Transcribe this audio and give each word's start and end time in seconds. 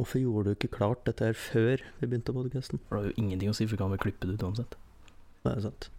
Hvorfor 0.00 0.18
gjorde 0.18 0.44
du 0.44 0.50
ikke 0.50 0.68
klart 0.72 1.02
dette 1.04 1.26
her 1.28 1.34
før 1.36 1.76
vi 2.00 2.06
begynte 2.06 2.32
podkasten? 2.32 2.78
For 2.88 2.96
det 2.96 3.02
har 3.02 3.10
jo 3.10 3.20
ingenting 3.20 3.50
å 3.50 3.52
si, 3.52 3.66
for 3.66 3.76
vi 3.76 3.80
kan 3.82 3.90
vel 3.92 3.98
klippe 4.00 4.24
det 4.24 4.38
ut 4.38 4.44
uansett. 4.46 4.72
Det 5.44 5.50
er 5.52 5.60
sant. 5.60 5.90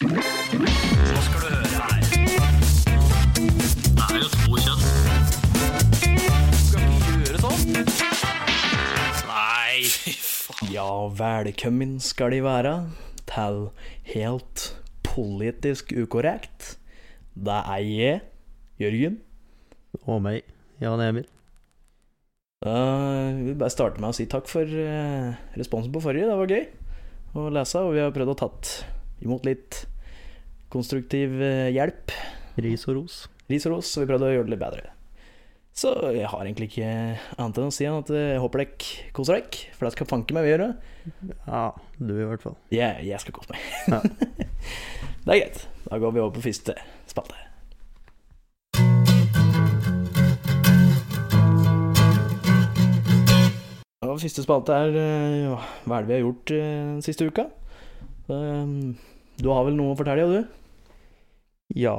Hva 0.00 1.24
skal 1.26 1.42
du 1.42 1.48
høre 1.52 1.82
her? 1.82 2.00
Det 3.98 4.06
er 4.06 4.16
jo 4.22 4.28
to 4.32 4.56
kjønn. 4.62 4.80
Skal 6.62 6.80
vi 6.86 6.96
gjøre 7.10 7.42
sånn? 7.42 7.76
Nei, 9.28 9.76
fy 9.98 10.16
faen. 10.16 10.72
Ja, 10.72 10.88
velkommen 11.20 11.92
skal 12.00 12.32
de 12.32 12.40
være 12.48 12.74
til 13.34 13.60
Helt 14.14 14.64
politisk 15.10 15.92
ukorrekt. 15.92 16.78
Det 17.36 17.60
er 17.76 17.84
jeg, 17.84 18.24
Jørgen. 18.80 19.20
Og 20.06 20.24
meg, 20.24 20.48
Jan 20.80 21.04
Emil. 21.10 21.28
Vi 22.62 23.48
vil 23.48 23.58
bare 23.58 23.74
starte 23.74 23.98
med 24.02 24.12
å 24.12 24.16
si 24.16 24.28
takk 24.30 24.46
for 24.50 24.62
eh, 24.62 25.32
responsen 25.58 25.90
på 25.94 26.02
forrige. 26.04 26.28
Det 26.30 26.38
var 26.38 26.52
gøy 26.52 26.66
å 27.38 27.48
lese, 27.50 27.80
og 27.80 27.94
vi 27.96 28.02
har 28.02 28.12
prøvd 28.14 28.34
å 28.34 28.38
tatt 28.44 28.72
imot 29.24 29.46
litt 29.48 29.82
konstruktiv 30.72 31.38
eh, 31.42 31.70
hjelp. 31.74 32.14
Ris 32.62 32.84
og 32.88 33.00
ros. 33.00 33.22
Ris 33.50 33.66
og 33.68 33.78
ros, 33.78 33.90
så 33.90 34.02
vi 34.02 34.10
prøvde 34.10 34.28
å 34.28 34.34
gjøre 34.34 34.48
det 34.48 34.54
litt 34.54 34.62
bedre. 34.62 34.90
Så 35.72 35.90
jeg 36.12 36.28
har 36.28 36.44
egentlig 36.44 36.68
ikke 36.68 36.88
annet 37.40 37.58
enn 37.58 37.70
å 37.70 37.74
si 37.74 37.86
at 37.88 38.10
eh, 38.12 38.34
jeg 38.34 38.42
håper 38.44 38.62
dere 38.62 39.12
koser 39.16 39.38
dere, 39.38 39.62
for 39.78 39.88
det 39.88 39.94
skal 39.96 40.10
fanke 40.10 40.36
meg 40.36 40.46
vi 40.46 40.52
gjøre. 40.52 40.68
Ja, 41.46 41.64
du 41.96 42.12
i 42.14 42.28
hvert 42.28 42.44
fall. 42.44 42.58
Jeg, 42.74 43.06
jeg 43.08 43.24
skal 43.24 43.38
kose 43.38 43.56
meg. 43.56 43.70
Ja. 43.88 44.02
det 45.24 45.32
er 45.32 45.40
greit. 45.46 45.64
Da 45.88 45.98
går 46.02 46.14
vi 46.14 46.22
over 46.22 46.36
på 46.36 46.44
første 46.44 46.76
spalte. 47.10 47.51
Og 54.12 54.20
første 54.20 54.44
spalte 54.44 54.76
er 54.76 54.96
eh, 55.00 55.36
ja, 55.46 55.56
hva 55.88 55.98
er 55.98 56.04
det 56.04 56.10
vi 56.10 56.16
har 56.18 56.24
gjort 56.26 56.52
eh, 56.52 56.72
den 56.92 57.04
siste 57.04 57.28
uka. 57.28 57.46
Um, 58.28 58.98
Du 59.40 59.48
har 59.48 59.64
vel 59.64 59.78
noe 59.78 59.94
å 59.94 59.98
fortelle, 59.98 60.26
du? 60.28 60.50
Ja, 61.80 61.96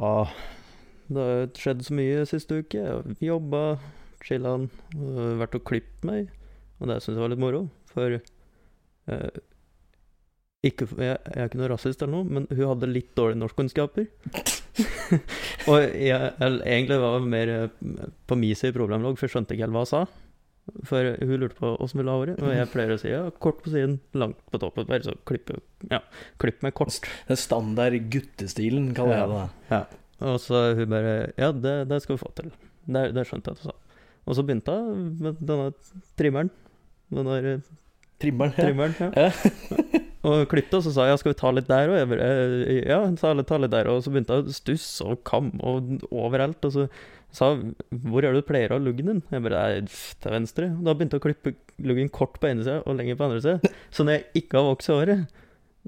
det 1.10 1.24
har 1.26 1.48
skjedd 1.58 1.82
så 1.88 1.96
mye 1.98 2.28
siste 2.30 2.60
uke. 2.62 2.84
Jobba, 3.24 3.64
chilla'n, 4.24 4.68
og 5.00 5.42
vært 5.42 5.58
og 5.58 5.66
klippet 5.66 6.06
meg. 6.06 6.30
Og 6.78 6.92
det 6.92 7.00
syns 7.02 7.18
jeg 7.18 7.24
var 7.24 7.34
litt 7.34 7.42
moro, 7.42 7.66
for 7.90 8.20
eh, 8.20 9.42
ikke, 10.64 10.88
jeg, 10.94 11.18
jeg 11.18 11.40
er 11.42 11.50
ikke 11.50 11.60
noe 11.64 11.72
rasist 11.74 12.06
eller 12.06 12.14
noe, 12.20 12.30
men 12.38 12.46
hun 12.52 12.68
hadde 12.70 12.92
litt 12.92 13.12
dårlige 13.18 13.42
norskkunnskaper. 13.42 14.08
og 15.70 15.78
jeg, 15.82 16.30
jeg 16.38 16.62
egentlig 16.62 17.02
var 17.02 17.26
mer 17.34 17.54
eh, 17.58 18.06
på 18.30 18.38
min 18.38 18.54
side 18.60 18.76
i 18.76 18.78
problemlogg, 18.78 19.18
for 19.18 19.26
jeg 19.26 19.34
skjønte 19.40 19.58
ikke 19.58 19.66
helt 19.66 19.76
hva 19.80 19.88
hun 19.88 19.92
sa. 19.96 20.06
For 20.88 21.18
hun 21.20 21.34
lurte 21.42 21.58
på 21.60 21.74
åssen 21.84 22.00
ville 22.00 22.14
ha 22.14 22.22
håret, 22.22 22.40
og 22.40 22.54
jeg 22.56 22.70
pleier 22.72 22.94
å 22.96 23.00
si 23.02 23.10
ja, 23.12 23.24
kort 23.44 23.60
på 23.66 23.74
siden, 23.74 23.98
langt 24.16 24.40
på 24.48 24.62
toppen. 24.64 24.88
Bare 24.88 25.04
så 25.04 25.16
klippe, 25.28 25.58
ja, 25.92 26.00
klipp 26.40 26.64
meg 26.64 26.76
kort. 26.78 27.04
Den 27.28 27.40
standard 27.40 27.98
guttestilen, 28.14 28.94
kaller 28.96 29.20
jeg 29.20 29.34
det. 29.34 29.42
da. 29.74 29.82
Og 30.24 30.40
så 30.40 30.62
hun 30.78 30.88
bare 30.94 31.16
Ja, 31.36 31.52
det, 31.52 31.76
det 31.92 32.00
skal 32.04 32.16
vi 32.16 32.24
få 32.24 32.32
til. 32.38 32.54
Det, 32.88 33.10
det 33.16 33.26
skjønte 33.28 33.52
jeg 33.52 33.60
at 33.60 33.66
hun 33.66 33.74
sa. 33.74 34.00
Og 34.24 34.38
så 34.38 34.46
begynte 34.48 34.76
hun 34.78 35.08
med 35.20 35.42
denne 35.44 35.72
trimmeren. 36.20 36.52
Den 37.12 37.28
der 37.28 37.50
eh, 37.58 37.72
Trimmeren. 38.24 38.54
Ja. 38.56 38.64
trimmeren, 38.64 38.94
ja. 39.00 39.32
og 40.30 40.46
klippet, 40.48 40.78
og 40.78 40.86
så 40.86 40.94
sa 40.96 41.10
jeg 41.10 41.18
ja, 41.18 41.20
skal 41.20 41.34
vi 41.34 41.40
ta 41.42 41.52
litt 41.52 41.68
der 41.68 41.92
òg? 41.92 41.98
Jeg 42.00 42.10
bare 42.14 42.30
eh, 42.32 42.78
ja, 42.88 43.02
ta 43.20 43.34
litt, 43.36 43.50
ta 43.52 43.60
litt 43.60 43.74
der. 43.74 43.90
Og 43.92 44.00
så 44.06 44.14
begynte 44.14 44.40
hun 44.40 44.48
å 44.48 44.56
stusse 44.56 45.10
og 45.12 45.26
kamme 45.28 45.60
og 45.60 46.08
overalt. 46.08 46.64
Og 46.70 46.76
så 46.78 46.88
sa 47.34 47.52
hvor 47.58 48.24
er 48.24 48.34
det 48.34 48.44
du 48.44 48.50
pleier 48.50 48.72
å 48.74 48.78
ha 48.78 48.84
luggen 48.84 49.10
din? 49.10 49.22
Jeg 49.34 49.46
bare 49.46 49.62
til 49.88 50.36
venstre. 50.36 50.72
Og 50.78 50.88
da 50.88 50.94
begynte 50.98 51.18
jeg 51.18 51.24
å 51.24 51.28
klippe 51.28 51.56
luggen 51.84 52.12
kort 52.14 52.38
på 52.40 52.52
ene 52.52 52.66
sida 52.66 52.82
og 52.86 53.00
lenger 53.00 53.18
på 53.18 53.30
andre 53.30 53.42
sida. 53.44 53.74
Så 53.94 54.06
når 54.06 54.20
jeg 54.20 54.44
ikke 54.44 54.60
har 54.60 54.70
vokst 54.70 54.92
i 54.92 54.98
håret, 54.98 55.40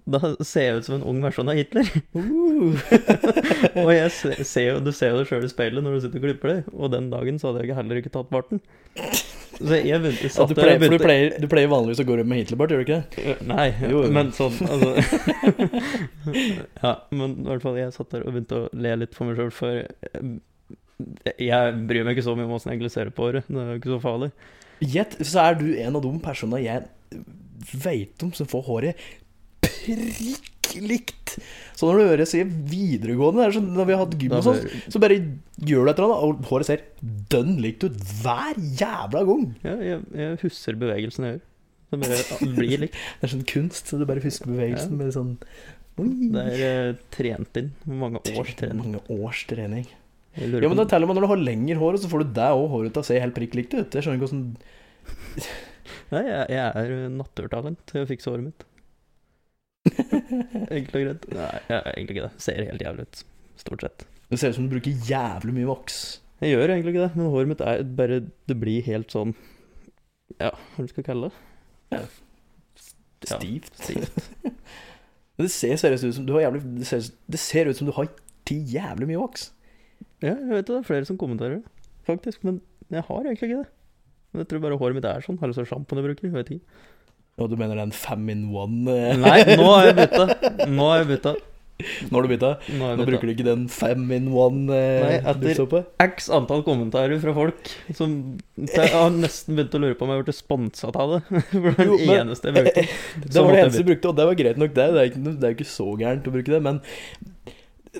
da 0.03 0.19
ser 0.43 0.65
jeg 0.65 0.79
ut 0.79 0.87
som 0.89 0.95
en 0.97 1.05
ung 1.07 1.21
versjon 1.23 1.49
av 1.49 1.55
Hitler. 1.55 1.87
Uh. 2.17 2.75
Og 3.85 3.91
jeg 3.93 4.09
ser, 4.11 4.41
ser 4.43 4.65
jo, 4.67 4.81
du 4.83 4.91
ser 4.91 5.13
jo 5.13 5.21
det 5.21 5.29
sjøl 5.29 5.45
i 5.47 5.51
speilet 5.51 5.85
når 5.85 5.95
du 5.95 6.03
sitter 6.03 6.19
og 6.19 6.25
klipper 6.27 6.51
det, 6.51 6.57
og 6.75 6.91
den 6.91 7.07
dagen 7.13 7.39
så 7.39 7.49
hadde 7.49 7.63
jeg 7.63 7.77
heller 7.77 8.01
ikke 8.01 8.11
tatt 8.11 8.27
barten. 8.33 8.59
Så 9.55 9.79
jeg 9.79 10.01
begynte, 10.03 10.27
Ja, 10.27 10.33
satt 10.35 10.51
du, 10.51 10.55
der 10.57 10.65
pleier, 10.65 10.81
for 10.81 10.91
du, 10.91 10.99
pleier, 10.99 11.37
du 11.39 11.47
pleier 11.51 11.71
vanligvis 11.71 12.01
å 12.03 12.07
gå 12.09 12.17
rundt 12.19 12.31
med 12.31 12.41
Hitlerbart, 12.41 12.73
gjør 12.75 12.83
du 12.83 12.85
ikke 12.89 12.99
det? 13.15 13.37
Nei, 13.47 13.69
Jo, 13.85 14.01
jo. 14.03 14.11
men 14.17 14.33
sånn 14.35 14.57
altså. 14.67 14.91
Ja, 16.83 16.91
men 17.15 17.37
i 17.39 17.47
hvert 17.47 17.63
fall 17.63 17.79
jeg 17.79 17.95
satt 17.95 18.11
der 18.11 18.27
og 18.27 18.35
begynte 18.35 18.65
å 18.65 18.67
le 18.75 18.97
litt 19.05 19.15
for 19.15 19.29
meg 19.31 19.39
sjøl, 19.39 19.55
for 19.55 20.27
jeg, 21.35 21.75
bryr 21.89 22.05
meg 22.07 22.15
ikke 22.15 22.27
så 22.27 22.35
mye 22.37 22.47
om 22.47 22.55
åssen 22.57 22.71
jeg 22.71 22.79
egentlig 22.79 23.15
på 23.17 23.27
håret. 23.27 23.49
Det 23.49 23.61
er 23.61 23.71
jo 23.73 23.81
ikke 23.81 23.93
så 23.95 24.01
farlig. 24.03 24.31
Gjett, 24.83 25.15
så 25.27 25.45
er 25.45 25.59
du 25.59 25.67
en 25.79 25.97
av 25.99 26.03
de 26.03 26.11
personene 26.23 26.63
jeg 26.63 27.23
veit 27.81 28.25
om 28.25 28.33
som 28.35 28.47
får 28.49 28.67
håret 28.67 29.07
prikk 29.65 30.51
likt. 30.81 31.35
Så 31.75 31.87
når 31.87 31.97
du 31.99 32.03
hører 32.05 32.23
jeg 32.23 32.31
sier 32.31 32.51
videregående, 32.71 33.41
det 33.41 33.47
er 33.47 33.55
sånn, 33.57 33.71
når 33.75 33.87
vi 33.87 33.95
har 33.95 34.01
hatt 34.03 34.15
gym 34.21 34.35
og 34.37 34.45
sånn, 34.45 34.61
så 34.91 35.01
bare 35.03 35.17
gjør 35.19 35.87
du 35.87 35.91
et 35.91 35.99
eller 36.01 36.13
annet, 36.13 36.23
og 36.25 36.49
håret 36.51 36.69
ser 36.69 36.85
dønn 37.31 37.57
likt 37.63 37.85
ut 37.85 37.97
hver 38.23 38.59
jævla 38.79 39.23
gang. 39.29 39.45
Ja, 39.65 39.75
jeg, 39.91 40.05
jeg 40.21 40.39
husker 40.43 40.79
bevegelsen 40.81 41.27
jeg 41.29 41.37
gjør. 41.37 41.43
Det 41.95 41.99
bare 42.01 42.53
blir 42.57 42.85
likt. 42.85 43.01
Det 43.19 43.27
er 43.27 43.33
sånn 43.35 43.47
kunst, 43.47 43.91
så 43.91 43.99
du 44.01 44.07
bare 44.09 44.23
husker 44.23 44.51
bevegelsen 44.51 44.95
Ja. 44.95 44.99
med 45.03 45.15
sånn 45.15 45.35
Oi. 45.95 46.09
Det 46.27 46.41
er 46.43 46.89
uh, 46.91 47.03
trent 47.13 47.55
inn. 47.61 47.69
Mange 47.87 48.19
års 48.33 48.49
trening. 48.59 48.81
Mange 48.81 48.99
års 49.15 49.45
trening. 49.47 49.85
Ja, 50.35 50.67
men 50.67 50.79
da 50.79 50.85
teller 50.89 51.07
man 51.07 51.15
når 51.17 51.25
du 51.25 51.31
har 51.31 51.41
lengre 51.41 51.77
hår, 51.79 51.97
så 52.03 52.09
får 52.11 52.25
du 52.25 52.33
deg 52.35 52.59
og 52.59 52.69
håret 52.73 52.95
til 52.95 53.03
å 53.03 53.07
se 53.07 53.19
helt 53.21 53.35
prikk 53.37 53.55
likt 53.55 53.75
ut. 53.77 53.95
Jeg 53.95 54.03
skjønner 54.03 54.19
ikke 54.19 54.27
hvordan 54.27 54.47
Nei, 56.11 56.21
jeg, 56.27 56.43
jeg 56.53 56.65
er 56.81 57.09
naturtalent 57.13 57.79
til 57.89 58.03
å 58.03 58.09
fikse 58.09 58.29
håret 58.31 58.49
mitt. 58.49 58.65
Enkelt 60.75 60.97
og 60.97 61.05
greit. 61.05 61.25
Nei, 61.33 61.47
jeg 61.69 61.77
er 61.77 61.89
egentlig 61.93 62.15
ikke 62.17 62.27
det. 62.27 62.43
Ser 62.45 62.61
helt 62.67 62.83
jævlig 62.85 63.05
ut. 63.07 63.23
Stort 63.61 63.85
sett. 63.85 64.05
Det 64.31 64.39
ser 64.41 64.51
ut 64.53 64.57
som 64.57 64.67
du 64.67 64.73
bruker 64.75 65.07
jævlig 65.09 65.55
mye 65.55 65.69
voks. 65.69 65.99
Jeg 66.43 66.55
gjør 66.55 66.73
egentlig 66.73 66.95
ikke 66.95 67.05
det, 67.05 67.11
men 67.15 67.31
håret 67.31 67.51
mitt 67.53 67.61
er 67.63 67.83
bare 67.95 68.17
Det 68.49 68.55
blir 68.59 68.83
helt 68.89 69.13
sånn 69.13 69.31
Ja, 70.35 70.49
hva 70.75 70.83
skal 70.83 70.99
jeg 70.99 71.07
kalle 71.07 71.29
det? 71.29 71.37
Ja, 71.95 72.01
Stivt. 73.25 73.71
stivt. 73.79 74.17
Men 75.35 75.47
det 75.47 75.51
ser 75.55 75.79
seriøst 75.79 76.05
ut 76.09 76.17
som 76.17 76.25
du 76.27 76.33
har 76.35 76.43
jævlig 76.45 76.59
Det 76.81 76.87
ser, 76.89 77.07
det 77.31 77.39
ser 77.41 77.69
ut 77.71 77.79
som 77.79 77.87
du 77.87 77.93
har 77.95 78.09
til 78.45 78.67
jævlig 78.69 79.07
mye 79.09 79.21
voks. 79.23 79.47
Ja, 80.23 80.35
jeg 80.35 80.51
vet 80.51 80.65
det, 80.67 80.73
det 80.73 80.81
er 80.81 80.87
flere 80.87 81.07
som 81.09 81.17
kommenterer 81.19 81.57
det, 81.59 81.73
faktisk. 82.07 82.43
Men 82.47 82.61
jeg 82.93 83.03
har 83.07 83.23
egentlig 83.25 83.49
ikke 83.49 83.63
det. 83.63 83.69
Men 84.31 84.43
jeg 84.43 84.51
tror 84.51 84.63
bare 84.67 84.77
håret 84.79 84.95
mitt 84.99 85.07
er 85.09 85.23
sånn. 85.25 85.39
Har 85.41 85.51
du 85.51 85.55
så 85.57 85.65
sjampoen 85.67 86.01
jeg 86.01 86.07
bruker? 86.09 86.29
Jeg 86.29 86.35
vet 86.37 86.53
ikke. 86.57 86.83
Og 87.43 87.49
du 87.51 87.57
mener 87.59 87.75
det 87.75 87.83
er 87.83 87.89
en 87.89 87.97
fem 87.97 88.29
in 88.31 88.45
one? 88.55 88.85
Nei, 89.25 89.41
nå 89.59 89.67
har 89.73 89.89
jeg 89.89 89.97
bytta. 89.99 90.25
Nå 90.71 90.87
har 90.91 91.01
jeg 91.03 91.09
bytta. 91.15 91.35
Nå 92.07 92.15
har 92.15 92.23
du 92.23 92.29
bytta? 92.31 92.49
Nå 92.79 92.89
Nå 92.95 93.03
bruker 93.09 93.27
du 93.27 93.31
ikke 93.33 93.43
den 93.49 93.65
fem 93.67 94.05
in 94.15 94.29
one 94.31 94.71
eh, 94.71 95.01
Nei, 95.03 95.15
etter- 95.51 95.81
X 96.05 96.29
antall 96.31 96.61
kommentarer 96.63 97.19
fra 97.19 97.33
folk 97.35 97.67
som 97.97 98.13
Jeg 98.63 98.93
har 98.93 99.09
nesten 99.11 99.57
begynt 99.57 99.75
å 99.75 99.81
lure 99.83 99.97
på 99.99 100.07
om 100.07 100.13
jeg 100.13 100.21
har 100.21 100.23
blitt 100.29 100.37
sponsa 100.39 100.93
av 100.95 101.17
det. 101.17 101.19
For 101.51 101.67
det 101.67 101.75
var 101.75 101.89
Jo, 101.91 101.97
det 101.99 102.07
men- 102.07 102.21
eneste 102.21 102.47
jeg 102.47 102.55
brukte. 102.61 102.85
Det 103.35 103.43
var 103.43 103.51
det 103.51 103.59
eneste 103.65 103.83
du 103.83 103.89
brukte, 103.91 104.07
og 104.13 104.15
det 104.21 104.29
var 104.31 104.39
greit 104.39 104.61
nok, 104.63 104.71
det. 104.79 104.87
Det 104.95 105.03
er 105.03 105.11
ikke, 105.11 105.35
jo 105.35 105.51
ikke 105.57 105.67
så 105.73 105.89
gærent 105.99 106.31
å 106.31 106.35
bruke 106.37 106.55
det, 106.55 106.61
men 106.63 106.79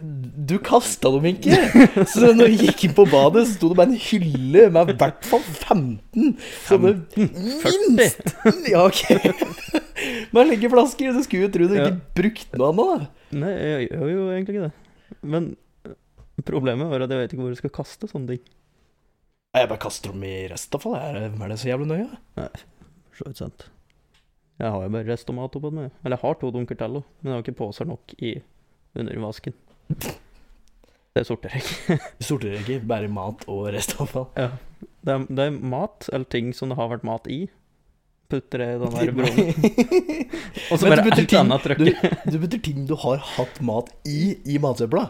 du 0.01 0.55
kasta 0.63 1.09
dem 1.13 1.25
ikke! 1.29 1.55
Så 2.11 2.31
når 2.35 2.49
jeg 2.51 2.69
gikk 2.69 2.83
inn 2.89 2.95
på 2.97 3.05
badet, 3.09 3.45
sto 3.53 3.69
det 3.71 3.77
bare 3.79 3.93
en 3.93 3.99
hylle 4.07 4.65
med 4.75 4.91
i 4.91 4.95
hvert 4.99 5.27
fall 5.29 5.43
15 5.45 6.33
sånne 6.67 6.91
40. 7.15 7.93
minst 7.95 8.33
Ja, 8.71 8.83
ok. 8.85 9.03
Med 10.35 10.49
legger 10.51 10.73
flasker. 10.73 11.13
Så 11.15 11.23
skulle 11.25 11.47
jo 11.47 11.51
tro 11.53 11.67
du 11.71 11.75
Ja. 11.77 11.85
ikke 11.87 12.19
brukte 12.19 12.59
noe 12.59 12.71
annet, 12.73 13.05
da. 13.05 13.39
Nei, 13.45 13.53
jeg 13.55 13.87
gjør 13.91 14.11
jo 14.11 14.25
egentlig 14.33 14.55
ikke 14.57 14.65
det. 14.67 15.19
Men 15.35 15.47
øh, 15.87 15.95
problemet 16.47 16.91
var 16.91 17.05
at 17.05 17.13
jeg 17.15 17.21
vet 17.23 17.33
ikke 17.35 17.45
hvor 17.45 17.55
du 17.55 17.61
skal 17.61 17.73
kaste 17.79 18.09
sånne 18.11 18.35
ting. 18.35 18.43
Jeg 19.55 19.69
bare 19.71 19.79
kaster 19.85 20.11
dem 20.11 20.25
i 20.27 20.33
restavfall. 20.51 20.97
Er 20.99 21.15
det, 21.15 21.29
er 21.39 21.53
det 21.53 21.59
så 21.61 21.69
jævlig 21.71 21.87
nøye? 21.93 22.09
Nei, 22.41 22.49
så 23.15 23.29
vidt 23.29 23.39
sant. 23.39 23.69
Jeg 24.59 24.71
har 24.71 24.83
jo 24.85 24.91
bare 24.91 25.07
restomat 25.07 25.55
oppå 25.59 25.71
meg. 25.75 25.93
Eller 26.03 26.15
jeg 26.19 26.23
har 26.27 26.37
to 26.41 26.51
dunker 26.51 26.77
til 26.79 26.99
men 26.99 27.31
jeg 27.31 27.37
har 27.37 27.45
ikke 27.45 27.57
poser 27.63 27.87
nok 27.87 28.15
i 28.19 28.35
under 28.95 29.15
Det 31.15 31.23
sorterer 31.27 31.61
jeg 31.61 31.65
ikke. 31.65 31.99
Du 32.19 32.25
sorterer 32.27 32.57
ikke 32.61 32.79
bare 32.93 33.11
mat 33.11 33.45
og 33.51 33.69
restavfall. 33.75 34.27
Ja. 34.35 34.49
Det, 35.05 35.13
er, 35.13 35.27
det 35.29 35.45
er 35.45 35.59
mat, 35.75 36.09
eller 36.11 36.27
ting 36.31 36.49
som 36.57 36.71
det 36.71 36.79
har 36.79 36.89
vært 36.91 37.05
mat 37.07 37.29
i. 37.31 37.45
Putter 38.31 38.63
det 38.63 38.67
i 38.73 38.79
den 38.81 38.95
der 38.97 39.13
broen. 39.19 39.51
Og 40.73 40.81
så 40.81 40.89
bare 40.89 41.05
du 41.05 41.11
alt 41.13 41.35
annet 41.39 41.67
trykker. 41.67 42.17
Du 42.33 42.39
betyr 42.41 42.63
ting 42.67 42.87
du 42.89 42.95
har 43.05 43.21
hatt 43.35 43.61
mat 43.63 43.93
i 44.09 44.35
i 44.49 44.57
matsøpla. 44.61 45.05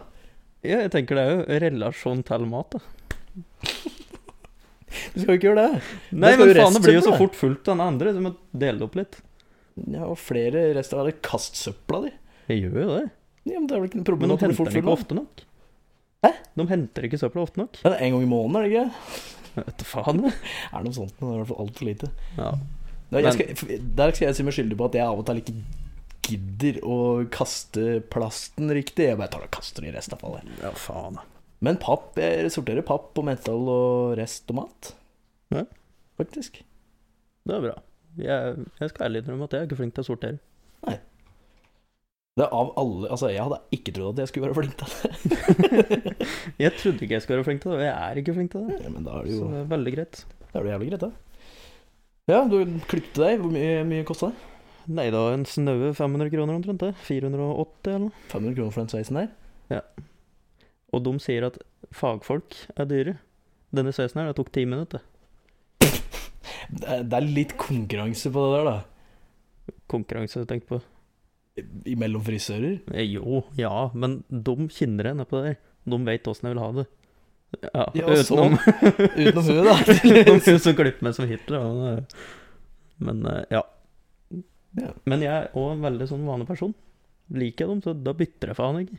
Ja, 0.65 0.81
jeg 0.83 0.91
tenker 0.93 1.17
det 1.17 1.23
er 1.25 1.31
jo 1.35 1.59
relasjon 1.63 2.23
til 2.25 2.47
mat, 2.49 2.75
da. 2.75 2.81
Du 5.15 5.19
skal 5.21 5.29
jo 5.29 5.37
ikke 5.37 5.49
gjøre 5.49 5.63
det. 5.63 5.81
Nei, 6.15 6.31
men 6.39 6.51
faen, 6.55 6.75
det 6.75 6.81
blir 6.85 6.97
jo 6.97 7.03
så 7.05 7.15
fort 7.19 7.35
fullt 7.37 7.67
av 7.67 7.75
den 7.77 7.83
andre, 7.85 8.13
du 8.15 8.21
må 8.23 8.31
dele 8.55 8.81
det 8.81 8.87
opp 8.87 8.97
litt. 8.99 9.19
Ja, 9.91 10.05
og 10.07 10.15
flere 10.21 10.69
rester 10.77 11.01
Eller 11.01 11.17
kast 11.25 11.57
søpla 11.59 12.05
di. 12.05 12.11
Jeg 12.47 12.65
gjør 12.65 12.77
jo 12.79 12.89
det. 12.93 13.05
Ja, 13.45 13.59
men 13.59 13.67
det 13.69 13.75
er 13.77 13.83
vel 13.83 13.89
ikke 13.91 14.01
noe 14.01 14.17
Men 14.19 14.31
de 14.31 14.37
henter 14.41 14.69
den 14.71 14.79
ikke 14.81 14.93
ofte 14.95 15.15
nok. 15.17 15.43
Hæ? 16.25 16.31
De 16.57 16.65
henter 16.71 17.05
ikke 17.07 17.19
søpla 17.21 17.43
ofte 17.45 17.61
nok. 17.61 17.77
Ja, 17.83 17.91
det 17.93 17.99
er 17.99 18.05
en 18.07 18.15
gang 18.15 18.23
i 18.25 18.29
måneden, 18.31 18.55
er 18.57 18.65
det 18.65 18.71
ikke? 18.73 19.65
Vet 19.65 19.77
du 19.79 19.85
faen, 19.87 20.21
Det 20.25 20.31
Er 20.73 20.83
noe 20.87 20.95
sånt, 20.97 21.13
det 21.19 21.23
er 21.27 21.35
i 21.35 21.39
hvert 21.43 21.51
fall 21.51 21.61
altfor 21.65 21.89
lite. 21.89 22.09
Ja. 22.39 22.49
Nei, 23.13 23.21
jeg 23.21 23.23
Men- 23.23 23.37
skal, 23.37 23.79
der 24.01 24.15
skal 24.17 24.25
jeg 24.27 24.35
si 24.39 24.45
meg 24.47 24.55
skyldig 24.57 24.77
på 24.81 24.87
at 24.89 24.97
jeg 24.97 25.05
av 25.05 25.21
og 25.21 25.27
til 25.29 25.41
ikke 25.43 25.55
gidder 26.25 26.79
å 26.89 26.97
kaste 27.29 27.85
plasten 28.09 28.71
riktig. 28.73 29.05
Jeg 29.11 29.19
bare 29.21 29.29
tar 29.35 29.45
og 29.45 29.51
kaster 29.53 29.85
den 29.85 29.91
i 29.93 29.95
restavfallet. 29.95 30.47
ja, 30.63 30.71
faen. 30.73 31.19
Men 31.61 31.77
papp, 31.81 32.17
jeg 32.19 32.49
sorterer 32.51 32.83
papp 32.85 33.13
og 33.21 33.25
metall 33.29 33.69
og 33.71 34.17
rest 34.19 34.49
og 34.51 34.57
mat. 34.63 34.89
Ja. 35.53 35.63
Faktisk. 36.17 36.63
Det 37.45 37.55
er 37.55 37.61
bra. 37.61 37.75
Jeg, 38.17 38.65
jeg 38.81 38.89
skal 38.91 39.05
ærlig 39.05 39.21
innrømme 39.21 39.45
at 39.47 39.53
jeg 39.53 39.61
er 39.61 39.69
ikke 39.69 39.77
flink 39.79 39.93
til 39.95 40.03
å 40.03 40.09
sortere. 40.09 40.41
Det 42.35 42.47
av 42.51 42.71
alle 42.75 43.09
Altså, 43.13 43.29
jeg 43.31 43.43
hadde 43.45 43.61
ikke 43.77 43.93
trodd 43.95 44.17
at 44.17 44.25
jeg 44.25 44.31
skulle 44.31 44.49
være 44.49 44.57
flink 44.59 44.73
til 44.79 44.87
det. 44.91 46.25
Jeg 46.65 46.73
trodde 46.75 47.05
ikke 47.05 47.15
jeg 47.15 47.23
skulle 47.23 47.37
være 47.39 47.47
flink 47.47 47.61
til 47.63 47.71
det, 47.71 47.77
og 47.77 47.83
jeg 47.83 47.93
er 47.95 48.19
ikke 48.19 48.33
flink 48.35 48.51
til 48.51 48.65
det. 48.67 48.79
Ja, 48.83 48.89
men 48.91 49.05
da 49.05 49.13
er 49.19 49.23
det 49.27 49.35
Så 49.35 49.43
jo 49.43 49.51
det 49.51 49.59
er 49.61 49.69
veldig 49.71 49.93
greit. 49.95 50.19
Da 50.51 50.59
er 50.59 50.65
det 50.65 50.71
jævlig 50.73 50.89
greit, 50.91 51.03
da. 51.05 51.09
Ja, 52.31 52.39
du 52.49 52.57
klippet 52.89 53.19
deg. 53.21 53.39
Hvor 53.41 53.53
mye, 53.53 53.83
mye 53.87 54.05
kosta 54.07 54.31
det? 54.31 54.51
Nei, 54.95 55.07
da 55.13 55.21
en 55.33 55.45
snaue 55.49 55.91
500 55.97 56.31
kroner 56.33 56.57
omtrent, 56.59 56.83
det. 56.83 56.91
480 57.07 57.91
eller 57.91 58.03
noe. 58.05 58.23
500 58.31 58.57
kroner 58.57 58.75
for 58.75 58.83
den 58.83 58.91
sveisen 58.93 59.19
her? 59.21 59.83
Og 60.95 61.03
de 61.03 61.13
sier 61.23 61.47
at 61.47 61.59
fagfolk 61.95 62.55
er 62.75 62.89
dyre. 62.89 63.15
Denne 63.75 63.91
sveisen 63.95 64.21
her, 64.21 64.31
det 64.31 64.37
tok 64.39 64.51
ti 64.55 64.63
minutter. 64.69 65.03
Det 65.81 66.83
er, 66.91 67.03
det 67.03 67.19
er 67.19 67.31
litt 67.39 67.55
konkurranse 67.59 68.31
på 68.31 68.43
det 68.45 68.59
der, 68.59 68.69
da. 68.71 69.73
Konkurranse, 69.91 70.45
tenk 70.49 70.67
på. 70.69 70.79
Imellom 71.87 72.23
frisører. 72.25 72.81
Eh, 72.93 73.05
Jo, 73.15 73.43
ja, 73.59 73.89
men 73.95 74.23
de 74.29 74.55
kjenner 74.75 75.11
jeg 75.11 75.19
nedpå 75.21 75.43
der. 75.45 75.55
De 75.85 75.99
vet 76.07 76.27
åssen 76.27 76.49
jeg 76.49 76.55
vil 76.57 76.63
ha 76.65 76.71
det. 76.81 76.85
Ja, 77.61 77.85
Ja, 77.95 78.07
utenom, 78.11 78.57
Utenom 79.21 79.45
hun, 79.47 79.61
da. 79.69 79.75
utenom 80.03 80.41
hun 80.43 80.59
som 80.59 80.75
klipper 80.75 81.05
meg 81.07 81.15
som 81.15 81.29
Hitler. 81.29 81.67
Men, 81.79 82.05
Men 82.99 83.25
eh, 83.31 83.43
ja. 83.55 83.63
Ja. 84.75 84.89
Men 85.07 85.21
jeg 85.23 85.31
er 85.31 85.53
òg 85.55 85.69
en 85.77 85.85
veldig 85.85 86.07
sånn 86.11 86.25
vanlig 86.27 86.49
person. 86.49 86.73
Liker 87.31 87.63
jeg 87.63 87.71
dem, 87.71 87.83
så 87.85 87.93
da 87.95 88.11
bytter 88.17 88.51
jeg 88.51 88.57
faen 88.59 88.81
ikke. 88.83 88.97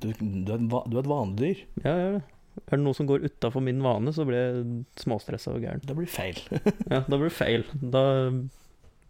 Du, 0.00 0.06
du, 0.08 0.52
er, 0.54 0.62
du 0.62 0.96
er 0.96 1.02
et 1.02 1.10
vanedyr. 1.10 1.60
Ja, 1.84 1.92
ja. 2.00 2.22
Er 2.68 2.76
det 2.78 2.82
noe 2.84 2.96
som 2.96 3.06
går 3.08 3.24
utafor 3.28 3.60
min 3.64 3.80
vane, 3.84 4.12
så 4.16 4.24
blir 4.28 4.38
jeg 4.38 4.64
småstressa 5.00 5.52
og 5.52 5.62
gæren. 5.64 5.84
Da 5.88 5.94
blir 5.96 6.08
det 6.08 6.14
feil. 6.14 6.40
Ja, 6.88 7.02
da 7.04 7.18
blir 7.18 7.28
det 7.28 7.36
feil. 7.36 7.64
Da, 7.92 8.02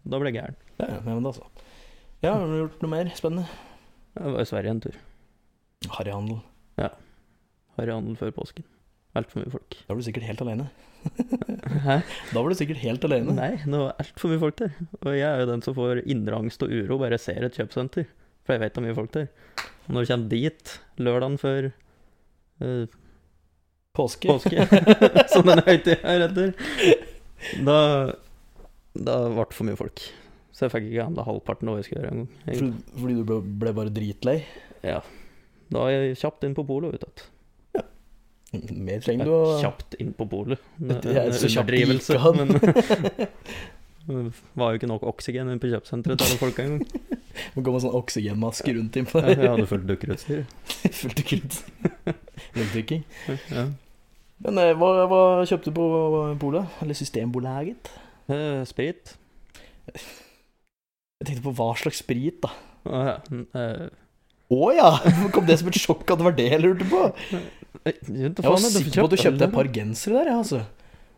da 0.03 0.19
ble 0.19 0.31
jeg 0.31 0.39
gæren. 0.41 0.57
Ja, 0.81 0.89
ja, 0.95 0.99
men 1.05 1.25
altså. 1.29 1.45
Ja, 2.23 2.33
har 2.35 2.47
du 2.47 2.57
gjort 2.61 2.83
noe 2.83 2.91
mer 2.91 3.11
spennende? 3.15 3.45
Jeg 4.17 4.35
var 4.35 4.43
i 4.43 4.49
Sverige 4.49 4.73
en 4.75 4.83
tur. 4.83 4.97
Harryhandel. 5.97 6.41
Harryhandel 7.77 8.17
før 8.19 8.33
påsken. 8.35 8.65
Altfor 9.17 9.43
mye 9.43 9.53
folk. 9.53 9.77
Da 9.85 9.93
var 9.93 10.01
du 10.01 10.05
sikkert 10.05 10.25
helt 10.27 10.41
alene. 10.45 10.67
Hæ? 11.85 11.99
Da 12.31 12.41
var 12.41 12.49
du 12.49 12.57
sikkert 12.57 12.81
helt 12.81 13.05
alene. 13.05 13.35
Nei, 13.37 13.51
det 13.61 13.79
var 13.79 13.95
altfor 14.01 14.31
mye 14.31 14.41
folk 14.41 14.57
der. 14.61 14.73
Og 15.01 15.15
jeg 15.17 15.27
er 15.27 15.43
jo 15.43 15.49
den 15.51 15.63
som 15.65 15.77
får 15.77 16.03
indre 16.09 16.39
angst 16.39 16.65
og 16.65 16.73
uro 16.73 16.97
bare 17.01 17.17
jeg 17.17 17.25
ser 17.27 17.47
et 17.47 17.57
kjøpesenter. 17.59 18.09
For 18.43 18.55
jeg 18.55 18.63
vet 18.63 18.75
det 18.75 18.81
er 18.81 18.87
mye 18.87 18.97
folk 18.97 19.13
der. 19.15 19.29
Og 19.85 19.95
når 19.95 20.05
du 20.05 20.11
kommer 20.13 20.33
dit 20.33 20.75
lørdagen 20.97 21.39
før 21.41 21.69
uh, 22.63 22.99
Påske. 23.93 24.25
påske, 24.31 24.65
som 25.33 25.45
den 25.45 25.61
høytida 25.67 25.99
er 26.09 26.23
etter, 26.25 26.53
da 27.67 27.77
Da 28.93 29.17
ble 29.33 29.45
det 29.49 29.57
for 29.57 29.65
mye 29.69 29.79
folk. 29.79 30.03
Så 30.53 30.67
jeg 30.67 30.73
fikk 30.75 30.89
ikke 30.91 31.05
handla 31.07 31.25
halvparten 31.25 31.69
av 31.69 31.75
hva 31.75 31.81
jeg 31.81 31.87
skulle 31.87 32.03
gjøre 32.03 32.13
engang. 32.13 32.31
Fordi, 32.45 32.97
fordi 33.01 33.15
du 33.17 33.23
ble, 33.29 33.37
ble 33.63 33.73
bare 33.79 33.93
dritlei. 33.93 34.35
Ja. 34.85 34.99
Da 35.73 35.85
er 35.89 35.95
jeg 36.11 36.19
kjapt 36.21 36.43
inn 36.45 36.53
på 36.57 36.65
polet, 36.67 36.93
uttatt 36.99 37.23
Ja 37.73 37.81
Mer 38.85 38.99
trenger 39.01 39.25
du 39.25 39.31
å 39.33 39.55
Kjapt 39.63 39.95
inn 40.03 40.11
på 40.13 40.27
polet. 40.29 40.61
Det 40.77 41.15
er 41.17 41.31
så 41.33 41.49
kjapt 41.49 41.71
det 41.73 41.79
gikk 41.81 42.11
an. 42.19 42.43
men 44.03 44.27
det 44.27 44.33
var 44.59 44.73
jo 44.73 44.81
ikke 44.81 44.89
nok 44.91 45.05
oksygen 45.07 45.47
inne 45.47 45.61
på 45.63 45.71
kjøpesenteret 45.71 46.19
til 46.19 46.27
alle 46.27 46.39
folk 46.41 46.57
engang. 46.59 46.83
må 47.55 47.63
gå 47.63 47.73
med 47.73 47.83
sånn 47.85 47.95
oksygenmaske 47.97 48.75
rundt 48.75 48.97
innpå 48.99 49.21
Jeg 49.23 49.39
der. 49.39 49.53
hadde 49.55 49.65
fullt 49.71 49.87
dukkerutstyr. 49.89 50.43
Fullt 50.99 51.17
dukkerutstyr. 51.21 52.17
Rundtrykking. 52.59 53.05
Ja. 53.55 53.63
Men 54.43 54.59
eh, 54.59 54.73
hva, 54.77 54.89
hva 55.07 55.21
kjøpte 55.47 55.71
du 55.71 55.77
på 55.79 55.87
polet? 56.43 56.77
Eller 56.83 56.99
Systembolaget? 56.99 57.89
Eh, 58.31 58.61
sprit. 58.69 59.15
Jeg 59.93 61.27
tenkte 61.27 61.43
på 61.45 61.53
hva 61.57 61.71
slags 61.79 62.01
sprit, 62.03 62.39
da. 62.43 62.51
Å 62.83 63.01
ja. 63.07 63.17
Uh, 63.55 63.87
oh, 64.51 64.69
ja! 64.75 64.89
Kom 65.35 65.47
det 65.47 65.59
som 65.61 65.71
et 65.71 65.79
sjokk 65.79 66.03
at 66.11 66.19
det 66.19 66.27
var 66.27 66.35
det 66.37 66.49
jeg 66.51 66.63
lurte 66.63 66.87
på? 66.89 67.03
eh, 67.87 67.99
jeg 68.07 68.33
var 68.39 68.59
sikker 68.63 69.01
på 69.01 69.07
at 69.07 69.15
du 69.15 69.21
kjøpte 69.21 69.47
et 69.47 69.55
par 69.55 69.69
gensere 69.75 70.19
der, 70.21 70.31
ja, 70.33 70.39
altså. 70.43 70.63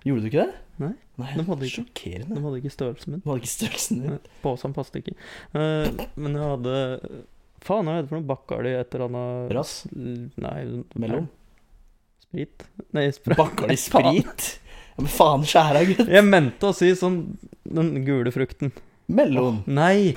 Gjorde 0.06 0.26
du 0.26 0.30
ikke 0.30 0.44
det? 0.46 0.62
Nei, 0.82 0.92
Nei 1.22 1.32
de 1.38 1.46
hadde 1.48 1.66
ikke. 1.70 1.86
Sjokkerende. 1.86 2.36
De 2.36 2.44
hadde 2.44 2.60
ikke 2.60 2.74
størrelsen 2.74 3.14
min. 3.16 3.22
De 3.24 3.32
hadde 3.32 3.42
ikke 3.42 3.54
størrelsen 3.54 4.04
din. 4.04 4.20
Posen 4.44 4.76
passet 4.76 5.00
ikke. 5.02 5.16
Eh, 5.56 6.04
men 6.20 6.36
jeg 6.38 6.52
hadde 6.52 6.76
Faen, 7.66 7.88
hva 7.88 7.96
er 7.98 8.04
det 8.04 8.12
for 8.12 8.20
noe? 8.20 8.28
Bakkali 8.30 8.76
et 8.78 8.94
eller 8.94 9.08
annet 9.08 9.54
Rass? 9.56 9.72
Nei 9.96 10.58
Mellom? 11.02 11.26
Sprit? 12.28 12.66
Nei, 12.94 13.08
sprit. 13.16 13.40
Bakkali 13.40 13.78
sprit? 13.88 14.50
Men 14.96 15.12
faen 15.12 15.44
skjæra, 15.48 15.82
gutt. 15.90 16.08
Jeg 16.08 16.24
mente 16.28 16.70
å 16.70 16.76
si 16.76 16.92
sånn 16.96 17.18
den 17.68 17.92
gule 18.08 18.32
frukten. 18.32 18.72
Mellom. 19.12 19.62
Nei! 19.68 20.16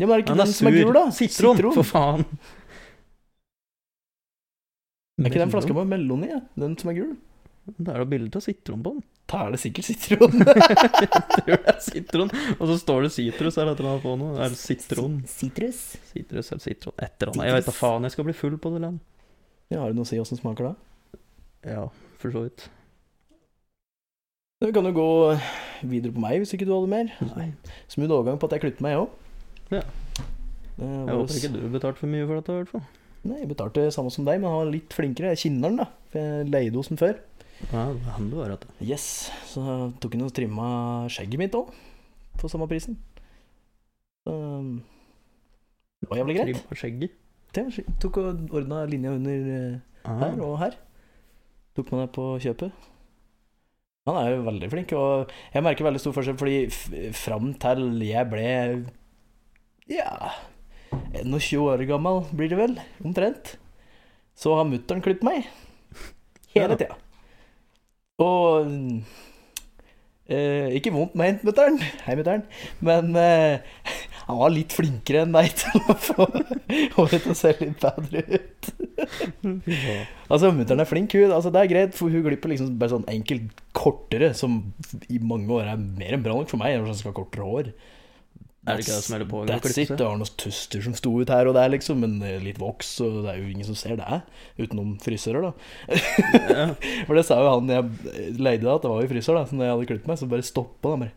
Ja, 0.00 0.08
men 0.08 0.16
er 0.16 0.22
det 0.22 0.24
ikke 0.24 0.34
Den 0.34 0.42
den 0.42 0.54
som 0.56 0.68
er 0.68 0.76
gul, 0.76 0.92
da? 0.96 1.04
Sitron, 1.14 1.60
for 1.76 1.86
faen. 1.86 2.24
Er 5.22 5.30
ikke 5.30 5.42
den 5.44 5.52
flaska 5.52 5.76
med 5.76 5.92
melon 5.92 6.24
i? 6.26 6.32
Ja? 6.32 6.40
Den 6.58 6.74
som 6.80 6.90
er 6.90 6.98
gul? 6.98 7.12
Det 7.62 7.92
er 7.92 8.02
da 8.02 8.06
bilde 8.10 8.40
av 8.40 8.42
sitron 8.42 8.80
på 8.82 8.96
den. 8.96 9.02
Da 9.30 9.44
er 9.46 9.54
det 9.54 9.60
sikkert 9.62 9.86
sitron. 9.86 10.32
Jeg 10.42 11.10
tror 11.30 11.52
det 11.52 11.70
er 11.70 11.78
sitron. 11.84 12.32
Og 12.56 12.64
så 12.72 12.76
står 12.80 13.06
det 13.06 13.12
sitrus 13.14 13.58
eller 13.60 13.76
et 13.76 13.82
eller 13.82 13.92
annet 13.92 14.02
på 14.02 14.14
noe. 14.18 14.34
Er 14.42 14.50
det 14.50 14.58
sitron? 14.58 15.20
Sitrus. 15.30 15.80
Sitrus 16.10 16.50
eller 16.50 16.64
sitron. 16.64 16.96
Et 16.98 17.14
eller 17.22 17.32
annet. 17.36 17.46
Jeg 17.46 17.58
vet 17.60 17.70
da 17.70 17.76
faen. 17.76 18.08
Jeg 18.08 18.16
skal 18.16 18.26
bli 18.26 18.34
full 18.40 18.58
på 18.58 18.74
det 18.74 18.82
land. 18.82 18.98
Ja, 19.70 19.84
har 19.84 19.92
du 19.92 20.00
noe 20.00 20.08
å 20.08 20.10
si 20.10 20.18
åssen 20.20 20.40
smaker 20.40 20.72
da? 20.72 21.20
Ja, 21.70 21.86
for 22.18 22.34
så 22.34 22.42
vidt. 22.48 22.66
Vi 24.62 24.70
kan 24.74 24.86
jo 24.86 24.92
gå 24.94 25.06
videre 25.90 26.14
på 26.14 26.22
meg, 26.22 26.38
hvis 26.42 26.52
ikke 26.54 26.66
du 26.68 26.72
hadde 26.76 26.90
mer. 26.92 27.08
Nei. 27.34 27.48
Smooth 27.90 28.14
overgang 28.14 28.38
på 28.38 28.46
at 28.46 28.54
jeg 28.56 28.62
klippet 28.66 28.84
meg, 28.84 28.94
jeg 28.94 29.02
òg. 29.02 29.08
Ja. 29.74 29.82
Jeg 30.78 31.16
håper 31.16 31.38
ikke 31.38 31.50
du 31.56 31.60
betalte 31.72 31.98
for 32.00 32.10
mye 32.12 32.26
for 32.28 32.38
dette, 32.38 32.54
i 32.54 32.60
hvert 32.62 32.70
fall. 32.70 32.84
Nei, 33.26 33.38
jeg 33.42 33.50
betalte 33.52 33.84
samme 33.94 34.10
som 34.14 34.26
deg, 34.26 34.38
men 34.42 34.50
han 34.50 34.60
var 34.64 34.70
litt 34.72 34.94
flinkere. 34.94 35.32
Jeg 35.34 35.42
kjenner 35.44 35.70
den, 35.72 35.80
da. 35.82 35.88
For 36.12 36.22
jeg 36.22 36.48
leide 36.50 36.78
hos 36.78 36.90
den 36.92 37.00
før. 37.00 37.18
Ja, 37.70 37.82
det 37.94 38.14
du 38.18 38.30
det 38.32 38.38
være 38.40 38.56
at 38.58 38.64
det. 38.66 38.72
Yes. 38.88 39.04
Så 39.50 39.62
tok 40.02 40.14
han 40.16 40.24
og 40.26 40.32
trimma 40.34 40.68
skjegget 41.12 41.42
mitt 41.42 41.54
òg, 41.58 41.70
for 42.40 42.50
samme 42.50 42.66
prisen. 42.70 42.96
Så 44.26 44.34
det 46.02 46.10
var 46.10 46.22
jævlig 46.22 46.38
greit. 46.38 46.54
Trimma 46.56 46.78
skjegget. 46.80 47.18
Det 47.52 47.66
tok 48.00 48.16
og 48.22 48.54
ordna 48.56 48.84
linja 48.88 49.10
under 49.12 49.50
eh, 49.58 49.80
her 50.08 50.32
Ah. 50.32 50.38
og 50.40 50.56
her. 50.58 50.78
Tok 51.76 51.90
med 51.92 52.00
deg 52.06 52.12
på 52.16 52.24
kjøpet. 52.42 52.72
Han 54.08 54.18
er 54.18 54.32
jo 54.32 54.46
veldig 54.48 54.68
flink, 54.72 54.92
og 54.98 55.30
jeg 55.54 55.62
merker 55.62 55.86
veldig 55.86 56.00
stor 56.02 56.14
forskjell, 56.16 56.38
fordi 56.40 57.12
fram 57.14 57.52
til 57.62 57.84
jeg 58.02 58.30
ble 58.32 58.46
ja 59.90 60.32
21 61.22 61.62
år 61.70 61.84
gammel, 61.86 62.22
blir 62.34 62.50
det 62.50 62.58
vel, 62.58 62.74
omtrent, 63.04 63.56
så 64.38 64.56
har 64.58 64.66
mutter'n 64.68 65.02
klippet 65.04 65.26
meg. 65.26 65.46
Hele 66.52 66.76
tida. 66.80 66.96
Og 68.22 68.68
eh, 70.28 70.68
Ikke 70.76 70.92
vondt 70.92 71.14
ment, 71.18 71.44
mutter'n. 71.46 71.78
Hei, 72.04 72.16
mutter'n. 72.18 72.44
Men 72.84 73.14
eh, 73.16 73.62
han 74.32 74.40
var 74.40 74.52
litt 74.54 74.74
flinkere 74.74 75.22
enn 75.26 75.36
deg 75.36 75.52
til 75.62 75.80
å 75.92 75.96
få 76.08 76.26
håret 76.96 77.22
til 77.22 77.34
å 77.34 77.38
se 77.38 77.54
litt 77.60 77.82
bedre 77.82 78.24
ut. 78.32 78.70
Altså, 80.32 80.52
mutter'n 80.56 80.82
er 80.82 80.88
flink, 80.88 81.16
hun. 81.18 81.30
Altså, 81.30 81.52
det 81.54 81.62
er 81.62 81.72
greit, 81.72 81.96
for 81.98 82.12
hun 82.12 82.24
glipper 82.26 82.52
liksom 82.52 82.74
bare 82.80 82.96
sånn 82.96 83.08
enkelt 83.12 83.62
kortere, 83.76 84.32
som 84.38 84.60
i 85.12 85.20
mange 85.22 85.52
år 85.52 85.74
er 85.74 85.82
mer 85.82 86.16
enn 86.16 86.24
bra 86.24 86.36
nok 86.38 86.50
for 86.52 86.62
meg, 86.62 86.78
når 86.78 86.92
hun 86.92 87.00
skal 87.00 87.12
ha 87.12 87.18
kortere 87.20 87.48
hår. 87.48 87.74
Er 88.62 88.78
det 88.78 88.84
ikke 88.84 88.94
det 88.94 89.02
som 89.02 89.14
er 89.16 89.22
det 89.24 89.26
på 89.26 89.40
That's 89.48 89.78
it. 89.82 89.90
Det 89.98 90.06
var 90.06 90.18
noen 90.20 90.36
tuster 90.38 90.84
som 90.84 90.94
sto 90.94 91.10
ut 91.18 91.30
her 91.34 91.48
og 91.50 91.56
der, 91.56 91.72
liksom, 91.72 91.98
men 92.04 92.20
eh, 92.22 92.38
litt 92.44 92.60
voks, 92.62 92.92
og 93.02 93.24
det 93.24 93.32
er 93.32 93.40
jo 93.40 93.48
ingen 93.50 93.66
som 93.66 93.78
ser 93.78 93.96
det, 93.98 94.20
utenom 94.60 94.92
frisører, 95.02 95.48
da. 95.48 95.96
Ja. 96.46 96.68
For 97.08 97.18
det 97.18 97.24
sa 97.26 97.40
jo 97.42 97.50
han 97.56 97.72
jeg 97.72 98.36
leide 98.38 98.68
da, 98.68 98.76
at 98.76 98.86
det 98.86 98.92
var 98.92 99.02
jo 99.02 99.10
frisør, 99.10 99.40
da, 99.40 99.48
så 99.50 99.58
når 99.58 99.66
jeg 99.66 99.74
hadde 99.74 99.88
klippet 99.90 100.12
meg, 100.12 100.20
så 100.20 100.30
bare 100.30 100.46
stoppa 100.46 100.94
han 100.94 101.04
bare. 101.08 101.16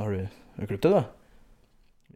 Har 0.00 0.16
du, 0.16 0.24
har 0.56 0.64
du 0.64 0.70
klippet 0.72 0.88
deg, 0.88 0.96
da? 0.96 1.17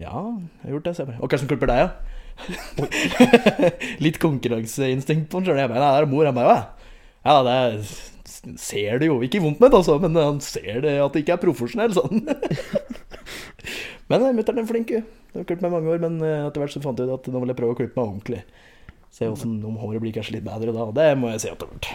Ja, 0.03 0.23
jeg 0.63 0.69
har 0.69 0.77
gjort 0.77 0.89
det, 0.89 0.95
Ser 0.99 1.13
jeg. 1.13 1.21
Og 1.23 1.39
som 1.39 1.51
klipper 1.51 1.71
deg, 1.71 1.87
da? 1.87 2.19
Litt 4.05 4.19
konkurranseinstinkt 4.23 5.29
på 5.31 5.41
han 5.41 5.47
sjøl. 5.49 5.61
Jeg 5.61 5.71
bare, 5.71 5.83
nei, 5.83 5.93
det 5.95 6.03
er 6.03 6.11
mor. 6.11 6.29
Han 6.29 6.39
bare, 6.39 6.57
ja. 6.57 6.89
Ja, 7.23 7.35
det 7.47 7.55
er, 7.55 7.93
ser 8.59 8.99
det 9.03 9.09
jo. 9.11 9.21
Ikke 9.23 9.43
vondt 9.45 9.63
ment, 9.63 9.77
altså, 9.79 9.99
men 10.03 10.17
han 10.19 10.41
ser 10.45 10.83
det 10.85 10.97
at 10.99 11.15
det 11.15 11.23
ikke 11.23 11.37
er 11.37 11.43
profesjonell, 11.45 11.95
sånn. 11.95 12.25
men 14.11 14.27
eh, 14.27 14.35
mutter'n 14.39 14.63
er 14.65 14.69
flink, 14.69 14.95
hun. 14.97 15.07
Hun 15.33 15.41
har 15.41 15.49
klippet 15.49 15.65
meg 15.65 15.77
mange 15.77 15.93
år, 15.95 16.03
men 16.03 16.19
eh, 16.27 16.47
etter 16.49 16.65
hvert 16.65 16.75
så 16.75 16.83
fant 16.85 16.99
jeg 16.99 17.09
ut 17.09 17.15
at 17.21 17.31
nå 17.33 17.43
vil 17.45 17.53
jeg 17.55 17.61
prøve 17.63 17.77
å 17.77 17.79
klippe 17.79 18.01
meg 18.01 18.09
ordentlig. 18.09 18.43
Se 19.13 19.29
hvordan, 19.29 19.61
om 19.69 19.77
håret 19.81 20.03
blir 20.03 20.17
kanskje 20.17 20.39
litt 20.39 20.49
bedre 20.49 20.75
da. 20.75 20.89
Det 20.97 21.13
må 21.21 21.31
jeg 21.35 21.45
si 21.45 21.53
at 21.53 21.61
det 21.61 21.69
har 21.69 21.77
vært. 21.77 21.93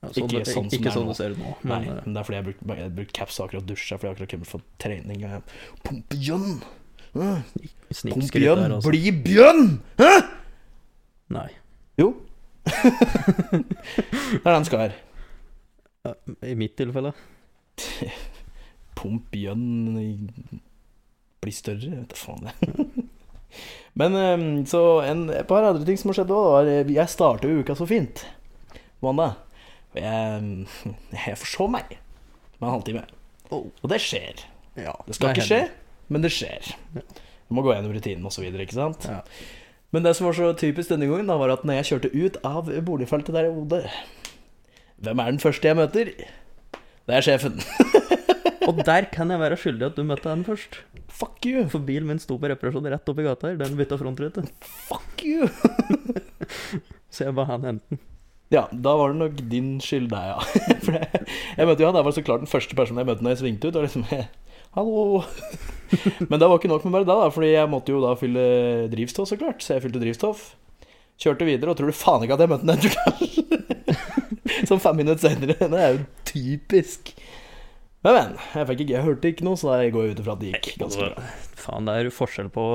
Ja, 0.00 0.08
sånn, 0.16 0.30
Ikke 0.32 0.44
sånn 0.48 0.68
som 0.72 0.76
ikke 0.78 0.92
sånn 0.94 1.08
du 1.10 1.16
ser 1.16 1.34
ut 1.34 1.40
nå, 1.40 1.50
men 1.60 1.72
Nei, 1.84 1.94
men 2.06 2.14
det 2.14 2.20
er 2.20 2.24
fordi 2.26 2.36
jeg 2.38 2.42
har 2.42 2.46
brukt, 2.48 2.92
brukt 2.96 3.16
caps 3.18 3.36
akkurat 3.44 3.66
dusja, 3.68 3.98
fordi 3.98 4.08
jeg 4.08 4.10
har 4.10 4.16
akkurat 4.16 4.32
kommet 4.32 4.48
fra 4.48 4.60
trening. 4.80 5.24
og 5.28 5.82
Pumpe 5.84 6.16
bjønn! 6.16 6.54
Snikskryt 7.90 8.44
der, 8.46 8.64
altså. 8.76 8.90
Bli 8.90 9.10
bjønn! 9.24 9.80
Hæ? 9.98 10.10
Nei. 11.34 11.48
Jo. 11.98 12.12
det 12.64 14.44
er 14.44 14.54
den 14.54 14.66
skal 14.68 14.82
være. 14.84 14.98
I 16.46 16.54
mitt 16.58 16.76
tilfelle. 16.78 17.12
Pump 18.98 19.30
bjønn 19.32 19.96
bli 21.40 21.52
større, 21.56 22.02
vet 22.02 22.10
da 22.12 22.18
faen 22.18 22.48
det. 22.48 23.06
Men 23.98 24.16
eh, 24.16 24.42
så 24.70 24.82
en, 25.02 25.24
et 25.34 25.48
par 25.48 25.64
andre 25.66 25.86
ting 25.88 25.98
som 25.98 26.12
har 26.12 26.20
skjedd 26.20 26.32
òg, 26.34 26.68
eh, 26.70 26.92
Jeg 26.94 27.10
startet 27.10 27.50
jo 27.50 27.64
uka 27.64 27.74
så 27.78 27.88
fint 27.88 28.22
mandag. 29.02 29.38
Og 29.90 29.98
jeg, 29.98 30.66
jeg 31.16 31.40
forsov 31.40 31.72
meg 31.72 31.96
med 32.60 32.68
en 32.68 32.74
halvtime. 32.76 33.02
Og 33.50 33.86
det 33.90 33.98
skjer. 34.04 34.44
Ja, 34.78 34.92
Det 35.08 35.16
skal 35.16 35.32
det 35.32 35.40
ikke 35.40 35.48
skje. 35.48 35.62
Men 36.10 36.24
det 36.24 36.32
skjer. 36.34 36.72
Du 36.92 37.56
må 37.56 37.64
gå 37.64 37.72
gjennom 37.74 37.94
rutinen 37.94 38.26
osv., 38.28 38.44
ikke 38.50 38.76
sant? 38.76 39.06
Ja. 39.08 39.22
Men 39.94 40.04
det 40.06 40.12
som 40.18 40.28
var 40.28 40.36
så 40.38 40.52
typisk 40.58 40.92
denne 40.92 41.08
gangen, 41.10 41.30
da, 41.30 41.38
var 41.40 41.54
at 41.54 41.64
når 41.66 41.80
jeg 41.80 41.88
kjørte 41.88 42.12
ut 42.14 42.36
av 42.46 42.68
boligfeltet 42.86 43.34
der 43.34 43.48
jeg 43.48 43.56
bodde 43.56 43.80
Hvem 45.00 45.22
er 45.22 45.32
den 45.32 45.42
første 45.42 45.70
jeg 45.70 45.78
møter? 45.78 46.12
Det 47.08 47.16
er 47.16 47.24
sjefen. 47.24 47.56
Og 48.68 48.82
der 48.86 49.08
kan 49.10 49.32
jeg 49.32 49.40
være 49.40 49.56
skyldig 49.58 49.88
at 49.88 49.96
du 49.96 50.04
møtte 50.06 50.28
henne 50.30 50.46
først. 50.46 50.82
Fuck 51.10 51.46
you! 51.48 51.64
For 51.72 51.82
bilen 51.82 52.06
min 52.10 52.20
sto 52.22 52.36
på 52.38 52.50
reparasjon 52.52 52.86
rett 52.92 53.08
oppi 53.10 53.24
gata 53.26 53.48
her. 53.50 53.56
Den 53.58 53.78
bytta 53.78 53.98
frontrute. 53.98 54.44
Fuck 54.86 55.24
you! 55.26 55.48
Så 57.14 57.26
jeg 57.26 57.34
ba 57.34 57.48
han 57.48 57.66
hente 57.66 57.96
den. 57.96 58.02
Ja, 58.50 58.64
da 58.70 58.92
var 58.98 59.12
det 59.12 59.20
nok 59.20 59.42
din 59.50 59.76
skyld, 59.82 60.08
der, 60.10 60.32
ja. 60.32 60.38
For 60.84 60.96
jeg, 60.98 61.24
jeg 61.56 61.66
møtte 61.66 61.82
jo 61.82 61.90
han, 61.90 61.98
det 61.98 62.06
var 62.06 62.14
så 62.14 62.24
klart 62.26 62.42
den 62.42 62.50
første 62.50 62.78
personen 62.78 63.02
jeg 63.02 63.10
møtte 63.10 63.26
når 63.26 63.36
jeg 63.36 63.42
svingte 63.44 63.70
ut. 63.70 63.78
Og 63.78 63.86
liksom, 63.86 64.06
Hallo! 64.76 65.24
Men 66.30 66.38
det 66.38 66.46
var 66.46 66.60
ikke 66.60 66.70
nok 66.70 66.84
med 66.86 66.94
bare 66.94 67.06
det, 67.08 67.16
da, 67.18 67.30
fordi 67.34 67.48
jeg 67.50 67.70
måtte 67.72 67.90
jo 67.94 68.00
da 68.04 68.12
fylle 68.18 68.44
drivstoff, 68.92 69.26
så 69.32 69.38
klart. 69.40 69.64
Så 69.64 69.74
jeg 69.74 69.82
fylte 69.86 70.02
drivstoff. 70.02 70.44
Kjørte 71.20 71.48
videre, 71.48 71.72
og 71.72 71.80
tror 71.80 71.90
du 71.90 71.96
faen 71.96 72.22
ikke 72.24 72.36
at 72.38 72.44
jeg 72.44 72.52
møtte 72.52 72.68
den 72.68 72.76
etter 72.78 72.94
tur? 72.94 74.64
Som 74.70 74.80
fem 74.82 75.00
minutter 75.02 75.24
senere. 75.26 75.56
Det 75.58 75.80
er 75.82 75.96
jo 75.96 76.04
typisk. 76.30 77.12
Men, 78.06 78.14
men. 78.16 78.38
Jeg, 78.54 78.68
fikk 78.70 78.84
ikke, 78.86 78.94
jeg 78.94 79.06
hørte 79.08 79.32
ikke 79.34 79.44
noe, 79.48 79.58
så 79.60 79.72
da 79.74 79.82
går 79.92 80.06
jeg 80.06 80.14
ut 80.14 80.22
ifra 80.22 80.36
at 80.38 80.42
det 80.44 80.52
gikk 80.54 80.70
ganske 80.80 81.10
bra. 81.10 81.26
Faen, 81.60 81.90
det 81.90 81.96
er 81.98 82.08
jo 82.08 82.16
forskjell 82.22 82.52
på 82.54 82.66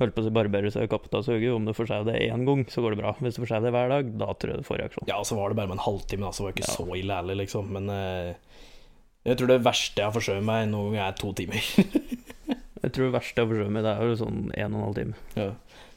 Holdt 0.00 0.14
på 0.16 0.22
å 0.24 0.30
barbere 0.32 0.70
seg 0.72 0.86
og 0.86 0.92
kappe 0.94 1.10
av 1.18 1.26
suge. 1.26 1.50
Om 1.52 1.66
du 1.68 1.74
får 1.76 1.90
seg 1.90 2.06
det 2.08 2.14
én 2.24 2.46
gang, 2.48 2.62
så 2.72 2.80
går 2.80 2.94
det 2.94 3.02
bra. 3.02 3.10
Hvis 3.20 3.36
du 3.36 3.42
får 3.42 3.50
seg 3.50 3.66
det 3.66 3.72
hver 3.74 3.90
dag, 3.92 4.06
da 4.22 4.30
tror 4.32 4.54
jeg 4.54 4.62
du 4.62 4.64
får 4.64 4.78
reaksjon. 4.80 5.08
Ja, 5.10 5.18
så 5.28 5.36
var 5.36 5.52
det 5.52 5.58
bare 5.58 5.68
med 5.68 5.76
en 5.76 5.82
halvtime, 5.84 6.24
da, 6.24 6.30
så 6.32 6.46
var 6.46 6.54
det 6.54 6.62
ikke 6.62 6.70
Ja. 6.70 6.76
så 6.78 6.86
ille 6.96 7.18
ærlig, 7.20 7.36
liksom. 7.42 7.68
Men 7.76 7.90
eh, 7.92 8.49
jeg 9.28 9.36
tror 9.36 9.50
det 9.52 9.60
verste 9.64 10.00
jeg 10.00 10.08
har 10.08 10.14
forsøkt 10.14 10.46
meg 10.46 10.68
noen 10.70 10.94
gang, 10.96 11.10
er 11.10 11.18
to 11.20 11.32
timer. 11.36 11.60
Jeg 12.80 12.94
tror 12.96 13.10
det 13.10 13.12
verste 13.12 13.36
jeg 13.36 13.44
har 13.44 13.50
forsøkt 13.50 13.72
meg, 13.74 13.82
det 13.84 13.90
er 13.92 14.08
jo 14.08 14.14
sånn 14.16 14.36
en 14.56 14.72
og 14.72 14.78
en 14.78 14.84
halv 14.86 14.94
time. 14.96 15.18
Ja, 15.36 15.50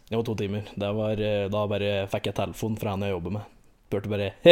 det 0.10 0.18
var 0.20 0.26
to 0.28 0.34
timer. 0.36 0.66
Det 0.76 0.90
var, 0.98 1.22
eh, 1.24 1.46
da 1.48 1.62
bare 1.72 1.92
fikk 2.12 2.28
jeg 2.28 2.36
telefon 2.36 2.76
fra 2.76 2.92
han 2.92 3.06
jeg 3.08 3.14
jobber 3.14 3.36
med. 3.38 3.54
Spurte 3.88 4.12
bare 4.12 4.28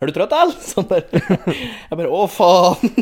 Er 0.00 0.08
du 0.08 0.14
trøtt, 0.16 0.32
Al? 0.32 0.54
Sånn 0.72 0.88
der. 0.88 1.04
Jeg 1.12 1.98
bare 2.00 2.08
Å, 2.08 2.22
faen! 2.32 2.96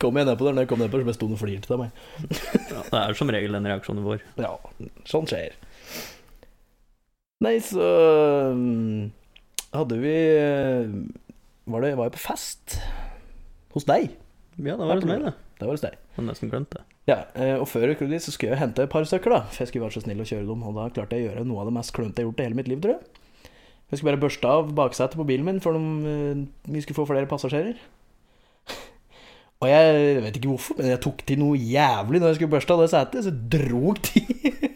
Kom 0.00 0.22
jeg 0.22 0.28
nedpå 0.30 0.46
der, 0.46 0.54
når 0.54 0.62
jeg 0.62 0.70
kom 0.70 0.80
nedpå, 0.84 1.02
så 1.02 1.08
ble 1.10 1.16
sto 1.18 1.28
og 1.34 1.42
flirte 1.42 1.74
av 1.74 1.82
meg. 1.82 2.00
Ja, 2.70 2.86
det 2.86 3.02
er 3.02 3.18
som 3.18 3.34
regel 3.34 3.58
den 3.58 3.68
reaksjonen 3.68 4.06
vår. 4.06 4.22
Ja, 4.40 4.54
sånn 5.10 5.26
skjer. 5.30 5.58
Nei, 7.42 7.56
så 7.64 7.90
mm, 8.54 9.10
hadde 9.74 9.98
vi 10.02 10.14
eh, 10.14 10.90
Var 11.72 11.84
det 11.86 11.94
Var 11.96 12.10
jeg 12.10 12.16
på 12.18 12.20
fest? 12.22 12.76
Hos 13.76 13.86
deg? 13.88 14.10
Ja, 14.58 14.74
det 14.76 14.82
var 14.82 14.98
hos 14.98 15.06
meg, 15.08 15.22
det. 15.24 15.34
Det 15.60 15.68
var 15.68 15.76
hos 15.76 15.84
deg. 15.84 15.96
Jeg 16.16 16.26
nesten 16.26 16.50
glemt 16.52 16.74
det. 16.74 16.82
Ja, 17.08 17.22
eh, 17.34 17.54
og 17.56 17.68
før 17.70 17.92
jeg 17.92 18.00
dit, 18.10 18.22
så 18.22 18.34
skulle 18.34 18.54
jeg 18.54 18.60
hente 18.60 18.84
et 18.84 18.92
par 18.92 19.06
stykker, 19.06 19.32
da. 19.32 19.40
For 19.50 19.64
jeg 19.64 19.70
skulle 19.70 19.86
være 19.86 19.96
så 19.96 20.04
snill 20.04 20.22
å 20.22 20.26
kjøre 20.28 20.48
dem, 20.48 20.66
og 20.66 20.76
da 20.76 20.88
klarte 20.94 21.16
jeg 21.16 21.26
å 21.26 21.30
gjøre 21.30 21.46
noe 21.48 21.62
av 21.62 21.70
det 21.70 21.76
mest 21.78 21.94
klønete 21.96 22.20
jeg 22.20 22.26
har 22.26 22.30
gjort 22.30 22.42
i 22.42 22.46
hele 22.48 22.58
mitt 22.58 22.70
liv, 22.70 22.82
tror 22.82 22.96
jeg. 22.96 23.50
Jeg 23.90 23.98
skulle 23.98 24.12
bare 24.12 24.22
børste 24.22 24.50
av 24.50 24.74
baksetet 24.78 25.18
på 25.18 25.26
bilen 25.26 25.46
min 25.46 25.62
de, 25.62 25.80
eh, 26.10 26.42
vi 26.70 26.82
skulle 26.84 26.98
få 27.00 27.08
flere 27.08 27.30
passasjerer. 27.30 27.80
Og 29.60 29.68
jeg 29.68 30.20
vet 30.24 30.36
ikke 30.38 30.48
hvorfor, 30.48 30.76
men 30.78 30.86
jeg 30.88 31.00
tok 31.04 31.24
til 31.28 31.40
noe 31.42 31.56
jævlig 31.58 32.20
når 32.20 32.30
jeg 32.30 32.38
skulle 32.38 32.54
børste 32.54 32.76
av 32.76 32.80
det 32.80 32.92
setet, 32.94 33.24
så 33.26 33.32
jeg 33.32 33.50
drog 33.52 33.98
til. 34.06 34.30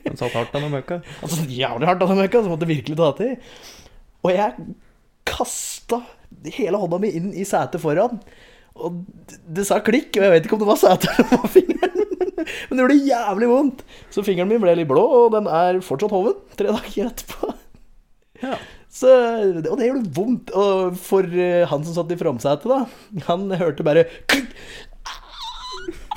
Den 0.04 0.18
satt 0.20 0.34
hardt 0.36 0.52
av 0.52 0.66
den 0.66 0.74
møkka. 0.74 0.98
Altså 1.24 1.38
så 1.38 1.46
jævlig 1.48 1.88
hardt 1.88 2.02
av 2.04 2.10
den 2.12 2.20
møkka, 2.20 2.42
så 2.44 2.50
måtte 2.52 2.68
jeg 2.68 2.82
virkelig 2.82 2.98
ta 3.00 3.08
til. 3.16 3.32
Og 4.24 4.34
jeg 4.34 4.66
kasta 5.24 6.02
hele 6.58 6.80
hånda 6.82 7.00
mi 7.00 7.14
inn 7.16 7.30
i 7.32 7.46
setet 7.48 7.80
foran. 7.80 8.20
Og 8.74 9.04
det- 9.30 9.40
det 9.60 9.66
sa 9.68 9.78
klikk, 9.80 10.16
og 10.18 10.22
jeg 10.26 10.32
vet 10.34 10.46
ikke 10.48 10.56
om 10.56 10.62
det 10.64 10.70
var 10.70 10.96
det 10.98 11.26
var 11.30 11.46
fingeren. 11.48 12.00
Men 12.68 12.76
det 12.76 12.82
gjorde 12.82 13.06
jævlig 13.08 13.48
vondt. 13.48 13.84
Så 14.10 14.24
fingeren 14.26 14.48
min 14.50 14.60
ble 14.60 14.74
litt 14.76 14.88
blå, 14.90 15.04
og 15.04 15.30
den 15.36 15.46
er 15.46 15.78
fortsatt 15.84 16.10
hoven 16.12 16.34
tre 16.58 16.66
dager 16.74 17.06
etterpå. 17.12 17.54
Ja. 18.42 18.56
Så, 18.94 19.08
og 19.70 19.78
det 19.78 19.88
gjorde 19.88 20.10
vondt. 20.14 20.50
Og 20.58 20.98
for 21.00 21.22
eh, 21.24 21.64
han 21.70 21.84
som 21.86 21.94
satt 21.96 22.12
i 22.14 22.18
framsetet, 22.20 22.66
da, 22.68 22.84
han 23.30 23.46
hørte 23.58 23.86
bare. 23.86 24.04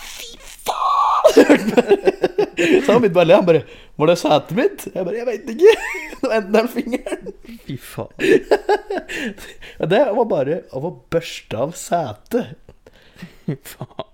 Fy 0.02 0.38
faen! 0.66 2.14
Så 2.58 2.92
han 2.92 3.02
begynte 3.04 3.14
bare 3.18 3.26
å 3.26 3.30
le. 3.30 3.36
Han 3.38 3.46
bare 3.48 3.64
'Var 3.98 4.08
det 4.12 4.16
setet 4.22 4.52
mitt?' 4.58 4.86
Jeg 4.94 5.06
bare 5.06 5.18
'Jeg 5.18 5.28
veit 5.30 5.50
ikke'. 5.54 5.76
Det 6.18 6.30
var 6.30 6.36
enten 6.40 6.54
den 6.56 6.68
fingeren. 6.74 7.34
Fy 7.68 7.76
faen. 7.78 8.14
Det 9.94 10.02
var 10.18 10.26
bare 10.30 10.62
av 10.74 10.86
å 10.86 10.92
børste 11.14 11.58
av 11.68 11.76
setet. 11.78 12.56
Fy 13.46 13.56
faen. 13.62 14.08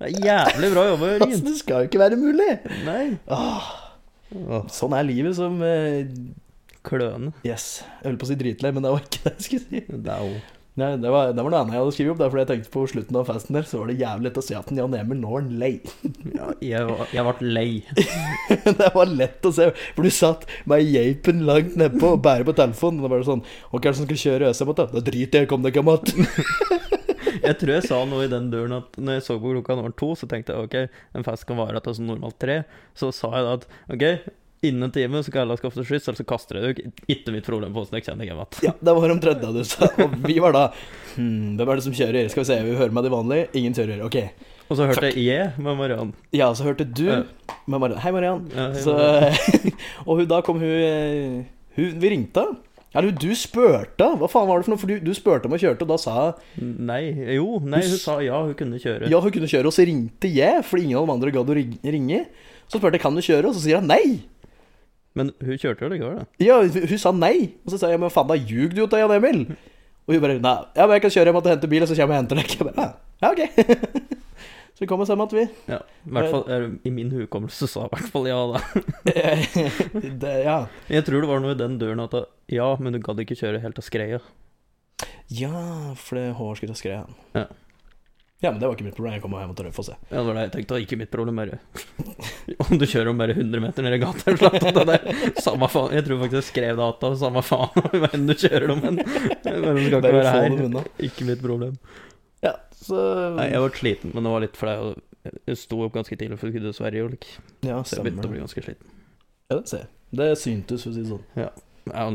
Det 0.00 0.08
er 0.08 0.24
jævlig 0.26 0.70
bra 0.74 0.82
jobba, 0.90 1.06
Altså, 1.16 1.28
Jørgen. 1.28 1.44
det 1.46 1.56
skal 1.58 1.82
jo 1.84 1.88
ikke 1.88 2.00
være 2.02 2.16
mulig. 2.20 2.50
Nei. 2.84 3.04
Åh, 3.32 3.68
Åh, 4.32 4.66
sånn 4.72 4.94
er 4.96 5.04
livet 5.04 5.36
som 5.36 5.58
eh, 5.64 6.08
kløne. 6.84 7.32
Yes. 7.44 7.82
Jeg 8.00 8.08
holdt 8.10 8.20
på 8.22 8.26
å 8.28 8.32
si 8.32 8.36
dritlei, 8.40 8.72
men 8.72 8.84
det 8.84 8.92
var 8.94 9.04
ikke 9.04 9.22
det 9.26 9.32
jeg 9.36 9.46
skulle 9.46 9.64
si. 9.68 9.82
Det 9.92 10.12
er 10.12 10.26
jo 10.28 10.40
Nei, 10.80 10.86
det 10.96 11.10
var, 11.12 11.34
det 11.36 11.42
var 11.44 11.52
noe 11.52 11.58
annet 11.60 11.74
jeg 11.76 11.82
hadde 11.82 11.92
skrevet 11.92 12.12
opp. 12.14 12.20
Der, 12.22 12.30
fordi 12.32 12.40
jeg 12.42 12.48
tenkte 12.50 12.70
på 12.72 12.82
slutten 12.88 13.16
av 13.20 13.26
festen 13.28 13.56
der, 13.58 13.66
så 13.68 13.80
var 13.82 13.90
det 13.90 13.96
jævlig 14.00 14.24
lett 14.30 14.38
å 14.40 14.44
se 14.46 14.54
at 14.56 14.70
en 14.72 14.78
Jan 14.80 14.94
Emil 14.96 15.18
nå 15.20 15.32
er 15.36 15.50
lei. 15.60 15.72
ja, 16.38 16.46
Jeg, 16.64 16.86
var- 16.88 17.12
jeg 17.12 17.26
ble 17.28 17.50
lei. 17.58 17.66
det 18.80 18.88
var 18.94 19.12
lett 19.12 19.44
å 19.44 19.52
se, 19.52 19.66
for 19.92 20.08
du 20.08 20.12
satt 20.16 20.46
med 20.72 20.86
geipen 20.88 21.44
langt 21.48 21.76
nedpå 21.76 22.14
og 22.16 22.22
bærer 22.24 22.48
på 22.48 22.54
telefonen. 22.56 23.02
Og 23.02 23.04
da 23.04 23.12
var 23.12 23.20
det 23.20 23.28
sånn 23.28 23.44
Hva 23.68 23.82
er 23.82 23.88
det 23.90 23.94
som 24.00 24.08
skal 24.08 24.22
kjøre 24.24 24.48
ØSM? 24.48 24.72
Da 24.80 24.88
Da 24.96 25.04
driter 25.10 25.42
jeg 25.44 25.50
i 25.50 25.54
om 25.58 25.66
det 25.68 25.74
kommer 25.76 26.00
igjen. 26.08 26.30
Jeg 27.42 27.56
tror 27.58 27.72
jeg 27.74 27.84
sa 27.88 27.96
noe 28.06 28.24
i 28.26 28.30
den 28.30 28.50
døren 28.52 28.74
at 28.76 28.96
når 29.02 29.16
jeg 29.16 29.22
så 29.24 29.34
på 29.40 29.50
klokka 29.54 29.74
nå 29.74 29.82
var 29.86 29.94
to, 29.98 30.10
så 30.18 30.28
tenkte 30.30 30.52
jeg 30.54 30.66
ok, 30.68 30.98
en 31.16 31.24
fest 31.26 31.46
kan 31.48 31.58
vare 31.58 31.80
til 31.82 31.94
sånn 31.96 32.06
normalt 32.12 32.36
tre. 32.42 32.58
Så 32.98 33.08
sa 33.14 33.30
jeg 33.34 33.46
da 33.46 33.54
at 33.56 33.64
ok, 33.96 34.04
innen 34.62 34.86
en 34.86 34.92
time 34.94 35.20
så 35.26 35.32
kan 35.34 35.48
jeg 35.50 35.58
skaffe 35.58 35.82
skyss, 35.84 36.06
eller 36.08 36.18
så 36.20 36.26
kaster 36.28 36.58
jeg 36.60 36.62
deg. 36.76 36.92
Ikke 37.10 37.32
mitt 37.34 37.46
problem 37.48 37.72
på 37.74 37.82
hvordan 37.82 37.98
jeg 37.98 38.06
kjenner 38.06 38.28
hjem 38.28 38.40
igjen. 38.42 38.64
Ja, 38.68 38.72
det 38.78 38.94
var 38.98 39.14
omtrent 39.14 39.42
det 39.42 39.52
du 39.56 39.62
sa. 39.66 39.88
Og 40.06 40.16
vi 40.28 40.36
var 40.42 40.54
da 40.56 40.64
hmm, 41.16 41.56
Hvem 41.58 41.68
er 41.72 41.80
det 41.80 41.84
som 41.88 41.96
kjører? 41.98 42.28
Skal 42.32 42.44
vi 42.44 42.48
se, 42.52 42.58
vi 42.66 42.76
hører 42.78 42.94
med 42.94 43.04
de 43.08 43.12
vanlige. 43.14 43.48
Ingen 43.58 43.74
kjører. 43.78 44.04
Ok. 44.06 44.18
Og 44.70 44.78
så 44.78 44.86
hørte 44.88 45.10
jeg 45.10 45.24
jeg 45.26 45.48
med 45.60 45.76
Mariann. 45.76 46.12
Ja, 46.32 46.46
så 46.56 46.64
hørte 46.64 46.86
du 46.88 47.04
Ja. 47.10 47.22
med 47.66 47.80
Mariann. 47.82 48.00
Hei, 48.00 48.12
Mariann. 48.14 48.46
Ja, 48.54 48.68
hei, 48.72 48.84
Så, 48.86 48.94
og 50.06 50.20
hun, 50.22 50.28
da 50.30 50.38
kom 50.46 50.62
hun, 50.62 50.70
eh, 50.70 51.42
hun 51.76 51.98
Vi 52.00 52.12
ringte. 52.14 52.46
Eller 52.94 53.10
hun- 53.10 53.18
du 53.20 53.34
spurte. 53.36 54.06
Hva 54.20 54.28
faen 54.30 54.46
var 54.48 54.60
det 54.62 54.66
for 54.68 54.72
noe? 54.74 54.80
For 54.80 54.86
du, 54.94 54.98
du 55.00 55.12
spurte 55.16 55.48
om 55.48 55.52
hun 55.56 55.60
kjørte, 55.60 55.82
og 55.84 55.92
da 55.92 55.98
sa 56.00 56.16
hun 56.56 56.72
Nei, 56.86 57.02
jo, 57.36 57.58
nei, 57.64 57.80
hun 57.82 57.96
s- 57.98 58.02
sa 58.06 58.18
ja, 58.24 58.40
hun 58.46 58.54
kunne 58.56 58.78
kjøre. 58.80 59.08
ja, 59.12 59.20
hun 59.20 59.32
kunne 59.34 59.48
kjøre, 59.50 59.66
og 59.68 59.76
så 59.76 59.84
ringte 59.88 60.30
jeg, 60.32 60.62
fordi 60.68 60.86
ingen 60.88 61.00
av 61.02 61.06
de 61.10 61.14
andre 61.18 61.32
gadd 61.34 61.52
å 61.52 61.56
ringe. 61.58 62.26
Så 62.68 62.78
spurte 62.80 62.96
jeg 62.96 63.04
kan 63.04 63.16
du 63.16 63.20
kjøre, 63.24 63.48
og 63.50 63.56
så 63.56 63.64
sier 63.66 63.80
hun 63.82 63.88
nei. 63.92 64.20
Men 65.18 65.30
hun 65.44 65.58
kjørte 65.60 65.84
jo 65.84 65.90
likevel, 65.92 66.22
da. 66.22 66.26
Ja, 66.40 66.58
hun, 66.62 66.88
hun 66.88 67.00
sa 67.00 67.12
nei. 67.12 67.36
Og 67.66 67.74
så 67.74 67.82
sa 67.82 67.90
jeg 67.92 68.00
men 68.00 68.12
faen, 68.12 68.30
da 68.30 68.38
ljug 68.38 68.72
du 68.72 68.82
jo 68.82 68.88
til 68.90 69.02
Jan 69.02 69.12
Emil. 69.18 69.44
Og 70.06 70.14
hun 70.16 70.22
bare 70.24 70.38
nei, 70.40 70.54
ja, 70.74 70.86
men 70.86 70.96
jeg 70.96 71.04
kan 71.04 71.14
kjøre, 71.14 71.30
hjem 71.30 71.38
og 71.38 71.48
hente 71.52 71.70
bil, 71.70 71.84
og 71.84 71.90
så 71.90 71.96
kommer 71.98 72.16
jeg 72.16 72.18
og 72.18 72.22
henter 72.22 72.40
deg. 72.40 72.54
Jeg 72.56 72.68
bare, 72.68 72.86
ja, 73.22 73.30
ok. 73.30 73.42
så 74.74 74.82
vi 74.82 74.88
kom 74.90 75.04
oss 75.04 75.12
hjem 75.12 75.22
igjen, 75.22 75.38
vi. 75.38 75.74
Ja, 75.74 75.78
i 75.84 76.14
hvert 76.16 76.32
fall 76.32 76.64
I 76.88 76.94
min 76.96 77.12
hukommelse 77.14 77.68
sa 77.70 77.84
i 77.86 77.92
hvert 77.92 78.08
fall 78.14 78.26
ja, 78.30 78.40
da. 78.50 78.62
det, 80.24 80.32
ja. 80.48 80.56
Jeg 80.90 81.06
tror 81.06 81.22
det 81.22 81.30
var 81.30 81.44
noe 81.44 81.54
i 81.54 81.60
den 81.60 81.76
døren 81.82 82.02
at 82.02 82.16
ja, 82.50 82.70
men 82.80 82.96
du 82.96 83.02
gadd 83.04 83.20
ikke 83.22 83.38
kjøre 83.38 83.62
helt 83.62 83.78
til 83.78 83.86
Skreia. 83.86 84.22
ja, 85.32 85.52
for 85.96 86.18
det 86.18 86.32
Håvard 86.40 86.58
skulle 86.58 86.74
ta 86.74 86.80
skreia. 86.82 87.04
Ja. 87.36 87.46
Ja, 88.42 88.50
men 88.50 88.58
det 88.58 88.66
var 88.66 88.74
ikke 88.74 88.84
mitt 88.88 88.96
problem. 88.96 89.12
Jeg 89.14 89.22
kom 89.22 89.34
hjem 89.38 89.52
til 89.54 89.66
Raufoss, 89.68 89.88
se. 89.92 89.96
Ja, 90.10 90.16
det 90.16 90.22
var 90.26 90.34
det 90.38 90.42
jeg 90.42 90.52
tenkte, 90.56 90.74
og 90.74 90.84
ikke 90.84 90.96
mitt 90.98 91.10
problem, 91.12 91.36
bare 91.38 91.58
Om 92.64 92.80
du 92.80 92.86
kjører 92.90 93.10
om 93.12 93.20
bare 93.20 93.36
100 93.36 93.62
meter 93.62 93.86
ned 93.86 93.94
i 93.94 94.00
gata 94.02 94.24
eller 94.32 94.42
noe 94.42 94.62
sånt. 94.64 94.78
det 94.80 94.86
der, 94.88 95.38
samme 95.44 95.68
faen. 95.70 95.94
Jeg 95.94 96.06
tror 96.08 96.18
faktisk 96.24 96.40
jeg 96.40 96.48
skrev 96.48 96.80
data, 96.82 97.12
samme 97.20 97.44
faen 97.46 97.86
hvor 97.92 98.08
enn 98.08 98.26
du 98.26 98.34
kjører 98.34 98.74
om 98.74 98.82
men 98.82 98.98
men 98.98 99.06
det 99.06 99.86
skal 99.86 99.86
ikke 99.86 100.12
være 100.18 100.34
her. 100.34 100.90
Ikke 101.06 101.28
mitt 101.30 101.44
problem. 101.44 101.78
Ja, 102.42 102.56
så 102.82 102.98
Nei, 103.38 103.48
jeg 103.52 103.62
ble 103.62 103.78
sliten, 103.78 104.14
men 104.16 104.26
det 104.26 104.34
var 104.34 104.46
litt 104.48 104.58
fordi 104.58 104.76
jeg, 105.30 105.58
sto 105.62 105.78
opp 105.86 105.94
ganske 105.94 106.18
tidlig 106.18 106.40
for 106.40 106.50
å 106.50 106.56
kunne 106.56 106.74
Sverige, 106.74 107.06
og 107.06 107.14
lik. 107.14 107.28
Ja, 107.62 107.78
så 107.86 108.00
jeg 108.00 108.08
begynte 108.08 108.26
å 108.26 108.32
bli 108.32 108.42
ganske 108.42 108.64
sliten. 108.64 108.96
Ja, 109.52 109.60
det 109.60 109.68
ser 109.70 109.84
jeg. 109.84 109.92
Det 110.18 110.32
syntes, 110.42 110.82
for 110.82 110.90
å 110.90 110.96
si 110.96 111.04
det 111.04 111.12
sånn. 111.14 111.28
Ja. 111.38 111.52
Ja, 111.90 112.06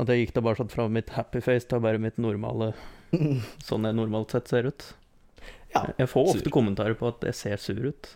at 0.00 0.08
jeg 0.12 0.26
gikk 0.26 0.36
sånn 0.56 0.72
fra 0.72 0.86
mitt 0.88 1.12
happy 1.16 1.40
face 1.44 1.68
til 1.68 1.80
bare 1.84 2.00
mitt 2.00 2.16
normale 2.16 2.70
Sånn 3.68 3.84
jeg 3.84 3.96
normalt 3.96 4.32
sett 4.32 4.48
ser 4.48 4.68
ut. 4.70 4.86
Ja, 5.74 5.82
Jeg 5.98 6.08
får 6.12 6.28
ofte 6.34 6.42
sur. 6.44 6.50
kommentarer 6.52 6.94
på 6.98 7.08
at 7.08 7.22
jeg 7.24 7.34
ser 7.38 7.56
sur 7.62 7.78
ut. 7.88 8.08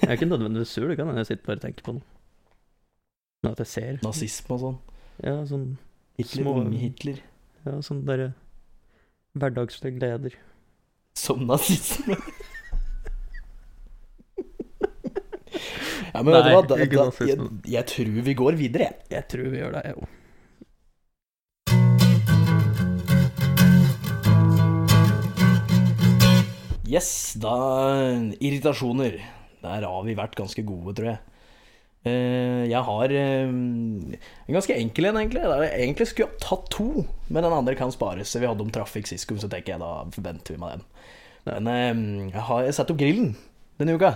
Jeg 0.00 0.08
er 0.08 0.16
ikke 0.16 0.28
nødvendigvis 0.30 0.68
sur, 0.72 0.88
det 0.88 0.96
kan 0.96 1.06
hende 1.10 1.20
jeg 1.24 1.26
sitter 1.32 1.46
bare 1.50 1.56
og 1.60 1.64
tenker 1.66 1.84
på 1.84 1.92
noe. 1.98 2.02
Men 3.44 3.52
at 3.52 3.58
jeg 3.62 3.66
ser 3.72 3.98
Nazisme 4.02 4.54
og 4.56 4.60
sånn. 4.62 4.78
Ja, 5.24 5.34
sånn, 5.48 5.66
Hitler, 6.18 6.42
Små- 6.42 6.56
unge 6.62 6.78
Hitler. 6.80 7.18
ja, 7.66 7.76
sånn 7.84 8.04
derre 8.08 8.30
hverdagslige 9.36 9.98
gleder. 9.98 10.36
Som 11.16 11.46
nazisme. 11.48 12.16
ja, 16.14 16.22
men 16.22 16.32
vet 16.32 16.44
du 16.44 16.48
Nei, 16.48 16.52
hva? 16.54 16.62
Da, 16.68 16.76
da, 16.76 16.80
jeg, 17.28 17.48
jeg 17.76 17.84
tror 17.92 18.10
vi 18.28 18.34
går 18.38 18.56
videre, 18.60 18.88
jeg. 18.90 18.96
Jeg 19.16 19.28
tror 19.32 19.50
vi 19.52 19.60
gjør 19.62 19.72
det, 19.76 19.82
jeg 19.90 19.96
òg. 20.00 20.08
Yes, 26.86 27.34
da 27.42 27.54
Irritasjoner. 28.38 29.18
Der 29.64 29.86
har 29.88 30.04
vi 30.06 30.14
vært 30.14 30.36
ganske 30.38 30.62
gode, 30.66 30.94
tror 30.94 31.08
jeg. 31.10 31.18
Eh, 32.06 32.62
Jeg 32.70 32.82
har 32.86 33.10
eh, 33.10 33.48
en 33.48 34.54
ganske 34.54 34.76
enkel 34.76 35.08
en, 35.10 35.18
egentlig. 35.18 35.42
Der 35.42 35.64
jeg 35.66 35.80
egentlig 35.82 36.06
skulle 36.12 36.30
ha 36.30 36.38
tatt 36.42 36.70
to, 36.70 37.02
men 37.28 37.42
den 37.42 37.56
andre 37.56 37.74
kan 37.78 37.90
spares. 37.90 38.36
Vi 38.38 38.46
hadde 38.46 38.62
om 38.62 38.70
trafikk 38.70 39.10
sist 39.10 39.26
gang, 39.26 39.40
så 39.42 39.50
tenker 39.50 39.74
jeg 39.74 39.82
da 39.82 39.90
forventer 40.14 40.54
vi 40.54 40.62
med 40.62 40.76
den. 40.76 40.86
Men 41.48 41.72
eh, 41.72 42.30
jeg 42.36 42.46
har 42.52 42.70
satt 42.76 42.94
opp 42.94 43.02
grillen 43.02 43.34
denne 43.80 43.98
uka. 43.98 44.14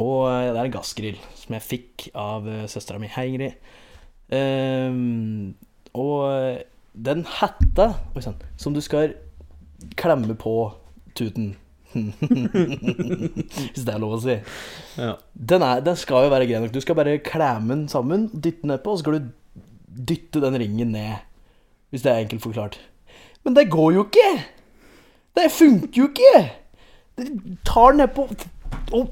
Og 0.00 0.26
det 0.32 0.56
er 0.56 0.64
en 0.64 0.74
gassgrill 0.74 1.18
som 1.36 1.54
jeg 1.54 1.66
fikk 1.66 2.08
av 2.16 2.46
søstera 2.72 2.98
mi. 2.98 3.10
Hei, 3.12 3.26
Ingrid. 3.28 3.58
Og 5.92 6.62
den 6.94 7.24
hetta 7.28 7.86
Som 8.56 8.72
du 8.72 8.80
skal 8.80 9.12
klemme 10.00 10.36
på 10.40 10.54
tuten. 11.18 11.54
Hvis 11.90 13.82
det 13.82 13.90
er 13.90 13.98
lov 14.02 14.14
å 14.18 14.22
si. 14.22 14.36
Ja. 15.00 15.14
Den, 15.34 15.64
er, 15.66 15.82
den 15.84 15.98
skal 15.98 16.26
jo 16.26 16.32
være 16.32 16.46
grei 16.46 16.60
nok. 16.62 16.74
Du 16.74 16.82
skal 16.84 16.98
bare 16.98 17.18
klemme 17.26 17.74
den 17.74 17.88
sammen, 17.90 18.28
dytte 18.34 18.62
den 18.62 18.74
nedpå, 18.74 18.94
og 18.94 19.00
så 19.00 19.04
skal 19.04 19.18
du 19.18 19.30
dytte 20.10 20.42
den 20.44 20.58
ringen 20.62 20.94
ned. 20.94 21.26
Hvis 21.90 22.06
det 22.06 22.12
er 22.12 22.22
enkelt 22.24 22.44
forklart. 22.44 22.78
Men 23.44 23.56
det 23.56 23.70
går 23.72 23.94
jo 23.96 24.06
ikke! 24.06 24.30
Det 25.38 25.48
funker 25.54 26.02
jo 26.02 26.10
ikke! 26.10 26.44
Det 27.18 27.58
tar 27.66 27.96
nedpå 27.98 28.28
og 28.96 29.10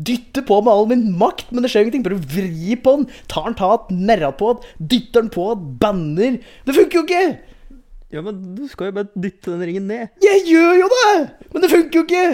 dytter 0.00 0.44
på 0.48 0.60
med 0.64 0.72
all 0.72 0.88
min 0.88 1.04
makt, 1.20 1.50
men 1.52 1.64
det 1.64 1.70
skjer 1.72 1.84
ingenting. 1.84 2.04
Bare 2.06 2.20
vri 2.32 2.76
på 2.80 2.96
den, 2.96 3.06
tar 3.28 3.50
den 3.50 3.58
tatt, 3.58 3.90
nerra 3.92 4.32
på 4.32 4.54
den, 4.54 4.88
dytter 4.94 5.26
den 5.26 5.32
på, 5.34 5.50
banner. 5.82 6.40
Det 6.66 6.76
funker 6.76 7.00
jo 7.00 7.06
ikke! 7.08 7.24
Ja, 8.10 8.22
men 8.26 8.40
du 8.56 8.64
skal 8.70 8.90
jo 8.90 8.96
bare 8.98 9.10
dytte 9.14 9.52
den 9.52 9.62
ringen 9.68 9.86
ned. 9.90 10.08
Jeg 10.24 10.42
gjør 10.48 10.72
jo 10.80 10.88
det! 10.90 11.12
Men 11.52 11.62
det 11.64 11.70
funker 11.70 12.00
jo 12.00 12.04
ikke! 12.08 12.24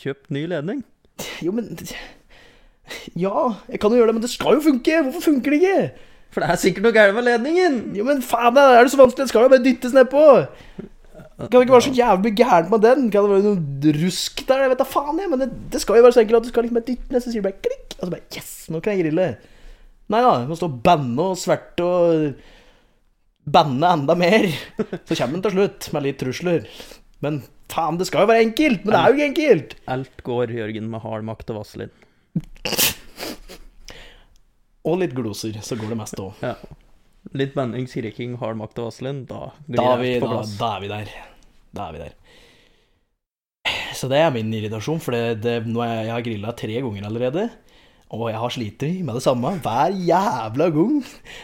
Kjøp 0.00 0.30
ny 0.32 0.46
ledning. 0.50 0.84
Jo, 1.44 1.52
men 1.56 1.72
Ja, 3.18 3.42
jeg 3.70 3.80
kan 3.80 3.92
jo 3.92 4.00
gjøre 4.00 4.10
det, 4.10 4.16
men 4.18 4.24
det 4.24 4.32
skal 4.32 4.56
jo 4.58 4.64
funke! 4.64 5.02
Hvorfor 5.06 5.26
funker 5.30 5.54
det 5.54 5.60
ikke? 5.62 6.06
For 6.30 6.42
det 6.44 6.52
er 6.52 6.60
sikkert 6.62 6.86
noe 6.86 6.94
gærent 6.94 7.16
med 7.18 7.26
ledningen! 7.26 7.78
Jo, 7.96 8.06
men 8.06 8.22
faen, 8.22 8.54
da 8.56 8.68
er 8.76 8.86
det 8.86 8.92
så 8.92 9.00
vanskelig? 9.00 9.26
Det 9.26 9.32
skal 9.32 9.46
jo 9.46 9.52
bare 9.54 9.64
dyttes 9.66 9.94
nedpå! 9.96 10.24
Kan 11.40 11.54
det 11.56 11.62
ikke 11.64 11.72
være 11.72 11.86
så 11.88 11.96
jævlig 11.96 12.34
gærent 12.36 12.70
med 12.70 12.82
den? 12.84 13.06
Kan 13.12 13.24
det 13.24 13.30
være 13.32 13.44
noe 13.48 13.92
rusk 14.02 14.42
der? 14.48 14.66
Jeg 14.66 14.72
vet 14.74 14.82
da 14.82 14.86
faen, 14.88 15.20
jeg. 15.22 15.30
Men 15.32 15.40
det, 15.40 15.48
det 15.72 15.80
skal 15.80 15.96
jo 15.96 16.04
være 16.04 16.12
så 16.18 16.20
enkelt 16.20 16.36
at 16.42 16.44
du 16.44 16.50
skal 16.52 16.66
liksom 16.66 16.82
dytte 16.84 17.14
ned, 17.14 17.24
så 17.24 17.32
sier 17.32 17.40
du 17.40 17.46
bare 17.48 17.64
klikk. 17.64 17.94
Og 17.96 18.02
så 18.04 18.10
bare 18.12 18.36
Yes, 18.36 18.50
nå 18.68 18.82
kan 18.84 18.92
jeg 18.92 19.06
grille. 19.06 19.28
Nei 20.10 20.20
da, 20.26 20.32
du 20.42 20.50
må 20.50 20.58
stå 20.58 20.68
og 20.68 20.80
banne 20.84 21.28
og 21.32 21.38
sverte 21.40 21.86
og 21.86 22.44
banne 23.54 23.88
enda 23.96 24.14
mer. 24.18 24.46
Så 25.08 25.16
kommer 25.18 25.36
den 25.38 25.42
til 25.46 25.54
slutt, 25.56 25.88
med 25.94 26.06
litt 26.06 26.18
trusler. 26.22 26.66
Men 27.24 27.40
faen, 27.70 27.98
det 28.00 28.06
skal 28.08 28.24
jo 28.24 28.30
være 28.32 28.44
enkelt! 28.48 28.84
Men 28.86 28.94
det 28.94 29.00
er 29.00 29.08
jo 29.08 29.16
ikke 29.18 29.30
enkelt! 29.32 29.74
Alt 29.96 30.22
går, 30.26 30.54
Jørgen, 30.56 30.88
med 30.92 31.02
hard 31.04 31.26
makt 31.28 31.50
og 31.54 31.60
vaselin. 31.60 31.92
Og 34.88 34.96
litt 35.02 35.12
gloser, 35.16 35.58
så 35.64 35.76
går 35.76 35.92
det 35.92 35.98
mest 36.00 36.20
òg. 36.22 36.38
Ja. 36.44 36.54
Litt 37.36 37.52
banning, 37.56 37.84
skriking, 37.90 38.38
hard 38.40 38.56
makt 38.56 38.78
og 38.80 38.88
vaselin, 38.88 39.24
da 39.28 39.50
Da, 39.68 39.90
er 39.94 39.98
vi- 40.00 40.14
da, 40.22 40.40
da 40.58 40.70
er 40.76 40.80
vi 40.80 40.88
der. 40.88 41.10
Da 41.76 41.88
er 41.88 41.92
vi 41.92 41.98
der. 42.06 42.14
Så 43.94 44.08
det 44.08 44.16
er 44.24 44.30
min 44.32 44.48
irritasjon, 44.56 45.00
for 45.04 45.12
det, 45.12 45.42
det, 45.44 45.58
nå 45.68 45.82
er 45.84 45.90
jeg, 45.98 46.06
jeg 46.06 46.14
har 46.14 46.22
grilla 46.24 46.52
tre 46.56 46.80
ganger 46.80 47.04
allerede. 47.10 47.50
Og 48.10 48.26
jeg 48.26 48.40
har 48.42 48.50
slitt 48.50 48.82
med 49.06 49.14
det 49.14 49.22
samme 49.22 49.52
hver 49.62 49.94
jævla 49.94 50.66
gang. 50.74 50.94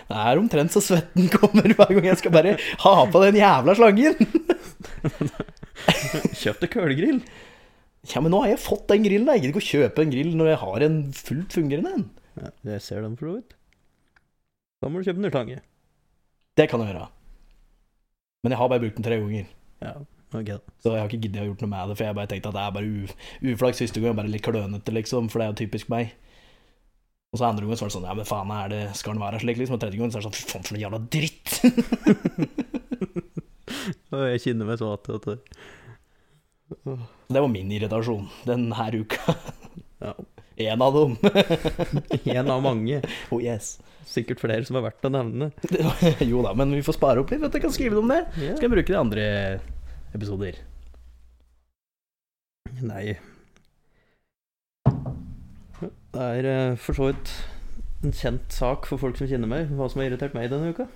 Det 0.09 0.23
er 0.23 0.41
omtrent 0.41 0.75
så 0.75 0.83
svetten 0.83 1.29
kommer 1.37 1.69
hver 1.71 1.93
gang 1.95 2.09
jeg 2.11 2.21
skal 2.23 2.35
bare 2.35 2.57
ha 2.83 2.95
på 3.13 3.23
den 3.23 3.39
jævla 3.39 3.77
slangen. 3.79 4.17
Kjøp 6.41 6.65
deg 6.65 6.73
kølegrill. 6.73 7.21
Ja, 8.11 8.23
men 8.23 8.35
nå 8.35 8.43
har 8.43 8.53
jeg 8.55 8.63
fått 8.63 8.89
den 8.91 9.07
grillen. 9.07 9.31
Jeg 9.31 9.45
gidder 9.45 9.55
ikke 9.55 9.63
å 9.63 9.69
kjøpe 9.69 10.03
en 10.03 10.15
grill 10.15 10.35
når 10.39 10.51
jeg 10.53 10.61
har 10.65 10.87
en 10.89 10.99
fullt 11.15 11.57
fungerende 11.59 11.95
en. 11.95 12.05
Ja, 12.37 12.51
jeg 12.73 12.83
ser 12.85 13.07
den 13.07 13.15
for 13.19 13.31
så 13.31 13.39
vidt. 13.39 13.57
Da 14.83 14.91
må 14.91 14.99
du 15.01 15.07
kjøpe 15.07 15.23
en 15.23 15.31
urtange. 15.31 15.63
Det 16.59 16.69
kan 16.71 16.83
jeg 16.83 16.93
gjøre. 16.93 17.09
Men 18.43 18.55
jeg 18.55 18.63
har 18.63 18.71
bare 18.71 18.83
brukt 18.83 18.99
den 18.99 19.07
tre 19.07 19.23
ganger. 19.23 19.49
Ja, 19.83 19.97
Okay. 20.35 20.59
Så 20.83 20.91
jeg 20.91 21.01
har 21.01 21.09
ikke 21.09 21.23
giddet 21.23 21.43
å 21.43 21.47
gjort 21.47 21.61
noe 21.63 21.71
med 21.71 21.91
det, 21.91 21.97
for 21.97 22.05
jeg 22.05 22.17
bare 22.19 22.29
tenkte 22.31 22.51
at 22.51 22.57
det 22.57 22.63
er 22.63 22.73
bare 22.75 22.89
u 22.91 23.53
uflaks 23.53 23.79
siste 23.81 24.03
gang, 24.03 24.17
bare 24.19 24.29
litt 24.29 24.45
klønete, 24.45 24.93
liksom, 24.93 25.31
for 25.31 25.41
det 25.41 25.47
er 25.47 25.53
jo 25.53 25.59
typisk 25.63 25.93
meg. 25.93 26.11
Og 27.37 27.40
så 27.42 27.51
andre 27.51 27.66
gangen 27.66 27.77
så 27.77 27.85
var 27.85 27.90
det 27.90 27.94
sånn, 27.99 28.05
ja, 28.09 28.14
men 28.16 28.25
faen, 28.25 28.51
er 28.57 28.70
det, 28.72 28.79
skal 28.96 29.12
den 29.12 29.20
være 29.20 29.38
slik, 29.42 29.59
liksom, 29.61 29.77
og 29.77 29.81
tredje 29.83 29.99
gangen 30.01 30.12
så 30.14 30.16
er 30.16 30.22
det 30.22 30.29
sånn, 30.31 30.37
fy 30.38 30.44
faen, 30.49 30.62
for 30.64 30.72
noe 30.72 30.81
jævla 30.81 31.01
dritt. 31.12 31.49
Jeg 34.33 34.40
kjenner 34.40 34.70
meg 34.70 34.79
så 34.81 34.88
att 34.94 35.11
at 35.12 35.27
det 35.29 35.37
det 37.29 37.42
var 37.42 37.51
min 37.53 37.68
irritasjon 37.77 38.25
denne 38.49 38.88
uka. 38.96 39.35
Ja. 40.01 40.14
En 40.57 40.83
av 40.83 40.96
dem. 40.96 41.12
En 42.25 42.51
av 42.51 42.62
mange. 42.64 43.03
oh 43.31 43.42
yes. 43.42 43.77
Sikkert 44.09 44.40
flere 44.40 44.64
som 44.64 44.81
er 44.81 44.88
verdt 44.88 45.05
å 45.05 45.12
nevne. 45.12 45.53
Jo 46.33 46.40
da, 46.42 46.57
men 46.57 46.72
vi 46.72 46.83
får 46.87 46.96
spare 46.96 47.20
opp 47.20 47.31
litt, 47.31 47.44
vet 47.44 47.53
du, 47.53 47.61
jeg 47.61 47.68
kan 47.68 47.77
skrive 47.77 48.01
om 48.01 48.09
det. 48.11 48.25
Ja. 48.40 48.57
Skal 48.57 48.70
jeg 48.70 48.75
bruke 48.79 48.88
det 48.88 48.96
i 48.96 49.03
andre 49.05 49.31
episoder. 50.16 50.64
Nei 52.81 53.18
Det 56.17 56.27
er 56.41 56.47
eh, 56.49 56.77
for 56.81 56.97
så 56.97 57.11
vidt 57.11 57.33
en 58.07 58.15
kjent 58.15 58.53
sak 58.55 58.87
for 58.89 59.01
folk 59.01 59.19
som 59.19 59.29
kjenner 59.29 59.51
meg, 59.51 59.73
hva 59.77 59.89
som 59.91 60.01
har 60.01 60.09
irritert 60.11 60.37
meg 60.37 60.49
denne 60.53 60.73
uka. 60.73 60.87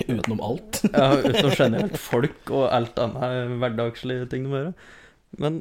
Utenom 0.00 0.40
alt. 0.44 0.80
Ja, 0.94 1.10
Utenom 1.20 1.52
generelt 1.58 1.98
folk 2.00 2.52
og 2.52 2.64
alt 2.72 2.96
annet 3.02 3.52
hverdagslige 3.60 4.28
ting 4.32 4.46
de 4.46 4.52
må 4.52 4.62
gjøre. 4.62 4.74
Men 5.42 5.60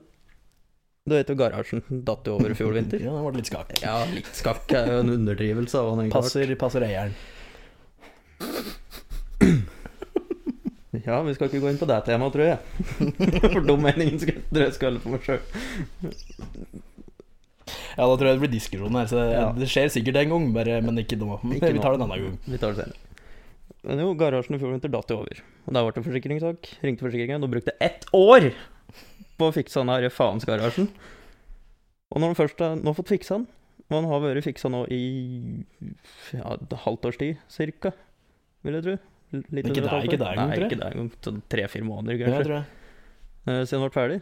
du 1.07 1.15
vet 1.17 1.31
jo 1.31 1.35
garasjen 1.39 1.81
datt 2.07 2.27
jo 2.29 2.37
over 2.37 2.53
i 2.53 2.57
fjor 2.57 2.75
vinter. 2.77 3.01
Ja, 3.05 3.11
det 3.17 3.25
ble 3.27 3.41
litt 3.41 3.51
skakk. 3.51 3.75
Ja, 3.83 3.97
litt 4.13 4.31
skakk 4.37 4.71
er 4.77 4.91
jo 4.93 5.01
en 5.03 5.13
underdrivelse 5.17 5.81
av 5.81 5.91
den. 5.99 6.11
Passer, 6.13 6.55
passer 6.61 6.87
eieren. 6.87 7.15
Ja, 11.01 11.21
vi 11.23 11.31
skal 11.33 11.47
ikke 11.47 11.61
gå 11.63 11.69
inn 11.71 11.77
på 11.79 11.87
det 11.87 12.01
temaet, 12.03 12.33
tror 12.35 12.49
jeg. 12.49 12.57
For 13.55 13.63
dum 13.63 13.79
meningen 13.85 14.19
skal 14.19 14.41
tror 14.51 14.65
jeg 14.65 14.73
skal 14.75 14.89
holde 14.89 15.01
for 15.05 15.15
meg 15.15 15.23
sjøl. 15.23 16.81
Ja, 17.97 18.05
da 18.07 18.15
tror 18.17 18.27
jeg 18.29 18.37
det 18.39 18.43
blir 18.43 18.53
diskusjon 18.55 18.97
her, 18.99 19.07
så 19.11 19.21
Ja. 19.31 19.45
det 19.55 19.69
skjer 19.71 19.91
sikkert 19.93 20.19
en 20.21 20.29
gang, 20.33 20.49
bare, 20.55 20.81
men 20.81 20.97
ikke 21.01 21.17
nå. 21.19 21.39
Ikke 21.55 21.73
vi 21.77 21.83
tar 21.83 21.95
det 21.95 22.01
en 22.01 22.07
annen 22.07 22.25
gang. 22.27 22.37
Vi 22.47 22.57
tar 22.61 22.75
det 22.75 22.83
senere. 22.85 23.07
Men 23.83 23.97
jo, 24.03 24.11
garasjen 24.13 24.55
i 24.55 24.59
fjor 24.61 24.75
vinter 24.75 24.91
datt 24.93 25.09
jo 25.09 25.21
over. 25.23 25.39
Og 25.65 25.73
der 25.73 25.87
ble 25.87 25.95
det 25.95 26.05
forsikringssak. 26.05 26.69
Ringte 26.85 27.05
forsikringen 27.07 27.43
og 27.47 27.49
brukte 27.53 27.73
ett 27.81 28.05
år 28.13 28.51
på 29.39 29.47
å 29.49 29.55
fikse 29.55 29.81
den 29.81 30.09
faens 30.13 30.45
garasjen. 30.45 30.91
Og 32.11 32.19
når 32.21 32.33
han 32.33 32.37
først 32.37 32.61
har 32.61 32.75
nå 32.77 32.93
fått 32.93 33.09
fiksa 33.13 33.39
den, 33.39 33.47
og 33.89 33.95
han 33.97 34.09
har 34.11 34.21
vært 34.23 34.45
fiksa 34.45 34.69
nå 34.71 34.83
i 34.93 35.01
ja, 36.35 36.53
et 36.53 36.75
halvt 36.85 37.07
års 37.09 37.17
tid, 37.19 37.39
cirka, 37.51 37.91
vil 38.63 38.77
jeg 38.77 38.85
tro. 38.85 38.97
Litt 39.31 39.71
Ikke 39.71 39.87
halvt 39.87 40.09
ikke 40.09 40.19
der 40.19 40.35
engang, 40.35 40.53
tror 40.59 40.85
jeg. 40.91 41.09
Sånn 41.25 41.41
tre-fire 41.51 41.87
måneder, 41.87 42.19
Ja, 42.19 42.35
jeg 42.37 42.45
tror 42.47 42.57
jeg. 42.59 42.65
eh, 43.47 43.61
siden 43.63 43.79
han 43.79 43.87
ble 43.87 43.95
ferdig. 43.95 44.21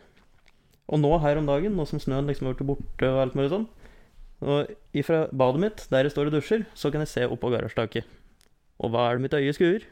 Og 0.90 1.02
nå 1.02 1.12
her 1.22 1.38
om 1.38 1.50
dagen, 1.50 1.76
nå 1.78 1.86
som 1.86 2.02
snøen 2.02 2.30
liksom 2.30 2.50
har 2.50 2.56
vært 2.56 2.70
borte 2.72 3.12
og 3.12 3.22
alt 3.22 3.38
mulig 3.38 3.52
sånn, 3.54 3.68
og 4.40 4.98
ifra 4.98 5.26
badet 5.36 5.62
mitt, 5.62 5.86
der 5.92 6.08
det 6.08 6.14
står 6.14 6.30
og 6.30 6.38
dusjer, 6.38 6.66
så 6.74 6.92
kan 6.92 7.04
jeg 7.04 7.12
se 7.12 7.28
oppå 7.28 7.52
garasjetaket. 7.54 8.08
Og 8.80 8.94
hva 8.94 9.10
er 9.10 9.18
det 9.20 9.26
mitt 9.26 9.36
øye 9.36 9.56
skuer? 9.56 9.88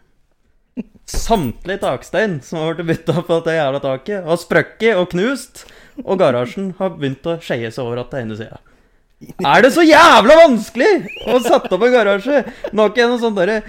Samtlige 1.09 1.81
takstein 1.83 2.37
som 2.45 2.61
har 2.61 2.71
vært 2.71 2.87
bytta 2.91 3.17
på 3.19 3.39
dette 3.39 3.57
jævla 3.57 3.81
taket, 3.83 4.23
har 4.25 4.39
sprøkket 4.39 5.01
og 5.01 5.09
knust, 5.13 5.65
og 6.05 6.21
garasjen 6.21 6.71
har 6.79 6.95
begynt 6.95 7.27
å 7.27 7.37
skeie 7.43 7.71
seg 7.73 7.83
over 7.83 8.03
at 8.03 8.13
det 8.13 8.23
ene 8.23 8.39
sida. 8.39 8.61
Er 9.41 9.63
det 9.65 9.73
så 9.73 9.81
jævla 9.81 10.35
vanskelig 10.43 10.91
å 11.33 11.39
sette 11.41 11.73
opp 11.73 11.85
en 11.87 11.95
garasje? 11.95 12.43
Nå 12.71 12.83
har 12.83 12.93
ikke 12.93 13.03
jeg 13.03 13.11
noe 13.11 13.23
sånn 13.23 13.37
derre 13.37 13.61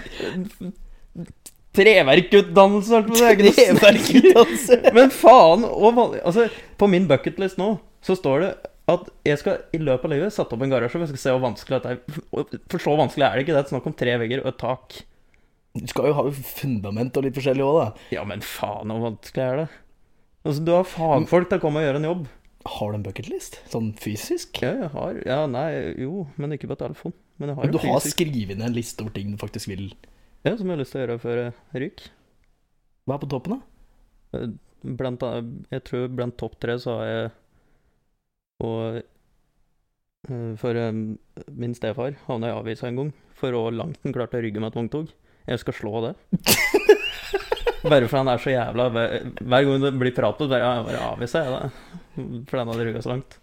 treverkutdannelse, 1.79 2.99
alt 2.99 3.11
på 3.11 3.17
noe 3.17 3.53
Treverkutdannelse. 3.59 4.81
men 4.97 5.13
faen 5.15 5.67
altså, 5.69 6.49
På 6.81 6.91
min 6.91 7.09
bucketlist 7.11 7.61
nå 7.61 7.77
så 8.05 8.15
står 8.19 8.45
det 8.45 8.51
at 8.89 9.09
jeg 9.27 9.41
skal 9.41 9.59
i 9.77 9.81
løpet 9.83 10.07
av 10.09 10.13
livet 10.15 10.33
sette 10.33 10.55
opp 10.57 10.63
en 10.65 10.71
garasje, 10.73 11.01
jeg 11.03 11.11
skal 11.11 11.21
se 11.21 11.33
hvor 11.35 11.43
vanskelig 11.43 11.77
dette 11.77 11.91
er. 11.93 12.61
For 12.73 12.81
så 12.81 12.95
vanskelig 12.97 13.27
er 13.27 13.35
det 13.37 13.43
ikke. 13.45 13.53
Det 13.53 13.61
er 13.61 13.73
snakk 13.75 13.89
om 13.91 13.97
tre 14.01 14.15
vegger 14.23 14.41
og 14.41 14.49
et 14.49 14.61
tak. 14.63 14.97
Du 15.77 15.85
skal 15.93 16.09
jo 16.09 16.15
ha 16.17 16.25
fundament 16.33 17.19
og 17.21 17.27
litt 17.27 17.37
forskjellig 17.37 17.67
òg, 17.67 17.77
da. 17.83 18.07
Ja, 18.17 18.25
men 18.29 18.41
faen, 18.41 18.89
hvor 18.95 19.11
vanskelig 19.11 19.45
er 19.45 19.61
det? 19.61 19.67
Altså, 20.47 20.65
du 20.65 20.73
har 20.73 20.89
fagfolk 20.89 21.51
til 21.51 21.61
å 21.61 21.65
komme 21.67 21.83
og 21.83 21.89
gjøre 21.89 22.01
en 22.01 22.09
jobb. 22.09 22.27
Har 22.79 22.93
du 22.93 22.99
en 22.99 23.05
bucketlist? 23.05 23.61
Sånn 23.73 23.91
fysisk? 24.01 24.63
Ja, 24.65 24.73
jeg 24.87 24.93
har 24.95 25.21
Ja, 25.27 25.41
nei, 25.51 25.69
jo, 26.01 26.25
men 26.41 26.57
ikke 26.57 26.71
på 26.73 26.79
telefon. 26.81 27.15
Men 27.39 27.53
jeg 27.53 27.59
har 27.59 27.69
Men 27.69 27.75
du 27.77 27.83
har 27.85 28.01
skrevet 28.05 28.57
ned 28.57 28.71
en 28.71 28.77
liste 28.79 29.05
over 29.05 29.15
ting 29.15 29.35
du 29.35 29.39
faktisk 29.41 29.71
vil 29.71 29.91
Ja, 30.47 30.55
som 30.57 30.69
jeg 30.69 30.77
har 30.77 30.81
lyst 30.83 30.95
til 30.95 31.01
å 31.01 31.05
gjøre 31.05 31.21
før 31.23 31.41
jeg 31.43 31.83
ryker. 31.83 32.11
Hva 33.09 33.17
er 33.17 33.23
på 33.23 33.31
toppen, 33.33 33.59
da? 33.59 34.43
Blant 34.99 35.25
annet, 35.27 35.55
jeg 35.75 35.85
tror 35.89 36.11
blant 36.15 36.37
topp 36.39 36.59
tre 36.63 36.77
så 36.79 36.99
har 37.01 37.09
jeg 37.09 37.31
Og 38.63 38.99
eh, 39.01 40.53
For 40.61 40.79
eh, 40.79 40.93
min 41.51 41.75
stefar 41.75 42.15
havna 42.29 42.53
i 42.53 42.55
avisa 42.55 42.87
en 42.91 43.01
gang 43.01 43.11
for 43.39 43.55
hvor 43.55 43.75
langt 43.75 43.99
han 44.05 44.15
klarte 44.15 44.39
å 44.39 44.43
rygge 44.43 44.59
med 44.59 44.73
et 44.73 44.79
vogntog. 44.79 45.11
Jeg 45.49 45.63
skal 45.63 45.77
slå 45.79 46.01
det. 46.05 46.13
Bare 47.89 48.09
for 48.11 48.19
han 48.19 48.31
er 48.33 48.41
så 48.43 48.51
jævla 48.51 48.89
Hver 48.91 49.13
hver 49.39 49.67
gang 49.69 49.85
det 49.85 49.93
blir 50.01 50.15
prat 50.17 50.35
på 50.35 50.49
det, 50.51 50.59
bare, 50.59 50.83
bare 50.89 51.03
avviser 51.13 51.47
jeg 51.47 51.53
det. 51.55 52.25
For 52.51 52.59
han 52.59 52.73
hadde 52.73 52.87
rygga 52.89 53.03
så 53.05 53.13
langt. 53.15 53.39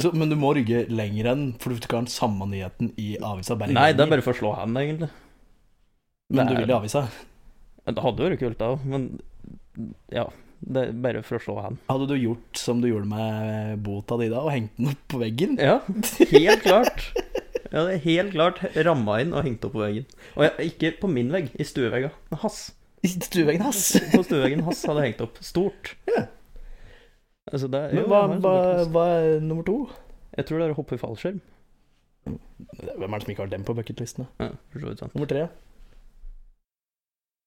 Så, 0.00 0.12
men 0.16 0.28
du 0.32 0.36
må 0.40 0.52
rygge 0.56 0.84
lenger 0.92 1.30
enn 1.32 1.46
For 1.60 1.72
du 1.72 1.80
skal 1.80 2.02
ha 2.02 2.04
den 2.04 2.12
samme 2.12 2.48
nyheten 2.52 2.92
i 3.00 3.14
avisa. 3.16 3.56
Bare 3.56 3.74
Nei, 3.76 3.90
det 3.96 4.04
er 4.04 4.12
bare 4.12 4.24
for 4.24 4.36
å 4.36 4.40
slå 4.40 4.52
han, 4.58 4.76
egentlig. 4.80 5.10
Men 6.30 6.50
du 6.50 6.54
vil 6.58 6.70
i 6.70 6.76
avisa. 6.76 7.06
Det 7.90 8.04
hadde 8.04 8.26
vært 8.28 8.42
kult, 8.42 8.60
da 8.60 8.74
men 8.84 9.10
ja. 10.14 10.28
Det 10.60 10.80
er 10.90 10.96
bare 11.00 11.22
for 11.24 11.38
å 11.38 11.40
slå 11.40 11.54
hen. 11.64 11.78
Hadde 11.88 12.06
du 12.10 12.18
gjort 12.20 12.58
som 12.60 12.82
du 12.82 12.90
gjorde 12.90 13.08
med 13.08 13.78
bota 13.84 14.18
di 14.20 14.26
da, 14.28 14.42
og 14.44 14.52
hengt 14.52 14.74
den 14.76 14.90
opp 14.90 15.06
på 15.08 15.20
veggen? 15.22 15.54
Ja, 15.56 15.78
helt 16.34 16.66
klart. 16.66 17.06
Ja, 17.70 17.86
det 17.86 17.94
er 17.94 18.02
helt 18.04 18.34
klart 18.34 18.60
ramma 18.76 19.20
inn 19.22 19.32
og 19.32 19.46
hengt 19.46 19.64
opp 19.64 19.72
på 19.78 19.80
veggen. 19.80 20.04
Og 20.34 20.44
jeg, 20.44 20.72
ikke 20.72 20.90
på 21.00 21.08
min 21.12 21.30
vegg, 21.32 21.48
i 21.56 21.64
stuevegga. 21.64 22.10
Men 22.32 22.42
Hans. 22.44 22.60
I 23.00 23.08
stueveggen 23.14 23.64
hans. 23.64 23.86
På 24.12 24.20
stueveggen 24.26 24.66
hans 24.66 24.82
hadde 24.84 25.00
jeg 25.00 25.14
hengt 25.14 25.24
opp. 25.24 25.38
Stort. 25.40 25.94
Ja. 26.10 26.26
Altså, 27.48 27.70
det 27.72 27.80
jo, 27.96 28.04
Men 28.04 28.10
hva, 28.12 28.20
jeg 28.28 28.42
hva, 28.44 28.52
sånn 28.84 28.98
er 29.06 29.46
nummer 29.46 29.64
to? 29.64 29.78
Jeg 30.36 30.48
tror 30.50 30.60
det 30.60 30.66
er 30.66 30.74
å 30.74 30.78
hoppe 30.82 30.98
i 30.98 31.00
fallskjerm. 31.00 31.40
Hvem 32.28 33.06
er 33.06 33.16
det 33.16 33.24
som 33.24 33.32
ikke 33.32 33.46
har 33.46 33.54
den 33.54 33.64
på 33.64 33.74
bucketlisten? 33.78 34.28
da? 34.28 34.50
Ja. 34.50 35.06
Nummer 35.14 35.30
tre? 35.30 35.46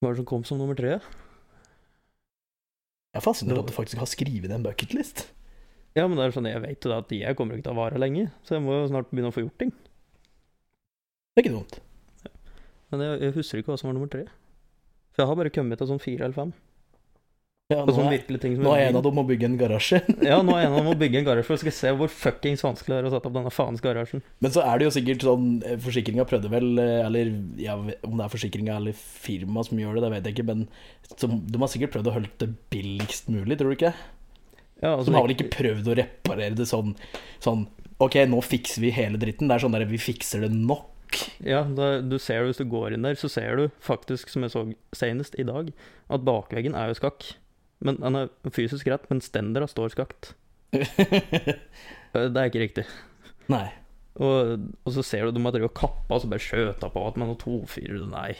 Hva 0.03 0.09
er 0.09 0.17
det 0.17 0.19
som 0.19 0.27
kom 0.27 0.41
som 0.43 0.57
nummer 0.59 0.75
tre? 0.75 0.97
Jeg 3.13 3.21
er 3.21 3.23
fascinert 3.23 3.55
over 3.55 3.63
at 3.63 3.69
du 3.71 3.75
faktisk 3.77 4.01
har 4.01 4.09
skrevet 4.11 4.51
en 4.51 4.65
bucketlist. 4.65 5.29
Ja, 5.95 6.09
men 6.09 6.17
det 6.17 6.25
er 6.25 6.33
sånn, 6.35 6.49
jeg 6.49 6.59
vet 6.59 6.83
jo 6.83 6.91
da 6.91 6.97
at 6.99 7.13
jeg 7.15 7.37
kommer 7.39 7.55
ikke 7.55 7.69
til 7.69 7.75
å 7.77 7.79
vare 7.79 8.01
lenge, 8.01 8.25
så 8.43 8.57
jeg 8.57 8.65
må 8.65 8.75
jo 8.75 8.89
snart 8.91 9.07
begynne 9.13 9.31
å 9.31 9.35
få 9.35 9.45
gjort 9.45 9.55
ting. 9.63 9.71
Det 11.31 11.39
er 11.39 11.45
ikke 11.45 11.53
dumt. 11.55 11.79
Men 12.91 13.05
jeg, 13.05 13.21
jeg 13.23 13.35
husker 13.37 13.61
ikke 13.61 13.71
hva 13.71 13.79
som 13.79 13.87
var 13.87 13.95
nummer 13.95 14.11
tre. 14.11 14.25
For 15.13 15.23
jeg 15.23 15.31
har 15.31 15.39
bare 15.39 15.53
kommet 15.55 15.79
til 15.79 15.91
sånn 15.93 16.03
fire 16.03 16.27
eller 16.27 16.35
fem. 16.35 16.51
Ja, 17.71 17.85
nå, 17.87 17.93
er, 18.11 18.19
ting 18.43 18.57
som 18.57 18.65
nå 18.65 18.73
er 18.75 18.89
en 18.89 18.97
av 18.99 19.05
dem 19.05 19.19
å 19.21 19.23
bygge 19.23 19.47
en 19.47 19.55
garasje. 19.57 20.01
Ja, 20.27 20.41
nå 20.43 20.51
er 20.57 20.65
en 20.65 20.73
av 20.75 20.81
dem 20.81 20.89
å 20.91 20.95
bygge 20.99 21.21
en 21.21 21.27
garasje, 21.29 21.55
jeg 21.55 21.61
skal 21.61 21.75
se 21.77 21.93
hvor 21.95 22.11
fuckings 22.11 22.63
vanskelig 22.65 22.91
det 22.91 22.97
er 22.99 23.07
å 23.07 23.13
sette 23.13 23.29
opp 23.29 23.37
denne 23.37 23.53
faens 23.55 23.83
garasjen. 23.83 24.23
Men 24.43 24.53
så 24.53 24.65
er 24.67 24.79
det 24.81 24.89
jo 24.89 24.93
sikkert 24.97 25.23
sånn 25.23 25.45
eh, 25.63 25.77
Forsikringa 25.81 26.25
prøvde 26.27 26.51
vel, 26.51 26.73
eh, 26.83 27.05
eller 27.05 27.31
ja, 27.61 27.77
om 27.79 28.17
det 28.19 28.25
er 28.25 28.33
forsikringa 28.33 28.75
eller 28.81 28.97
firma 28.99 29.63
som 29.63 29.79
gjør 29.79 29.95
det, 29.95 30.03
det 30.03 30.11
vet 30.17 30.27
jeg 30.27 30.35
ikke, 30.35 30.47
men 30.51 30.65
som, 31.15 31.37
de 31.39 31.61
har 31.63 31.71
sikkert 31.71 31.95
prøvd 31.95 32.11
å 32.11 32.15
holde 32.17 32.33
det 32.43 32.49
billigst 32.73 33.31
mulig, 33.31 33.57
tror 33.59 33.71
du 33.71 33.77
ikke? 33.77 33.93
Ja, 34.83 34.97
altså, 34.97 35.07
De 35.07 35.15
har 35.15 35.23
vel 35.23 35.35
ikke 35.37 35.53
prøvd 35.53 35.87
å 35.87 35.95
reparere 36.01 36.57
det 36.59 36.67
sånn, 36.67 36.97
sånn 37.43 37.69
Ok, 38.03 38.17
nå 38.27 38.41
fikser 38.43 38.81
vi 38.83 38.89
hele 38.91 39.19
dritten. 39.21 39.47
Det 39.47 39.55
er 39.55 39.63
sånn 39.63 39.75
der 39.77 39.85
vi 39.87 39.99
fikser 40.01 40.41
det 40.43 40.49
nok. 40.51 40.89
Ja, 41.45 41.61
da, 41.63 42.01
du 42.01 42.17
ser 42.19 42.41
det 42.41 42.49
hvis 42.49 42.59
du 42.59 42.65
går 42.67 42.95
inn 42.95 43.05
der, 43.05 43.15
så 43.15 43.29
ser 43.31 43.61
du 43.61 43.67
faktisk, 43.85 44.33
som 44.33 44.43
jeg 44.43 44.51
så 44.51 44.63
senest 44.97 45.37
i 45.39 45.45
dag, 45.47 45.69
at 46.11 46.25
bakveggen 46.27 46.75
er 46.75 46.91
jo 46.91 46.97
skakk. 46.99 47.29
Men 47.83 47.99
han 48.03 48.17
er 48.17 48.31
fysisk 48.55 48.87
rett, 48.91 49.05
men 49.11 49.21
stendera 49.23 49.67
står 49.69 49.93
skakt. 49.93 50.33
Det 52.13 52.37
er 52.37 52.47
ikke 52.47 52.61
riktig. 52.61 52.85
Nei. 53.51 53.65
Og, 54.21 54.67
og 54.85 54.93
så 54.93 55.03
ser 55.05 55.25
du 55.25 55.33
de 55.33 55.41
har 55.41 55.55
drevet 55.55 55.71
og 55.71 55.77
kappa 55.77 56.17
og 56.17 56.21
så 56.21 56.29
bare 56.29 56.43
skjøta 56.43 56.89
på 56.93 57.05
at 57.07 57.15
man 57.17 57.31
har 57.31 57.39
tofyrer. 57.41 58.03
Nei. 58.11 58.33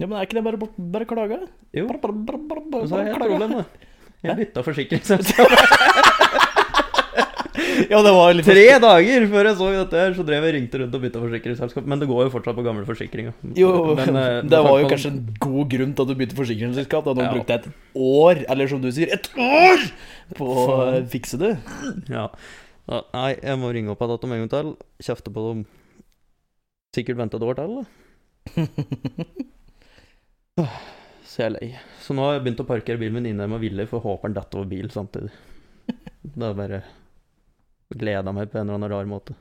Ja, 0.00 0.06
men 0.06 0.16
er 0.16 0.26
ikke 0.26 0.38
det 0.38 0.44
bare, 0.46 0.70
bare 0.94 1.08
klage? 1.10 1.40
Jo, 1.74 1.88
bare, 1.90 2.14
bare, 2.14 2.42
bare, 2.48 2.62
og 2.82 2.88
så 2.88 3.00
har 3.00 3.10
jeg 3.10 3.16
et 3.16 3.24
problem, 3.26 3.58
da. 3.58 3.88
Jeg 4.22 4.38
bytta 4.38 4.62
forsikringsselskap. 4.62 5.50
Ja, 7.90 8.00
det 8.04 8.12
var 8.14 8.34
litt 8.36 8.46
Tre 8.46 8.64
dager 8.82 9.26
før 9.32 9.48
jeg 9.48 9.56
så 9.58 9.68
dette 9.74 10.00
her, 10.02 10.14
så 10.16 10.24
drev 10.26 10.44
jeg 10.46 10.54
ringte 10.56 10.80
rundt 10.82 10.94
og 10.98 11.02
bytta 11.04 11.22
forsikringsselskap. 11.22 11.86
Men 11.88 12.02
det 12.02 12.08
går 12.10 12.26
jo 12.26 12.32
fortsatt 12.34 12.58
på 12.58 12.64
gamle 12.66 12.84
forsikringer. 12.88 13.32
Jo, 13.58 13.70
Men, 13.98 14.16
eh, 14.20 14.40
det 14.46 14.60
var 14.66 14.80
jo 14.82 14.90
kanskje 14.92 15.12
en 15.12 15.20
god 15.42 15.70
grunn 15.72 15.94
til 15.96 16.02
at 16.06 16.10
du 16.12 16.14
bytte 16.20 16.38
forsikringsselskap. 16.38 17.04
Da 17.08 17.14
noen 17.14 17.28
Ja. 17.28 17.32
brukte 17.36 17.54
et 17.58 17.68
år, 17.94 18.44
eller 18.48 18.68
som 18.68 18.80
du 18.82 18.90
sier, 18.92 19.12
et 19.12 19.28
år 19.36 19.86
på 20.38 20.44
å 20.46 21.06
fikse 21.08 21.38
det. 21.38 21.56
Ja. 22.08 22.28
Ja, 22.88 23.02
Nei, 23.14 23.36
jeg 23.38 23.58
må 23.58 23.72
ringe 23.72 23.90
opp 23.94 24.02
av 24.02 24.10
om 24.22 24.32
en 24.32 24.46
gang 24.46 24.50
til. 24.50 24.76
Kjefte 25.02 25.32
på 25.32 25.48
dem. 25.48 25.66
Sikkert 26.94 27.16
vente 27.16 27.36
et 27.38 27.42
år 27.46 27.54
til, 27.56 27.78
da. 27.78 27.84
Så 31.24 31.40
jeg 31.40 31.46
er 31.46 31.54
lei. 31.54 31.68
Så 32.04 32.12
nå 32.12 32.24
har 32.26 32.34
jeg 32.36 32.42
begynt 32.44 32.60
å 32.60 32.66
parkere 32.68 33.00
bilen 33.00 33.14
min 33.16 33.28
inne 33.30 33.46
med 33.48 33.62
vilje, 33.62 33.86
for 33.88 34.04
håper 34.04 34.28
den 34.28 34.36
detter 34.36 34.60
over 34.60 34.68
bil 34.68 34.90
samtidig. 34.92 35.30
Det 36.22 36.44
er 36.50 36.58
bare 36.58 36.82
gleda 37.98 38.32
meg 38.34 38.50
på 38.52 38.58
en 38.58 38.66
eller 38.66 38.80
annen 38.80 38.92
rar 38.92 39.10
måte. 39.10 39.36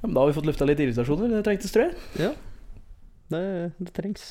Ja, 0.00 0.06
men 0.08 0.14
da 0.14 0.22
har 0.22 0.30
vi 0.30 0.36
fått 0.38 0.46
lufta 0.48 0.64
litt 0.64 0.80
irritasjoner. 0.80 1.28
Det 1.28 1.42
trengtes, 1.44 1.72
tror 1.74 1.90
jeg. 1.90 2.30
Det, 3.30 3.42
det 3.76 3.92
trengs. 3.92 4.30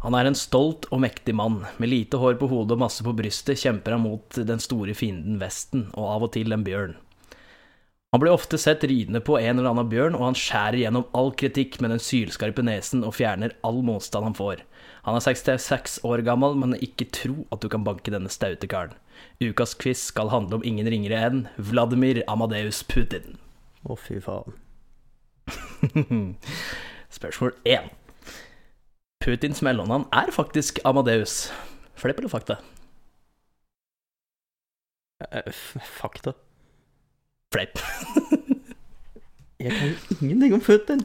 Han 0.00 0.16
er 0.16 0.26
en 0.26 0.38
stolt 0.38 0.88
og 0.88 1.02
mektig 1.04 1.34
mann. 1.36 1.60
Med 1.76 1.92
lite 1.92 2.18
hår 2.18 2.40
på 2.40 2.48
hodet 2.50 2.78
og 2.78 2.80
masse 2.86 3.04
på 3.04 3.12
brystet 3.14 3.60
kjemper 3.60 3.94
han 3.94 4.06
mot 4.06 4.40
den 4.48 4.62
store 4.62 4.96
fienden 4.96 5.36
Vesten, 5.42 5.90
og 5.92 6.08
av 6.16 6.26
og 6.26 6.32
til 6.34 6.56
en 6.56 6.64
bjørn. 6.64 6.96
Han 8.10 8.24
blir 8.24 8.32
ofte 8.34 8.58
sett 8.58 8.82
ridende 8.88 9.20
på 9.22 9.36
en 9.38 9.60
eller 9.60 9.68
annen 9.70 9.92
bjørn, 9.92 10.16
og 10.16 10.30
han 10.30 10.38
skjærer 10.38 10.80
gjennom 10.80 11.04
all 11.14 11.30
kritikk 11.38 11.76
med 11.78 11.92
den 11.92 12.02
sylskarpe 12.02 12.64
nesen 12.66 13.04
og 13.06 13.14
fjerner 13.20 13.54
all 13.62 13.84
motstand 13.86 14.32
han 14.32 14.34
får. 14.40 14.64
Han 15.10 15.18
er 15.18 15.24
66 15.26 15.96
år 16.06 16.20
gammel, 16.22 16.52
men 16.54 16.76
ikke 16.78 17.08
tro 17.10 17.40
at 17.50 17.64
du 17.64 17.66
kan 17.72 17.82
banke 17.82 18.12
denne 18.14 18.30
staute 18.30 18.68
karen. 18.70 18.92
Ukas 19.42 19.72
quiz 19.74 20.04
skal 20.12 20.30
handle 20.30 20.60
om 20.60 20.62
ingen 20.62 20.86
ringere 20.86 21.18
enn 21.26 21.40
Vladimir 21.58 22.20
Amadeus 22.30 22.84
Putin. 22.86 23.34
Å, 23.82 23.96
fy 23.98 24.20
faen. 24.22 24.54
Spørsmål 27.18 27.56
1. 27.66 27.90
Putins 29.26 29.64
mellomnavn 29.66 30.06
er 30.14 30.30
faktisk 30.30 30.78
Amadeus. 30.86 31.48
Fleip 31.98 32.22
eller 32.22 32.30
fakta? 32.30 32.60
Eh, 35.26 35.50
Fakta. 35.98 36.38
Fleip. 37.50 37.82
Jeg 39.60 39.74
kan 39.74 39.90
jo 39.90 40.20
ingenting 40.22 40.54
om 40.54 40.62
Putin. 40.62 41.02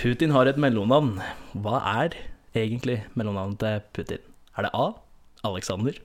Putin 0.00 0.32
har 0.32 0.48
et 0.48 0.56
mellomnavn. 0.58 1.18
Hva 1.52 1.84
er 2.00 2.16
egentlig 2.54 3.00
mellomnavnet 3.18 3.58
til 3.60 3.80
Putin? 3.96 4.26
Er 4.56 4.66
det 4.66 4.72
A. 4.74 4.86
Alexander? 5.44 5.96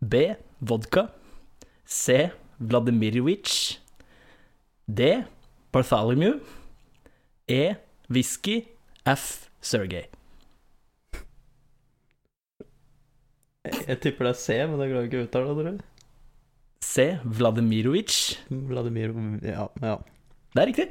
B. 0.00 0.14
Vodka? 0.60 1.06
C. 1.86 2.30
Vladimirovic. 2.58 3.78
D. 4.86 5.24
Bartholomew? 5.72 6.38
E. 7.48 7.74
Whisky? 8.10 8.62
F. 9.06 9.48
Sergej? 9.60 10.06
Jeg, 13.66 13.98
tipper 14.00 14.28
det 14.28 14.32
er 14.36 14.38
C, 14.38 14.56
men 14.70 14.78
jeg 14.82 14.92
klarer 14.92 15.08
ikke 15.08 15.20
å 15.20 15.26
uttale 15.26 15.64
det. 15.66 15.74
C. 16.86 17.08
Vladimirovic. 17.24 18.14
Vladimir 18.48 19.14
Ja. 19.42 19.66
ja. 19.82 19.96
Det 20.54 20.62
er 20.62 20.70
riktig. 20.70 20.88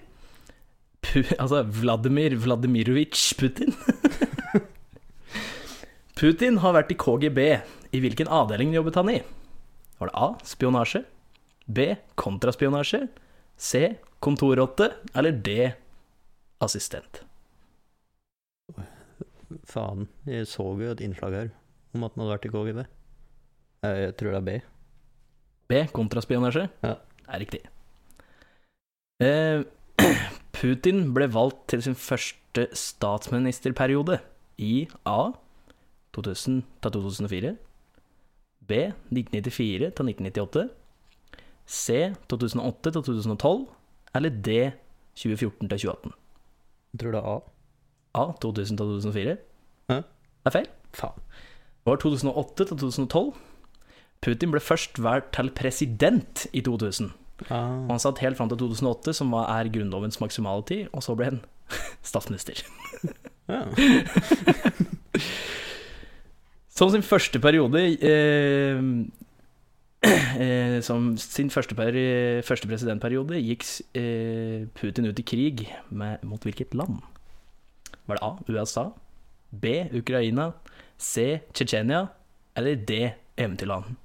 Pu 1.06 1.22
altså 1.40 1.64
Vladimir 1.64 2.36
Vladimirovic 2.42 3.22
Putin. 3.40 3.72
Putin 6.16 6.60
har 6.64 6.76
vært 6.78 6.94
i 6.94 6.98
KGB. 7.00 7.40
I 7.96 8.02
hvilken 8.04 8.30
avdeling 8.32 8.74
jobbet 8.76 8.96
han 9.00 9.12
i? 9.12 9.20
Var 10.00 10.10
det 10.12 10.16
A. 10.20 10.30
Spionasje? 10.48 11.04
B. 11.68 11.90
Kontraspionasje? 12.20 13.06
C. 13.58 13.82
Kontorrotte? 14.24 14.92
Eller 15.16 15.32
D. 15.44 15.72
Assistent? 16.64 17.22
Faen. 19.70 20.08
Jeg 20.28 20.48
så 20.50 20.66
jo 20.80 20.92
et 20.94 21.04
innslag 21.06 21.36
her 21.38 21.52
om 21.96 22.04
at 22.04 22.16
han 22.16 22.26
hadde 22.26 22.34
vært 22.36 22.48
i 22.50 22.54
KGB. 22.54 22.82
Eh, 23.86 24.00
Jeg 24.08 24.16
tror 24.20 24.36
det 24.36 24.40
er 24.42 24.48
B. 24.50 24.58
B. 25.72 25.80
Kontraspionasje? 25.96 26.68
Ja. 26.84 26.96
Det 27.26 27.32
er 27.36 27.42
riktig. 27.44 27.62
Eh, 29.24 29.64
Putin 30.56 31.10
ble 31.16 31.28
valgt 31.32 31.66
til 31.72 31.82
sin 31.86 31.96
første 31.96 32.68
statsministerperiode. 32.76 34.20
i 34.58 34.88
A 35.06 35.34
2000 36.16 36.64
til 36.82 36.92
2004, 36.92 37.56
B 38.68 38.72
1994 38.72 39.94
til 39.96 40.12
1998, 40.12 40.70
C 41.68 42.14
2008 42.30 42.92
til 42.92 43.02
2012, 43.02 43.66
eller 44.16 44.30
D 44.30 44.72
2014 45.16 45.70
til 45.70 45.80
2018? 45.80 46.12
Jeg 46.94 47.00
tror 47.00 47.12
det 47.12 47.20
er 47.20 47.28
A. 47.34 47.40
A 48.16 48.32
2000 48.42 48.78
til 48.78 48.86
2004. 48.86 49.38
Hæ? 49.90 49.96
Det 49.96 50.06
er 50.46 50.50
feil. 50.50 50.68
Faen. 50.94 51.20
Det 51.86 51.92
var 51.92 51.96
2008 51.96 52.56
til 52.66 52.78
2012. 52.78 53.34
Putin 54.22 54.52
ble 54.52 54.60
først 54.60 55.04
valgt 55.04 55.34
til 55.36 55.52
president 55.56 56.48
i 56.54 56.62
2000. 56.62 57.12
Ah. 57.50 57.84
Og 57.84 57.92
han 57.92 58.00
satt 58.00 58.24
helt 58.24 58.38
fram 58.38 58.50
til 58.50 58.58
2008, 58.58 59.14
som 59.14 59.34
er 59.34 59.70
grunnlovens 59.74 60.22
maksimale 60.22 60.64
tid, 60.66 60.88
og 60.94 61.04
så 61.04 61.16
ble 61.16 61.26
han 61.26 61.42
statsminister. 62.10 62.64
Ja. 63.50 63.62
Som 66.76 66.90
sin 66.92 67.06
første 67.08 67.40
periode 67.40 67.82
eh, 68.04 68.80
eh, 70.04 70.82
Som 70.84 71.14
sin 71.22 71.48
første, 71.54 71.76
peri 71.78 72.04
første 72.44 72.68
presidentperiode 72.68 73.40
gikk 73.40 73.64
eh, 73.96 74.68
Putin 74.76 75.08
ut 75.08 75.22
i 75.22 75.24
krig 75.24 75.64
med, 75.88 76.20
mot 76.28 76.44
hvilket 76.44 76.76
land? 76.76 77.00
Var 78.06 78.20
det 78.20 78.28
A. 78.28 78.36
USA? 78.52 78.90
B. 79.56 79.88
Ukraina? 79.96 80.52
C. 81.00 81.40
Tsjetsjenia? 81.56 82.10
Eller 82.60 82.76
D. 82.76 83.00
Eventyrland? 83.40 83.96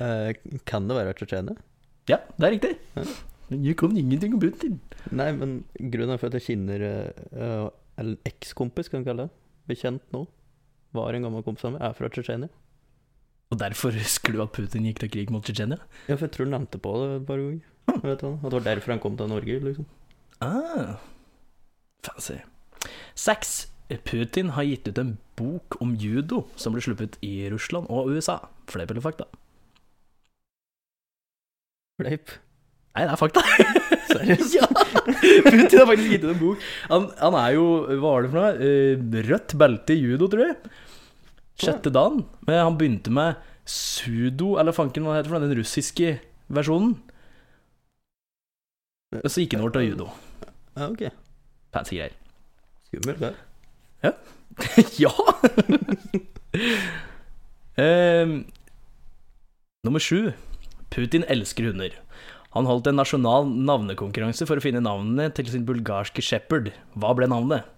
uh, 0.00 0.32
kan 0.68 0.88
det 0.88 0.96
være 0.96 1.12
Tsjetsjenia? 1.20 1.60
Ja, 2.08 2.22
det 2.38 2.48
er 2.48 2.54
riktig. 2.56 2.76
Ja. 2.96 3.10
Men 3.50 3.64
jeg 3.68 3.76
kan 3.78 3.96
ingenting 3.96 4.34
om 4.34 4.40
Putin. 4.40 4.80
Nei, 5.12 5.30
men 5.36 5.58
grunnen 5.76 6.16
er 6.16 6.18
for 6.22 6.32
at 6.32 6.40
jeg 6.40 6.48
kjenner 6.48 6.86
uh, 7.36 7.68
En 8.00 8.16
ekskompis, 8.28 8.90
kan 8.92 9.02
vi 9.02 9.08
kalle 9.10 9.26
det. 9.26 9.42
Bekjent 9.70 10.04
nå. 10.14 10.26
Var 10.96 11.16
en 11.16 11.26
gammel 11.26 11.44
kompis 11.46 11.66
av 11.66 11.76
meg. 11.76 11.84
Er 11.84 11.96
fra 11.96 12.10
Tsjetsjenia. 12.12 12.50
Og 13.54 13.60
derfor 13.60 13.94
husker 13.94 14.34
du 14.34 14.42
at 14.42 14.52
Putin 14.56 14.88
gikk 14.88 15.00
til 15.04 15.12
krig 15.12 15.32
mot 15.32 15.44
Tsjetsjenia? 15.46 15.78
Ja, 16.08 16.16
for 16.16 16.26
jeg 16.26 16.34
tror 16.34 16.48
han 16.48 16.56
nevnte 16.56 16.80
på 16.82 16.92
det 17.00 17.08
et 17.20 17.26
par 17.28 17.40
ganger. 17.42 17.72
Jeg 17.86 18.12
at 18.16 18.24
det 18.26 18.52
var 18.52 18.66
derfor 18.66 18.92
han 18.92 19.00
kom 19.00 19.16
til 19.16 19.30
Norge, 19.30 19.58
liksom. 19.62 19.86
Ah, 20.42 20.96
fancy. 22.04 22.40
Seks. 23.14 23.68
Putin 24.04 24.50
har 24.56 24.66
gitt 24.66 24.88
ut 24.88 24.98
en 24.98 25.12
bok 25.38 25.76
om 25.80 25.94
judo 25.94 26.42
som 26.58 26.74
ble 26.74 26.82
sluppet 26.82 27.20
i 27.22 27.46
Russland 27.52 27.86
og 27.88 28.10
USA. 28.10 28.40
Fleip 28.66 28.90
eller 28.90 29.04
fakta? 29.04 29.28
Fleip. 32.02 32.34
Nei, 32.96 33.06
det 33.06 33.12
er 33.14 33.20
fakta. 33.20 33.46
Seriøst? 34.20 34.54
ja! 34.56 34.66
Putin 35.50 35.78
har 35.80 35.88
faktisk 35.90 36.12
gitt 36.12 36.24
ut 36.26 36.32
en 36.32 36.40
bok. 36.40 36.64
Han, 36.90 37.08
han 37.20 37.36
er 37.40 37.54
jo 37.56 37.66
Hva 37.88 37.98
var 38.04 38.24
det 38.26 38.30
for 38.32 38.40
noe? 38.40 38.52
Eh, 38.68 39.22
Rødt 39.30 39.54
belte 39.60 39.94
i 39.96 40.00
judo, 40.02 40.28
tror 40.32 40.44
jeg. 40.48 40.56
Sjette 41.62 41.92
dagen. 41.94 42.24
Men 42.48 42.62
han 42.64 42.78
begynte 42.80 43.12
med 43.14 43.40
sudo, 43.66 44.54
eller 44.60 44.76
fanken 44.76 45.06
hva 45.06 45.16
heter 45.16 45.32
for 45.32 45.42
den 45.42 45.56
russiske 45.58 46.16
versjonen. 46.54 46.94
Og 49.22 49.28
så 49.32 49.42
gikk 49.42 49.56
han 49.56 49.64
over 49.64 49.74
til 49.78 49.88
judo. 49.90 50.10
Ja, 50.76 50.90
ok. 50.90 51.06
Fancy 51.74 51.96
greier. 51.98 52.14
Skummelt, 52.90 53.22
det. 53.22 53.34
ja! 55.00 55.10
Ehm, 57.76 58.46
nummer 59.84 60.00
sju. 60.00 60.32
Putin 60.88 61.26
elsker 61.28 61.66
hunder. 61.68 61.92
Han 62.56 62.64
holdt 62.64 62.86
en 62.88 62.96
nasjonal 62.96 63.44
navnekonkurranse 63.68 64.46
for 64.48 64.56
å 64.56 64.62
finne 64.64 64.80
navnene 64.80 65.28
til 65.36 65.44
sin 65.52 65.66
bulgarske 65.68 66.22
shepherd. 66.24 66.70
Hva 66.96 67.10
ble 67.18 67.28
navnet? 67.28 67.68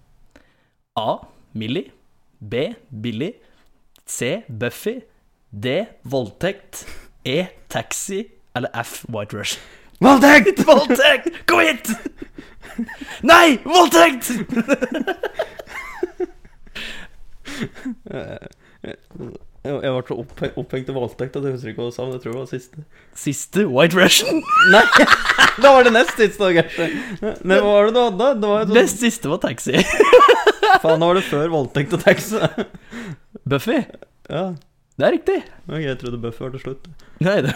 A. 0.95 1.19
Millie. 1.59 1.91
B. 2.39 2.79
Billy. 2.89 3.33
C. 4.07 4.47
Buffy. 4.47 5.01
D. 5.51 5.91
Voldtekt. 6.07 6.87
E. 7.27 7.51
Taxi. 7.67 8.31
Eller 8.55 8.71
F. 8.79 9.03
White 9.11 9.35
Rush. 9.35 9.59
Voldtekt! 9.99 10.63
Voldtekt! 10.69 11.43
Kom 11.51 11.59
hit! 11.59 11.91
Nei! 13.27 13.59
Voldtekt! 13.67 14.31
Jeg, 19.67 19.81
ble 19.83 20.03
så 20.07 20.17
opphengt 20.61 20.89
i 20.89 20.95
voldtekt 20.95 21.37
at 21.37 21.45
jeg 21.45 21.57
husker 21.57 21.73
ikke 21.73 21.83
hva 21.83 21.91
du 21.91 21.95
sa, 21.97 22.05
men 22.07 22.15
jeg 22.15 22.23
tror 22.23 22.35
det 22.37 22.41
var 22.41 22.51
siste. 22.53 22.85
Siste 23.19 23.65
White 23.67 23.99
Russian. 23.99 24.43
Nei! 24.75 24.85
Da 25.59 25.73
var 25.75 25.83
det 25.83 25.91
nest 25.91 26.15
siste. 26.15 26.47
Men 27.43 27.59
hva 27.59 27.73
var 27.73 27.89
det 27.89 27.95
du 27.97 27.99
hadde? 27.99 28.27
Det 28.39 28.47
var 28.47 28.69
sånn 28.69 28.77
Nest 28.77 29.01
siste 29.03 29.27
var 29.27 29.41
Taxi. 29.43 29.75
Faen, 30.85 31.01
da 31.03 31.09
var 31.09 31.19
det 31.19 31.25
før 31.27 31.51
voldtekt 31.51 31.97
og 31.97 32.05
taxi. 32.05 32.39
Buffy. 33.49 33.81
Ja. 34.31 34.45
Det 34.99 35.07
er 35.09 35.15
riktig. 35.17 35.39
Ok, 35.67 35.81
jeg 35.83 35.99
trodde 35.99 36.21
Buffy 36.23 36.45
var 36.45 36.55
til 36.55 36.63
slutt. 36.63 36.87
Nei, 37.25 37.41
det 37.43 37.51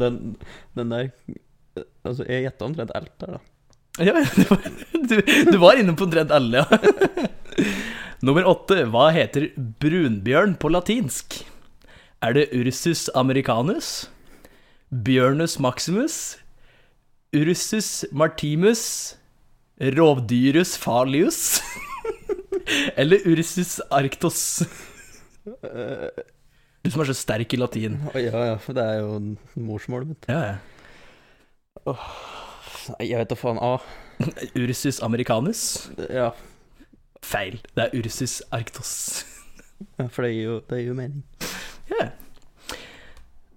Den, 0.00 0.36
den 0.76 0.92
der 0.92 1.08
Altså, 2.04 2.24
jeg 2.28 2.44
gjetta 2.44 2.68
omtrent 2.68 2.92
alt 2.96 3.14
der, 3.20 3.38
da. 3.38 3.40
Ja, 4.00 4.14
du, 5.10 5.16
du 5.50 5.56
var 5.60 5.78
inne 5.80 5.94
på 5.96 6.06
omtrent 6.08 6.32
alle, 6.34 6.64
ja. 6.64 6.80
Nummer 8.26 8.44
åtte. 8.44 8.82
Hva 8.92 9.08
heter 9.16 9.48
brunbjørn 9.80 10.58
på 10.60 10.68
latinsk? 10.72 11.38
Er 12.20 12.36
det 12.36 12.50
Ursus 12.52 13.06
americanus? 13.16 14.10
Bjørnus 14.92 15.56
maximus? 15.62 16.18
Ursus 17.32 18.04
martimus? 18.12 18.82
Rovdyrus 19.80 20.74
falius? 20.76 21.62
Eller 23.00 23.24
Ursus 23.24 23.78
arctos? 23.88 24.42
Du 26.84 26.92
som 26.92 27.00
er 27.00 27.08
så 27.08 27.16
sterk 27.16 27.56
i 27.56 27.60
latin. 27.60 27.96
ja, 28.14 28.44
ja, 28.52 28.58
for 28.60 28.76
det 28.76 28.84
er 28.84 29.00
jo 29.00 29.16
morsmålet 29.56 30.12
mitt. 30.12 30.28
Ja, 30.28 30.42
ja. 30.44 30.58
Nei, 31.88 31.96
jeg 32.98 33.18
vet 33.20 33.30
da 33.30 33.38
faen. 33.38 33.60
A. 33.62 33.76
Ursus 34.62 35.00
americanus? 35.04 35.90
Ja, 36.10 36.32
Feil. 37.24 37.60
Det 37.76 37.86
er 37.86 37.98
Ursus 38.00 38.40
arctos. 38.52 39.24
ja, 39.98 40.06
for 40.08 40.24
det 40.24 40.32
gir 40.34 40.46
jo, 40.46 40.56
det 40.70 40.80
gir 40.80 40.90
jo 40.90 40.96
mening. 40.96 41.24
Ja. 41.90 42.10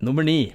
Nummer 0.04 0.26
ni. 0.28 0.54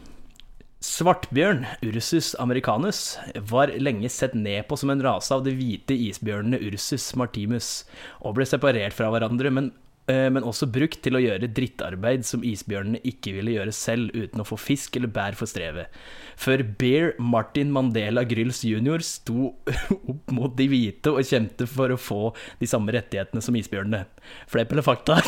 Svartbjørn, 0.85 1.65
Ursus 1.83 2.35
americanus, 2.39 3.17
var 3.51 3.73
lenge 3.83 4.11
sett 4.13 4.37
ned 4.39 4.69
på 4.69 4.77
som 4.79 4.93
en 4.93 5.03
rase 5.03 5.35
av 5.35 5.43
de 5.43 5.55
hvite 5.59 5.97
isbjørnene 6.07 6.61
Ursus 6.69 7.11
martimus, 7.19 7.83
og 8.23 8.37
ble 8.39 8.47
separert 8.47 8.95
fra 8.95 9.09
hverandre, 9.11 9.51
men, 9.51 9.73
men 10.09 10.45
også 10.47 10.69
brukt 10.73 11.03
til 11.05 11.19
å 11.19 11.21
gjøre 11.21 11.51
drittarbeid 11.53 12.23
som 12.25 12.45
isbjørnene 12.47 13.03
ikke 13.05 13.35
ville 13.37 13.59
gjøre 13.59 13.75
selv 13.77 14.15
uten 14.17 14.41
å 14.41 14.47
få 14.49 14.57
fisk 14.57 14.97
eller 14.97 15.13
bær 15.13 15.37
for 15.37 15.51
strevet. 15.51 15.93
Før 16.41 16.63
Bear 16.81 17.13
Martin 17.21 17.69
Mandela 17.75 18.25
Grills 18.29 18.63
jr. 18.65 19.05
sto 19.05 19.53
opp 20.13 20.33
mot 20.33 20.55
de 20.57 20.69
hvite 20.73 21.13
og 21.13 21.29
kjempet 21.29 21.69
for 21.69 21.93
å 21.93 22.01
få 22.01 22.23
de 22.63 22.71
samme 22.71 22.95
rettighetene 22.97 23.45
som 23.45 23.59
isbjørnene. 23.61 24.07
Fleip 24.49 24.73
eller 24.73 24.87
fakta? 24.87 25.21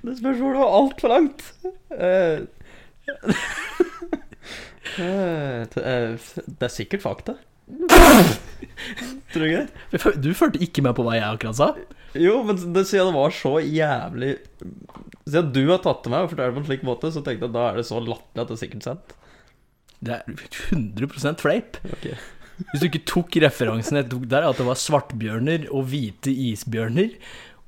Det 0.00 0.14
spørsmålet 0.16 0.60
var 0.62 0.76
altfor 0.80 1.08
langt. 1.12 1.42
Uh, 4.98 5.62
uh, 5.78 6.18
det 6.18 6.66
er 6.66 6.72
sikkert 6.72 7.02
fakta. 7.04 7.36
Tror 9.30 9.42
du 9.42 9.46
ikke 9.46 9.64
det? 9.64 10.12
Du 10.22 10.30
fulgte 10.36 10.62
ikke 10.64 10.82
med 10.84 10.96
på 10.96 11.04
hva 11.06 11.16
jeg 11.18 11.26
akkurat 11.28 11.58
sa? 11.58 11.68
Jo, 12.18 12.40
men 12.46 12.58
det, 12.58 12.86
siden 12.88 13.10
det 13.12 13.14
var 13.14 13.34
så 13.34 13.52
jævlig 13.62 14.32
Siden 15.28 15.52
du 15.54 15.60
har 15.68 15.78
tatt 15.84 16.02
det 16.02 16.10
med 16.10 16.24
og 16.26 16.32
fortalt 16.32 16.56
på 16.56 16.62
en 16.64 16.66
slik 16.66 16.82
måte, 16.86 17.12
så 17.14 17.22
tenkte 17.22 17.46
jeg 17.46 17.52
at 17.52 17.54
da 17.54 17.68
er 17.68 17.78
det 17.78 17.86
så 17.86 18.00
latterlig 18.02 18.42
at 18.42 18.50
det 18.50 18.56
er 18.56 18.62
sikkert 18.64 18.86
sant. 18.88 19.12
Det 20.00 20.16
er 20.16 20.22
100 20.72 21.36
fleip. 21.38 21.78
Okay. 21.98 22.16
Hvis 22.70 22.82
du 22.82 22.88
ikke 22.88 23.04
tok 23.08 23.38
referansen 23.44 24.00
jeg 24.00 24.08
tok 24.10 24.26
der, 24.32 24.48
at 24.48 24.58
det 24.58 24.66
var 24.66 24.80
svartbjørner 24.80 25.68
og 25.70 25.86
hvite 25.92 26.32
isbjørner 26.32 27.14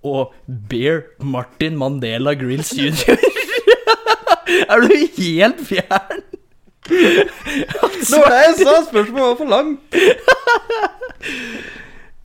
og 0.02 0.34
Bear 0.48 1.04
Martin 1.22 1.78
Mandela 1.78 2.34
Grills 2.34 2.72
jr. 2.74 3.14
er 4.72 4.82
du 4.82 4.96
helt 5.20 5.62
fjern? 5.68 6.24
Det 6.88 8.18
var 8.18 8.32
det 8.32 8.40
jeg 8.42 8.56
sa! 8.58 8.74
Spørsmålet 8.88 9.22
var 9.22 9.36
for 9.38 9.48
langt. 9.52 9.80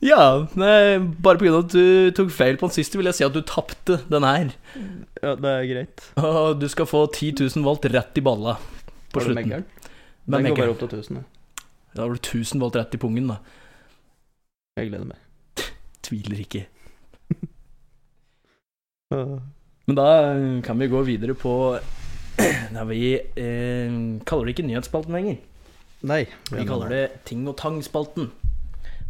Ja, 0.02 0.46
nei, 0.54 0.98
bare 1.22 1.40
pga. 1.40 1.58
at 1.58 1.72
du 1.74 2.10
tok 2.14 2.30
feil 2.30 2.58
på 2.58 2.68
den 2.68 2.74
siste, 2.76 2.98
vil 3.00 3.08
jeg 3.10 3.16
si 3.18 3.24
at 3.26 3.34
du 3.34 3.40
tapte 3.42 3.96
den 4.10 4.26
her. 4.26 4.52
Ja, 5.22 5.32
det 5.34 5.50
er 5.50 5.64
greit. 5.66 6.04
Og 6.22 6.60
du 6.60 6.68
skal 6.70 6.86
få 6.86 7.00
10 7.10 7.32
000 7.56 7.64
volt 7.66 7.86
rett 7.90 8.18
i 8.18 8.22
balla 8.22 8.54
på 9.10 9.18
Var 9.18 9.26
slutten. 9.26 9.64
Med 10.28 10.44
Den 10.44 10.50
går 10.52 10.60
bare 10.60 10.74
opp 10.74 10.82
til 10.84 11.00
1000. 11.00 11.18
ja. 11.18 11.24
Da 11.96 12.04
har 12.04 12.14
du 12.14 12.20
1000 12.20 12.60
volt 12.62 12.76
rett 12.78 12.94
i 12.94 13.00
pungen, 13.02 13.26
da. 13.32 13.40
Jeg 14.78 14.90
gleder 14.92 15.08
meg. 15.08 15.18
Tviler 16.06 16.38
ikke. 16.44 16.62
Men 19.88 19.96
da 19.98 20.08
kan 20.62 20.78
vi 20.78 20.90
gå 20.92 21.00
videre 21.08 21.34
på 21.34 21.52
Nei, 22.74 22.84
vi 22.90 23.00
eh, 23.16 23.96
kaller 24.28 24.48
det 24.48 24.54
ikke 24.54 24.66
nyhetsspalten 24.68 25.16
lenger. 25.16 25.40
Nei. 26.06 26.22
Vi 26.52 26.66
kaller 26.68 26.92
det 26.92 27.02
Ting 27.26 27.46
og 27.50 27.56
tang-spalten. 27.58 28.30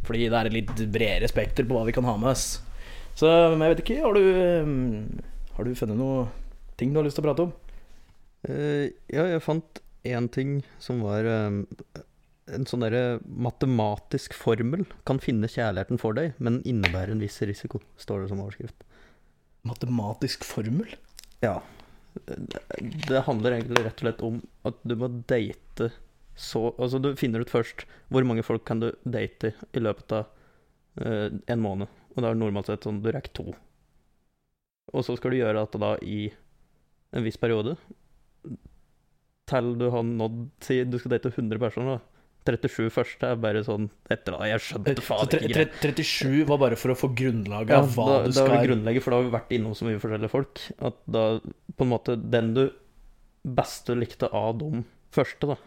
Fordi 0.07 0.29
det 0.31 0.38
er 0.38 0.49
et 0.49 0.57
litt 0.57 0.83
bredere 0.95 1.29
spekter 1.29 1.67
på 1.69 1.77
hva 1.77 1.85
vi 1.88 1.95
kan 1.97 2.07
ha 2.09 2.17
med 2.21 2.33
oss. 2.33 2.47
Så 3.19 3.29
men 3.53 3.67
jeg 3.67 3.75
vet 3.75 3.83
ikke, 3.85 4.03
har 4.05 4.14
du 4.14 4.23
eh, 4.23 4.69
Har 5.57 5.67
du 5.67 5.75
funnet 5.77 5.99
noe 5.99 6.29
ting 6.79 6.93
du 6.95 7.01
har 7.01 7.09
lyst 7.09 7.19
til 7.19 7.27
å 7.27 7.29
prate 7.29 7.49
om? 7.49 7.57
Uh, 8.47 8.87
ja, 9.11 9.25
jeg 9.27 9.43
fant 9.43 9.81
én 10.07 10.29
ting 10.31 10.61
som 10.79 11.01
var 11.03 11.27
eh, 11.27 11.57
en 12.55 12.69
sånn 12.69 12.85
derre 12.85 13.19
matematisk 13.27 14.37
formel 14.38 14.85
kan 15.09 15.19
finne 15.23 15.51
kjærligheten 15.51 16.01
for 16.01 16.17
deg, 16.17 16.37
men 16.38 16.61
innebærer 16.62 17.12
en 17.17 17.23
viss 17.23 17.41
risiko, 17.43 17.83
står 18.01 18.23
det 18.23 18.31
som 18.31 18.45
overskrift. 18.45 18.87
Matematisk 19.67 20.47
formel? 20.47 20.95
Ja. 21.43 21.59
Det, 22.14 22.59
det 23.09 23.25
handler 23.27 23.57
egentlig 23.57 23.85
rett 23.85 24.01
og 24.01 24.05
slett 24.07 24.25
om 24.27 24.40
at 24.68 24.79
du 24.83 24.94
må 24.99 25.11
date 25.31 25.90
så 26.38 26.68
Altså, 26.79 27.01
du 27.03 27.16
finner 27.18 27.42
ut 27.42 27.51
først 27.51 27.83
hvor 28.14 28.23
mange 28.27 28.44
folk 28.47 28.62
kan 28.68 28.79
du 28.79 28.92
date 29.03 29.57
i 29.75 29.81
løpet 29.83 30.14
av 30.14 30.29
uh, 31.03 31.35
en 31.35 31.62
måned. 31.62 31.90
Og 32.14 32.23
da 32.23 32.29
er 32.29 32.37
det 32.37 32.42
normalt 32.44 32.71
sett 32.71 32.87
sånn 32.87 33.01
du 33.03 33.11
rekker 33.11 33.35
to. 33.35 33.47
Og 34.94 35.05
så 35.05 35.16
skal 35.18 35.35
du 35.35 35.40
gjøre 35.40 35.59
dette 35.59 35.81
da 35.83 35.97
i 35.99 36.29
en 37.16 37.27
viss 37.27 37.40
periode. 37.40 37.75
Til 39.51 39.73
du 39.81 39.88
har 39.90 40.07
nådd 40.07 40.38
Si 40.64 40.79
du 40.87 40.99
skal 41.01 41.16
date 41.16 41.33
100 41.35 41.61
personer, 41.62 41.99
da. 41.99 42.18
37 42.49 42.91
første 42.95 43.31
er 43.31 43.41
bare 43.41 43.63
sånn 43.67 43.89
etter 44.11 44.35
da, 44.35 44.49
Jeg 44.49 44.65
skjønte 44.65 45.05
faen 45.05 45.33
ikke 45.39 45.53
greit. 45.53 45.79
37 45.85 46.45
var 46.49 46.61
bare 46.65 46.79
for 46.81 46.95
å 46.95 46.99
få 46.99 47.11
grunnlaget 47.19 47.75
Ja, 47.75 47.81
av 47.85 47.95
hva 47.95 48.07
da, 48.11 48.19
du 48.25 48.33
da 48.33 48.45
skal 48.45 48.67
grunnlegget, 48.67 49.05
for 49.05 49.15
da 49.15 49.21
har 49.21 49.27
vi 49.29 49.35
vært 49.37 49.57
innom 49.59 49.77
så 49.79 49.89
mye 49.89 50.01
forskjellige 50.03 50.33
folk. 50.33 50.63
At 50.91 51.01
da 51.19 51.25
på 51.79 51.87
en 51.87 51.93
måte 51.93 52.17
Den 52.19 52.55
du 52.57 52.63
beste 53.49 53.95
likte 53.97 54.31
av 54.35 54.57
de 54.61 54.85
første, 55.15 55.53
da. 55.55 55.59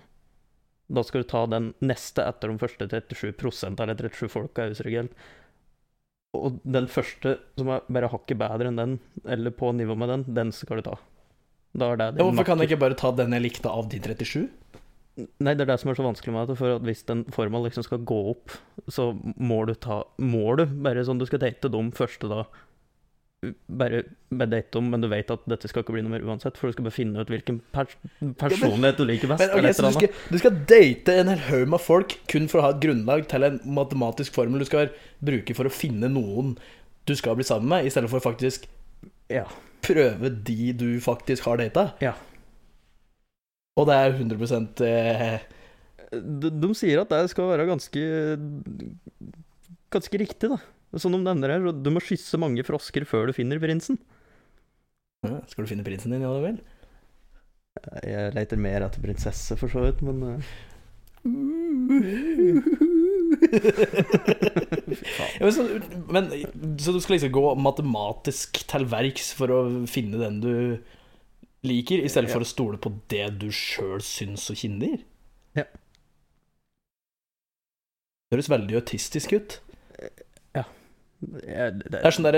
Da 0.92 1.04
skal 1.08 1.24
du 1.24 1.30
ta 1.32 1.46
den 1.48 1.72
neste 1.80 2.26
etter 2.28 2.52
de 2.52 2.60
første 2.62 2.88
37% 2.92 3.80
eller 3.80 3.96
37 3.96 4.28
folka, 4.32 4.66
i 4.68 4.74
husker. 4.76 5.08
Og 6.38 6.60
den 6.64 6.88
første 6.92 7.38
som 7.60 7.72
er 7.74 7.88
bare 7.92 8.10
hakket 8.12 8.40
bedre 8.40 8.72
enn 8.72 8.80
den, 8.80 9.00
eller 9.28 9.56
på 9.56 9.72
nivå 9.76 9.98
med 10.00 10.12
den, 10.14 10.28
den 10.36 10.54
skal 10.56 10.80
du 10.80 10.90
ta. 10.92 10.98
Da 11.72 11.94
er 11.94 12.00
det 12.00 12.08
ja, 12.20 12.26
Hvorfor 12.28 12.48
kan 12.48 12.60
jeg 12.60 12.72
ikke 12.72 12.84
bare 12.84 12.98
ta 13.00 13.12
den 13.16 13.36
jeg 13.36 13.46
likte 13.46 13.72
av 13.72 13.88
de 13.92 14.00
37? 14.04 14.50
Nei, 15.20 15.54
det 15.54 15.66
er 15.66 15.74
det 15.74 15.80
som 15.82 15.92
er 15.92 15.98
så 16.00 16.06
vanskelig 16.06 16.34
med 16.34 16.48
det. 16.48 16.58
For 16.58 16.78
at 16.78 16.86
hvis 16.88 17.04
en 17.12 17.26
formel 17.36 17.66
liksom 17.68 17.84
skal 17.84 18.00
gå 18.08 18.20
opp, 18.32 18.54
så 18.88 19.10
må 19.38 19.66
du 19.68 19.74
ta 19.76 20.04
Må 20.24 20.56
du 20.56 20.66
bare 20.66 21.04
sånn 21.06 21.20
du 21.20 21.26
skal 21.28 21.42
date 21.44 21.72
dem 21.72 21.92
første 21.96 22.30
da 22.32 22.46
Bare, 23.74 24.04
bare 24.30 24.52
date 24.52 24.70
dem, 24.78 24.92
men 24.94 25.02
du 25.02 25.08
vet 25.10 25.32
at 25.34 25.48
dette 25.50 25.66
skal 25.66 25.82
ikke 25.82 25.96
bli 25.96 26.04
noe 26.06 26.14
mer 26.14 26.22
uansett. 26.30 26.60
For 26.62 26.70
du 26.70 26.76
skal 26.76 26.86
bare 26.86 26.94
finne 26.94 27.24
ut 27.24 27.32
hvilken 27.34 27.58
pers 27.74 27.96
personlighet 28.38 29.00
du 29.02 29.06
liker 29.10 29.32
best. 29.32 29.42
Men, 29.42 29.64
okay, 29.64 29.74
så 29.74 29.88
du 29.88 29.96
skal, 29.96 30.12
du 30.30 30.38
skal 30.38 30.60
date 30.70 31.16
en 31.24 31.32
hel 31.34 31.42
haug 31.48 31.72
med 31.74 31.82
folk 31.82 32.14
kun 32.30 32.46
for 32.52 32.62
å 32.62 32.68
ha 32.68 32.76
et 32.76 32.84
grunnlag 32.84 33.26
til 33.32 33.48
en 33.48 33.58
matematisk 33.66 34.38
formel 34.38 34.62
du 34.62 34.68
skal 34.70 34.94
bruke 35.26 35.58
for 35.58 35.66
å 35.66 35.74
finne 35.74 36.12
noen 36.14 36.54
du 37.10 37.16
skal 37.18 37.34
bli 37.40 37.48
sammen 37.48 37.72
med, 37.74 37.90
i 37.90 37.94
stedet 37.94 38.12
for 38.14 38.22
faktisk 38.22 38.70
Ja. 39.34 39.48
prøve 39.82 40.30
de 40.46 40.70
du 40.78 40.88
faktisk 41.02 41.50
har 41.50 41.58
data. 41.58 41.96
Ja. 42.06 42.14
Og 43.82 43.90
det 43.90 43.98
er 43.98 44.14
100 44.14 44.86
eh, 44.88 45.46
De, 46.12 46.52
de 46.52 46.70
sier 46.78 47.02
at 47.02 47.12
det 47.12 47.32
skal 47.34 47.50
være 47.50 47.70
ganske 47.70 48.04
Ganske 49.92 50.22
riktig, 50.22 50.52
da. 50.54 50.60
Som 51.00 51.16
de 51.16 51.22
nevner 51.24 51.52
her, 51.56 51.72
du 51.72 51.90
må 51.92 52.02
skysse 52.04 52.40
mange 52.40 52.64
frosker 52.68 53.04
før 53.08 53.30
du 53.30 53.36
finner 53.36 53.60
prinsen. 53.60 53.98
ja, 55.28 55.40
Skal 55.52 55.66
du 55.66 55.72
finne 55.72 55.86
prinsen 55.88 56.12
din, 56.14 56.24
ja 56.24 56.32
vel? 56.44 56.60
Jeg 58.04 58.34
leter 58.36 58.60
mer 58.60 58.84
etter 58.84 59.04
prinsesse, 59.04 59.56
for 59.60 59.72
så 59.72 59.84
vidt, 59.86 60.02
men 60.04 60.24
eh, 60.28 60.52
ja, 65.40 65.52
så, 65.54 65.68
men 66.10 66.32
Så 66.82 66.92
du 66.92 66.98
skal 67.00 67.14
liksom 67.16 67.32
gå 67.36 67.44
matematisk 67.62 68.58
til 68.72 68.88
verks 68.90 69.30
for 69.38 69.54
å 69.54 69.60
finne 69.90 70.18
den 70.18 70.40
du 70.42 70.54
liker, 71.68 72.02
i 72.02 72.10
stedet 72.12 72.32
for 72.32 72.44
å 72.44 72.48
stole 72.48 72.80
på 72.82 72.94
det 73.12 73.28
du 73.42 73.50
sjøl 73.54 74.02
syns 74.06 74.48
og 74.54 74.60
kjenner? 74.62 75.02
Ja. 75.58 75.68
Det 78.32 78.38
høres 78.38 78.52
veldig 78.52 78.80
autistisk 78.80 79.34
ut. 79.36 79.58
jeg, 81.22 81.74
det, 81.78 81.90
Det 81.92 82.00
er 82.02 82.16
sånn 82.16 82.26
der, 82.26 82.38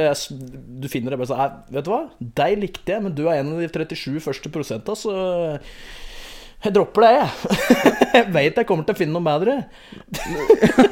Du 0.83 0.87
finner 0.91 1.13
det 1.13 1.19
bare 1.21 1.29
sånn 1.29 1.59
Vet 1.71 1.85
du 1.85 1.91
hva, 1.93 2.01
deg 2.19 2.57
likte 2.59 2.95
jeg, 2.95 3.03
men 3.05 3.13
du 3.15 3.27
er 3.27 3.39
en 3.39 3.53
av 3.53 3.61
de 3.61 3.69
37 3.71 4.17
første 4.25 4.51
prosenta, 4.51 4.95
så 4.97 5.13
jeg 6.63 6.73
dropper 6.75 7.03
det, 7.05 7.11
jeg. 7.17 7.93
Jeg 8.13 8.27
vet 8.29 8.57
jeg 8.59 8.67
kommer 8.69 8.85
til 8.85 8.93
å 8.93 8.97
finne 8.99 9.15
noe 9.15 9.25
bedre. 9.25 9.53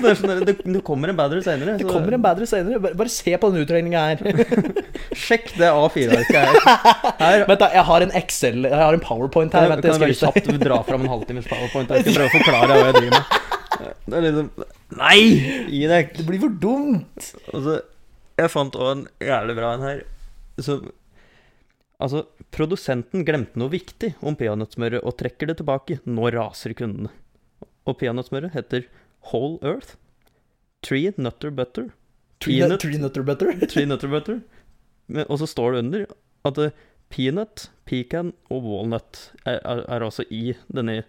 det, 0.02 0.14
sånn 0.18 0.40
det, 0.42 0.56
det 0.58 0.80
kommer 0.82 1.12
en 1.12 1.18
bedre 1.20 1.38
seinere. 1.46 1.76
Det 1.78 1.86
kommer 1.86 2.16
en 2.18 2.24
bedre 2.24 2.48
senere. 2.50 2.80
Bare, 2.82 2.98
bare 2.98 3.12
se 3.14 3.36
på 3.38 3.52
den 3.54 3.62
utregninga 3.62 4.02
her. 4.10 4.24
Sjekk 5.28 5.52
det 5.60 5.70
A4-arket 5.70 6.40
her. 6.40 6.58
her 7.20 7.44
Vent, 7.52 7.62
da, 7.62 7.70
jeg 7.76 7.86
har 7.92 8.06
en 8.08 8.16
Excel 8.18 8.66
Jeg 8.66 8.74
har 8.82 8.98
en 8.98 9.04
Powerpoint 9.06 9.54
her. 9.54 9.70
Kan 9.70 9.84
kan 9.84 9.92
jeg 9.92 10.00
skal 10.00 10.08
bare 10.08 10.18
kjapt 10.18 10.64
dra 10.66 10.80
fram 10.88 11.06
en 11.06 11.14
halvtimes 11.14 11.46
powerpoint? 11.52 11.94
her? 11.94 12.10
prøve 12.10 12.32
å 12.32 12.34
forklare 12.40 12.80
hva 12.80 12.90
jeg 12.90 12.98
driver 12.98 13.14
med. 13.20 13.38
Det 14.08 14.18
er 14.18 14.26
liksom 14.28 14.50
Nei! 14.98 15.20
Gi 15.72 15.84
deg. 15.94 16.10
Det 16.18 16.26
blir 16.26 16.42
for 16.42 16.58
dumt. 16.66 17.30
Altså, 17.54 17.78
jeg 18.42 18.52
fant 18.58 18.82
òg 18.82 18.90
en 18.96 19.06
jævlig 19.22 19.60
bra 19.62 19.76
en 19.78 19.86
her. 19.92 20.02
Så 20.58 20.82
Altså, 22.02 22.26
produsenten 22.52 23.26
glemte 23.28 23.60
noe 23.60 23.72
viktig 23.72 24.14
om 24.26 24.36
peanøttsmøret 24.40 25.06
og 25.06 25.18
trekker 25.20 25.52
det 25.52 25.60
tilbake. 25.62 26.00
Nå 26.06 26.30
raser 26.36 26.76
kundene. 26.78 27.12
Og 27.88 27.98
peanøttsmøret 28.02 28.56
heter 28.56 28.88
Whole 29.32 29.60
Earth. 29.66 29.96
Tree 30.86 31.14
Nutter 31.18 31.54
Butter. 31.54 31.92
Tree, 32.42 32.68
nut, 32.68 32.82
tree 32.82 32.98
nutter 32.98 33.22
butter. 33.22 33.54
Tree 33.72 33.86
Nutter 33.86 34.10
Butter. 34.10 34.40
Men, 35.06 35.28
og 35.30 35.38
så 35.42 35.48
står 35.50 35.76
det 35.76 35.84
under 35.84 36.06
at 36.50 36.58
uh, 36.58 36.86
peanut, 37.14 37.68
pecan 37.86 38.32
og 38.50 38.66
walnut 38.66 39.28
er, 39.46 39.60
er, 39.60 39.84
er 39.86 40.06
altså 40.08 40.26
i 40.34 40.56
denne, 40.74 41.04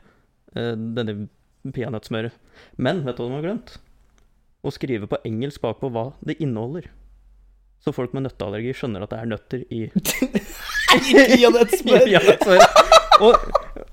uh, 0.52 0.74
denne 0.76 1.31
peanøttsmøret. 1.72 2.37
Men 2.76 3.00
vet 3.07 3.16
du 3.16 3.24
hva 3.24 3.31
de 3.31 3.38
har 3.38 3.46
glemt? 3.46 3.78
Å 4.62 4.74
skrive 4.74 5.09
på 5.09 5.22
engelsk 5.26 5.62
bakpå 5.64 5.88
hva 5.94 6.11
det 6.20 6.37
inneholder. 6.42 6.90
Så 7.82 7.90
folk 7.94 8.12
med 8.14 8.22
nøtteallergi 8.28 8.72
skjønner 8.78 9.02
at 9.02 9.10
det 9.10 9.18
er 9.18 9.26
nøtter 9.32 9.60
i 9.74 9.80
Peanøttsmør. 9.92 12.04
i 12.06 12.08
peanøttsmøret. 12.14 12.68
Og, 13.22 13.34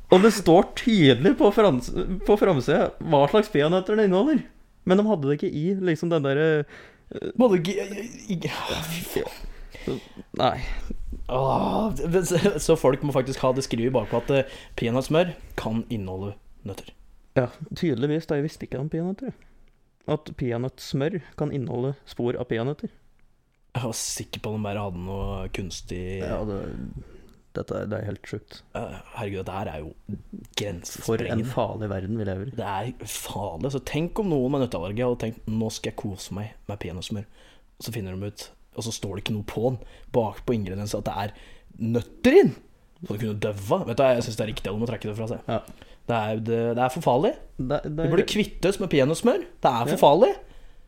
og 0.09 0.23
det 0.23 0.31
står 0.33 0.63
tydelig 0.79 1.35
på, 1.37 1.51
frans, 1.53 1.91
på 2.25 2.33
framsida 2.39 2.87
hva 3.11 3.19
slags 3.29 3.49
peanøtter 3.53 3.99
det 3.99 4.05
inneholder. 4.07 4.39
Men 4.89 4.97
de 4.97 5.03
hadde 5.05 5.27
det 5.29 5.35
ikke 5.37 5.51
i 5.53 5.65
liksom 5.85 6.09
den 6.09 6.23
derre 6.25 6.47
faen. 7.37 7.59
Nei. 10.39 10.55
Åh, 11.29 11.91
så- 12.23 12.59
Så 12.59 12.75
folk 12.79 13.03
må 13.03 13.13
faktisk 13.13 13.39
ha 13.43 13.51
det 13.53 13.63
skrevet 13.67 13.93
bakpå 13.93 14.17
at 14.23 14.29
eh, 14.31 14.43
peanøttsmør 14.79 15.33
kan 15.57 15.83
inneholde 15.89 16.33
nøtter. 16.65 16.89
Ja, 17.37 17.47
tydeligvis. 17.75 18.25
Da 18.25 18.35
jeg 18.39 18.43
visste 18.47 18.65
ikke 18.65 18.79
om 18.79 18.89
peanøtter. 18.89 19.33
At 20.07 20.31
peanøttsmør 20.37 21.19
kan 21.37 21.51
inneholde 21.53 21.93
spor 22.09 22.33
av 22.39 22.45
peanøtter. 22.49 22.89
Jeg 23.75 23.83
var 23.85 23.95
sikker 23.99 24.41
på 24.43 24.49
at 24.51 24.57
de 24.57 24.63
bare 24.65 24.83
hadde 24.87 25.01
noe 25.05 25.47
kunstig 25.55 26.01
Ja, 26.23 26.39
det, 26.47 26.57
dette 27.57 27.75
er, 27.79 27.85
det 27.91 27.97
er 27.99 28.07
helt 28.09 28.29
sjukt. 28.29 28.61
Herregud, 28.73 29.39
dette 29.43 29.55
her 29.57 29.69
er 29.71 29.83
jo 29.83 29.91
grensesprengende. 30.59 31.03
For 31.05 31.23
en 31.35 31.43
farlig 31.53 31.89
verden 31.91 32.17
vi 32.19 32.27
lever 32.27 32.49
i. 32.51 32.55
Det 32.57 32.65
er 32.69 33.09
farlig. 33.09 33.71
Så 33.73 33.81
tenk 33.87 34.19
om 34.21 34.29
noen 34.31 34.53
med 34.55 34.63
nøtteallergi 34.65 35.05
hadde 35.05 35.19
tenkt 35.25 35.49
nå 35.49 35.69
skal 35.73 35.91
jeg 35.91 35.99
kose 36.01 36.35
meg 36.37 36.55
med 36.69 36.81
peanøttsmør. 36.81 37.27
Og 37.79 37.85
så 37.87 37.93
finner 37.95 38.15
de 38.17 38.31
ut, 38.31 38.47
og 38.75 38.85
så 38.85 38.93
står 38.95 39.15
det 39.17 39.23
ikke 39.25 39.37
noe 39.37 39.47
på 39.49 39.63
den 39.69 39.79
bak 40.15 40.41
på 40.47 40.55
ingrediensen 40.57 41.01
at 41.03 41.07
det 41.09 41.15
er 41.23 41.35
nøtter 41.95 42.39
inn. 42.41 42.51
Så 43.05 43.13
du 43.15 43.21
kunne 43.21 43.39
døva. 43.39 43.83
Vet 43.87 44.01
du, 44.01 44.03
Jeg 44.03 44.25
syns 44.25 44.35
det 44.39 44.43
er 44.45 44.51
riktig. 44.51 44.73
Du 44.75 44.81
må 44.81 44.89
trekke 44.89 45.07
det 45.11 45.15
fra 45.15 45.29
seg. 45.31 45.45
Ja. 45.47 45.61
Det 46.09 46.17
er, 46.17 46.39
det, 46.41 46.59
det 46.75 46.83
er 46.83 46.91
for 46.91 47.05
farlig. 47.05 47.35
Det, 47.55 47.77
det, 47.85 47.93
Vi 48.03 48.11
burde 48.11 48.25
kvitte 48.27 48.71
oss 48.73 48.79
med 48.81 48.89
peanøttsmør. 48.91 49.43
Det 49.61 49.71
er 49.71 49.85
for 49.85 49.95
Ja. 49.95 50.01
farlig. 50.01 50.31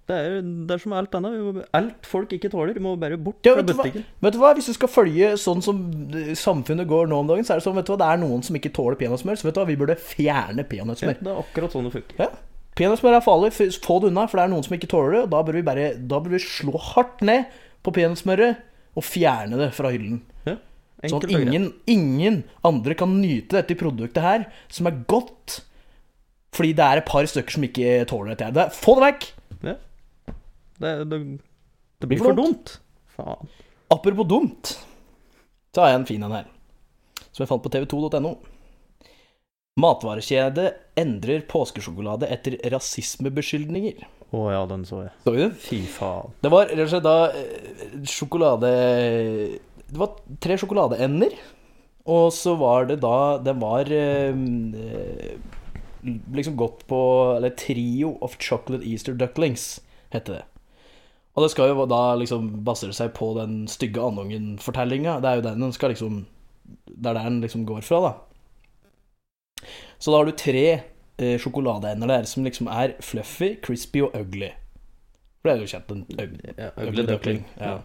Det, 0.10 0.16
er, 0.18 0.38
det 0.42 0.76
er 0.76 0.82
som 0.82 0.94
alt 0.98 1.14
annet. 1.16 1.60
Alt 1.78 2.08
folk 2.10 2.32
ikke 2.36 2.50
tåler, 2.52 2.78
må 2.84 2.96
bare 3.00 3.20
bort 3.22 3.46
Ja, 3.48 3.54
fra 3.56 3.64
butikken. 3.64 4.06
vet 4.26 4.34
du 4.36 4.40
hva, 4.42 4.54
Hvis 4.58 4.68
du 4.72 4.74
skal 4.76 4.90
følge 4.92 5.34
sånn 5.40 5.62
som 5.64 5.82
eh, 6.18 6.34
samfunnet 6.36 6.90
går 6.90 7.08
nå 7.12 7.20
om 7.22 7.30
dagen, 7.30 7.46
så 7.48 7.54
er 7.56 7.62
det 7.62 7.68
sånn, 7.68 7.78
vet 7.78 7.88
du 7.88 7.94
hva, 7.94 8.00
det 8.02 8.10
er 8.10 8.22
noen 8.24 8.44
som 8.44 8.58
ikke 8.58 8.74
tåler 8.76 8.98
peanøttsmør. 9.00 9.40
Så 9.40 9.48
vet 9.48 9.56
du 9.56 9.62
hva, 9.62 9.68
vi 9.70 9.78
burde 9.80 9.96
fjerne 10.02 10.66
Ja, 10.66 10.86
det 10.98 11.22
er 11.22 11.38
akkurat 11.44 11.76
sånn 11.76 11.88
det 11.88 11.94
funker. 11.96 12.20
Ja. 12.20 12.30
Peanøttsmør 12.80 13.18
er 13.20 13.26
farlig. 13.26 13.54
Få 13.84 14.00
det 14.02 14.12
unna, 14.12 14.26
for 14.32 14.40
det 14.42 14.46
er 14.48 14.54
noen 14.56 14.66
som 14.68 14.76
ikke 14.76 14.92
tåler 14.92 15.16
det. 15.16 15.24
Og 15.28 15.32
da 15.36 15.42
bør 15.48 15.60
vi 15.60 15.66
bare 15.68 15.88
Da 16.00 16.20
bør 16.24 16.36
vi 16.36 16.44
slå 16.44 16.80
hardt 16.92 17.24
ned 17.28 17.52
på 17.86 17.94
peanøttsmøret 17.96 18.68
og 18.98 19.06
fjerne 19.08 19.58
det 19.60 19.72
fra 19.76 19.92
hyllen. 19.94 20.22
Ja, 20.48 20.58
Sånn 21.10 21.24
at 21.24 21.32
ingen, 21.34 21.70
ingen 21.90 22.42
andre 22.68 22.94
kan 23.00 23.14
nyte 23.22 23.56
dette 23.58 23.78
produktet 23.80 24.22
her, 24.22 24.44
som 24.70 24.90
er 24.90 25.00
godt. 25.10 25.62
Fordi 26.54 26.74
det 26.78 26.84
er 26.86 27.00
et 27.00 27.08
par 27.08 27.26
stykker 27.26 27.56
som 27.56 27.64
ikke 27.66 28.02
tåler 28.12 28.36
dette. 28.36 28.68
få 28.76 28.98
det 29.00 29.06
vekk! 29.08 29.30
Det, 30.82 30.94
det, 31.12 31.20
det 32.02 32.10
blir 32.10 32.22
for 32.22 32.38
dumt. 32.38 32.78
Faen. 33.16 33.52
Apropos 33.92 34.28
dumt, 34.28 34.72
så 35.76 35.84
har 35.84 35.92
jeg 35.92 36.00
en 36.02 36.08
fin 36.08 36.24
en 36.24 36.34
her. 36.34 36.48
Som 37.32 37.44
jeg 37.44 37.52
fant 37.52 37.64
på 37.64 37.72
tv2.no. 37.74 38.34
Matvarekjede 39.82 40.66
endrer 41.00 41.46
påskesjokolade 41.48 42.28
etter 42.32 42.58
rasismebeskyldninger. 42.74 44.04
Å 44.36 44.42
ja, 44.52 44.62
den 44.68 44.84
så 44.88 45.06
jeg. 45.06 45.14
Så 45.26 45.34
du? 45.36 45.46
Fy 45.60 45.80
faen. 45.92 46.36
Det 46.44 46.52
var 46.52 46.70
rett 46.72 46.86
og 46.86 46.92
slett 46.92 47.08
da 47.08 47.16
eh, 47.36 47.96
sjokolade 48.08 48.70
Det 49.92 50.00
var 50.00 50.20
tre 50.44 50.56
sjokoladeender. 50.60 51.36
Og 52.12 52.32
så 52.34 52.56
var 52.58 52.88
det 52.90 52.98
da 53.04 53.38
Den 53.44 53.60
var 53.62 53.92
eh, 53.94 54.34
liksom 56.34 56.56
gått 56.58 56.88
på 56.90 57.02
Eller 57.36 57.54
Trio 57.60 58.16
of 58.26 58.40
Chocolate 58.42 58.88
Easter 58.88 59.14
Ducklings, 59.14 59.82
heter 60.16 60.40
det. 60.40 60.46
Og 61.32 61.46
det 61.46 61.52
skal 61.54 61.72
jo 61.72 61.86
da 61.88 62.02
liksom 62.20 62.50
basere 62.68 62.96
seg 62.96 63.14
på 63.16 63.32
den 63.38 63.64
stygge 63.72 64.04
andungen-fortellinga. 64.04 65.20
Det 65.24 65.30
er 65.30 65.40
jo 65.40 65.46
den 65.46 65.64
den 65.64 65.76
skal 65.76 65.94
liksom 65.94 66.26
Det 66.86 67.08
er 67.10 67.16
der 67.16 67.30
den 67.30 67.42
liksom 67.42 67.66
går 67.66 67.82
fra, 67.82 68.02
da. 68.02 69.68
Så 70.00 70.12
da 70.12 70.18
har 70.18 70.26
du 70.28 70.36
tre 70.38 70.66
eh, 71.22 71.38
sjokoladeender 71.40 72.10
der 72.10 72.28
som 72.30 72.44
liksom 72.44 72.68
er 72.68 72.96
fluffy, 73.04 73.56
crispy 73.64 74.02
og 74.02 74.16
ugly. 74.18 74.52
For 75.42 75.50
det 75.50 75.54
er 75.54 75.64
jo 75.64 75.72
kjent, 75.72 75.92
en 75.92 76.06
ugly, 76.18 76.54
Ja, 76.58 76.70
ugly 76.78 77.06
duckling. 77.08 77.42
Ja. 77.58 77.80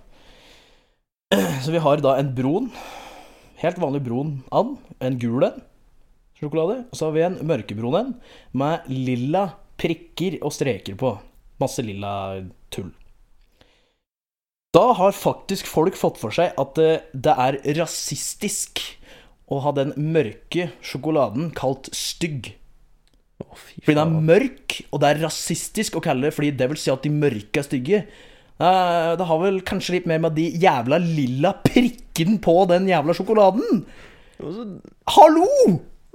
Så 1.64 1.72
vi 1.72 1.82
har 1.82 2.02
da 2.04 2.16
en 2.20 2.34
brun, 2.36 2.70
helt 3.62 3.80
vanlig 3.80 4.04
brun 4.04 4.42
and, 4.52 4.76
en 5.00 5.18
gul 5.18 5.46
en, 5.46 5.62
sjokolade. 6.40 6.84
Og 6.90 6.98
så 6.98 7.08
har 7.08 7.16
vi 7.16 7.24
en 7.24 7.40
mørkebrun 7.48 7.96
en 7.98 8.12
med 8.52 8.88
lilla 8.92 9.48
prikker 9.80 10.38
og 10.42 10.52
streker 10.52 10.98
på. 11.00 11.16
Masse 11.60 11.84
lilla 11.84 12.12
tull. 12.70 12.92
Da 14.76 14.84
har 14.98 15.14
faktisk 15.16 15.68
folk 15.70 15.96
fått 15.96 16.18
for 16.20 16.34
seg 16.34 16.52
at 16.60 16.76
det, 16.76 16.92
det 17.16 17.32
er 17.32 17.58
rasistisk 17.78 18.82
å 19.48 19.60
ha 19.64 19.72
den 19.72 19.94
mørke 19.96 20.68
sjokoladen 20.84 21.52
kalt 21.56 21.88
stygg. 21.96 22.50
Oh, 23.40 23.56
Fordi 23.56 23.94
den 23.96 24.02
er 24.18 24.26
mørk, 24.30 24.78
og 24.90 25.00
det 25.00 25.08
er 25.10 25.22
rasistisk 25.24 25.96
å 25.96 26.02
kalle 26.04 26.28
det 26.28 26.34
fordi 26.36 26.52
det 26.58 26.68
vil 26.72 26.80
si 26.80 26.92
at 26.92 27.04
de 27.06 27.12
mørke 27.14 27.62
er 27.62 27.68
stygge. 27.68 28.02
Eh, 28.56 29.10
Det 29.16 29.28
har 29.30 29.42
vel 29.42 29.60
kanskje 29.68 29.98
litt 29.98 30.08
mer 30.10 30.20
med 30.26 30.36
de 30.36 30.48
jævla 30.50 31.00
lilla 31.02 31.54
prikken 31.64 32.40
på 32.44 32.58
den 32.68 32.88
jævla 32.90 33.16
sjokoladen. 33.16 33.84
Hallo! 35.16 35.48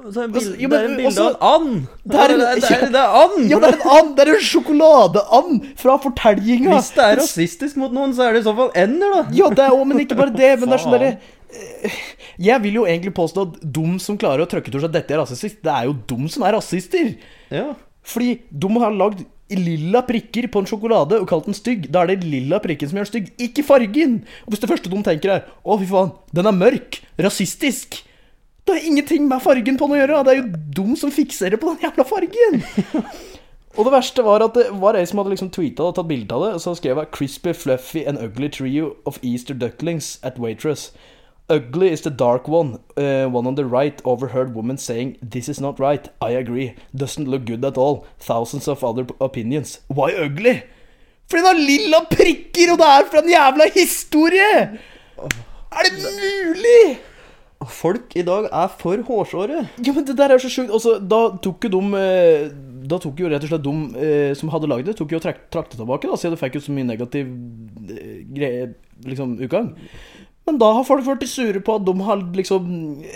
Altså, 0.01 0.25
det 0.27 0.73
er 0.73 0.85
en 0.87 0.95
bilde 0.97 1.21
av 1.21 1.27
en 1.29 1.43
and! 1.51 1.87
Det 2.03 2.17
er 2.17 2.31
en- 2.33 2.39
det, 2.41 2.47
er, 2.47 2.61
det, 2.61 2.71
er, 2.71 2.85
en 2.87 2.95
and! 2.95 3.49
Ja, 3.51 3.59
det 3.61 3.67
er 3.69 3.75
en 3.75 3.91
and! 3.97 4.15
Det 4.17 4.23
er 4.23 4.31
en 4.33 4.45
sjokoladeand 4.47 5.67
fra 5.77 5.97
fortellinga. 6.01 6.71
Hvis 6.73 6.89
det 6.95 7.05
er 7.05 7.19
rasistisk 7.21 7.77
mot 7.77 7.93
noen, 7.93 8.15
så 8.17 8.25
er 8.25 8.33
det 8.33 8.41
i 8.41 8.47
så 8.47 8.55
fall 8.57 8.71
ender, 8.81 9.13
da. 9.13 9.21
Ja, 9.37 9.51
det 9.53 9.67
er 9.67 9.85
men 9.85 10.01
ikke 10.01 10.17
bare 10.17 10.33
det. 10.33 10.55
Men 10.61 10.73
det 10.73 10.79
er 10.79 10.83
sånn 10.85 10.95
derre 10.97 11.13
Jeg 12.41 12.63
vil 12.63 12.79
jo 12.79 12.87
egentlig 12.87 13.13
påstå 13.13 13.45
at 13.49 13.61
de 13.77 13.85
som 14.01 14.17
klarer 14.17 14.45
å 14.45 14.49
trøkke 14.49 14.71
til 14.71 14.81
seg 14.81 14.89
at 14.89 14.97
dette 14.97 15.13
er 15.15 15.21
rasistisk, 15.21 15.61
det 15.61 15.75
er 15.75 15.87
jo 15.89 15.95
de 16.09 16.33
som 16.33 16.47
er 16.47 16.57
rasister. 16.57 17.13
Ja. 17.53 17.69
Fordi 18.07 18.33
de 18.49 18.73
har 18.81 18.95
lagd 18.97 19.25
lilla 19.51 20.01
prikker 20.07 20.47
på 20.51 20.61
en 20.61 20.69
sjokolade 20.69 21.17
og 21.19 21.27
kalt 21.29 21.49
den 21.49 21.57
stygg. 21.57 21.89
Da 21.91 22.03
er 22.05 22.13
det 22.13 22.23
lilla 22.27 22.61
prikken 22.63 22.89
som 22.89 22.97
gjør 22.97 23.09
den 23.09 23.11
stygg, 23.11 23.33
ikke 23.49 23.65
fargen. 23.67 24.21
Og 24.45 24.53
hvis 24.53 24.63
det 24.63 24.69
første 24.71 24.89
de 24.89 25.03
tenker 25.03 25.35
er 25.35 25.43
'Å, 25.65 25.77
fy 25.79 25.85
faen, 25.91 26.13
den 26.33 26.47
er 26.47 26.55
mørk. 26.55 27.01
Rasistisk', 27.19 28.01
det 28.67 28.77
har 28.77 28.87
ingenting 28.87 29.27
med 29.27 29.41
fargen 29.41 29.77
på 29.77 29.87
den 29.87 29.97
å 29.97 30.01
gjøre. 30.01 30.23
Det 30.25 30.33
er 30.33 30.41
jo 30.41 30.63
dum 30.77 30.95
som 30.99 31.11
fikser 31.13 31.53
det 31.53 31.59
på 31.61 31.71
den 31.71 31.85
jævla 31.85 32.05
fargen. 32.07 32.61
Og 33.77 33.87
det 33.87 33.93
verste 33.93 34.23
var 34.23 34.43
at 34.43 34.57
det 34.57 34.67
var 34.81 34.97
ei 34.99 35.05
som 35.07 35.21
hadde 35.21 35.31
liksom 35.31 35.49
tweeta 35.55 35.85
og 35.87 35.95
tatt 35.95 36.09
bilde 36.09 36.35
av 36.35 36.43
det. 36.43 36.51
Og 36.57 36.61
så 36.61 36.73
skrev 36.75 36.99
jeg 36.99 37.11
'Crispy, 37.15 37.53
fluffy 37.55 38.03
and 38.03 38.19
ugly 38.19 38.49
trio 38.51 38.95
of 39.05 39.19
Easter 39.23 39.55
ducklings 39.55 40.19
at 40.23 40.39
waitress'. 40.39 40.91
Ugly 41.49 41.91
is 41.91 42.01
the 42.01 42.09
dark 42.09 42.47
one. 42.47 42.79
Uh, 42.97 43.27
one 43.27 43.47
on 43.47 43.55
the 43.55 43.65
right 43.65 44.01
overheard 44.05 44.53
woman 44.55 44.77
saying, 44.77 45.17
This 45.21 45.49
is 45.49 45.59
not 45.59 45.79
right. 45.79 46.07
I 46.21 46.31
agree. 46.31 46.75
Doesn't 46.95 47.27
look 47.27 47.45
good 47.45 47.65
at 47.65 47.77
all. 47.77 48.05
Thousands 48.19 48.67
of 48.67 48.83
other 48.83 49.05
opinions. 49.19 49.79
Why 49.87 50.11
ugly? 50.11 50.61
Fordi 51.29 51.41
den 51.41 51.45
har 51.45 51.53
lilla 51.53 51.99
prikker, 52.11 52.71
og 52.71 52.77
det 52.77 52.87
er 52.87 53.05
fra 53.11 53.19
en 53.23 53.29
jævla 53.29 53.65
historie! 53.75 54.79
Er 55.71 55.83
det 55.87 55.93
mulig?! 55.95 57.10
Folk 57.69 58.15
i 58.17 58.23
dag 58.25 58.47
er 58.49 58.69
for 58.79 59.03
hårsåre. 59.05 59.65
Ja, 59.85 59.93
men 59.93 60.05
det 60.07 60.17
der 60.17 60.33
er 60.33 60.41
så 60.41 60.49
sjukt. 60.49 60.71
Altså, 60.73 60.95
da 60.97 61.19
tok 61.43 61.67
jo 61.67 61.69
de 61.75 61.99
eh, 61.99 62.47
Da 62.89 62.97
tok 63.01 63.19
jo 63.21 63.29
rett 63.29 63.45
og 63.45 63.51
slett 63.51 63.65
de 63.67 63.75
eh, 64.01 64.31
som 64.37 64.49
hadde 64.49 64.69
lagd 64.71 64.89
det, 64.89 64.95
tok 64.97 65.13
jo 65.13 65.21
det 65.21 65.35
tilbake, 65.53 66.09
da, 66.09 66.17
siden 66.17 66.33
det 66.33 66.41
fikk 66.41 66.57
jo 66.57 66.63
så 66.65 66.73
mye 66.73 66.89
negativ 66.89 67.29
eh, 67.93 68.73
liksom, 69.05 69.37
utgang. 69.45 69.75
Men 70.49 70.57
da 70.57 70.71
har 70.73 70.87
folk 70.87 71.05
vært 71.05 71.27
sure 71.29 71.61
på 71.61 71.77
at 71.77 71.85
de 71.85 71.93
har 72.01 72.23
liksom 72.35 72.71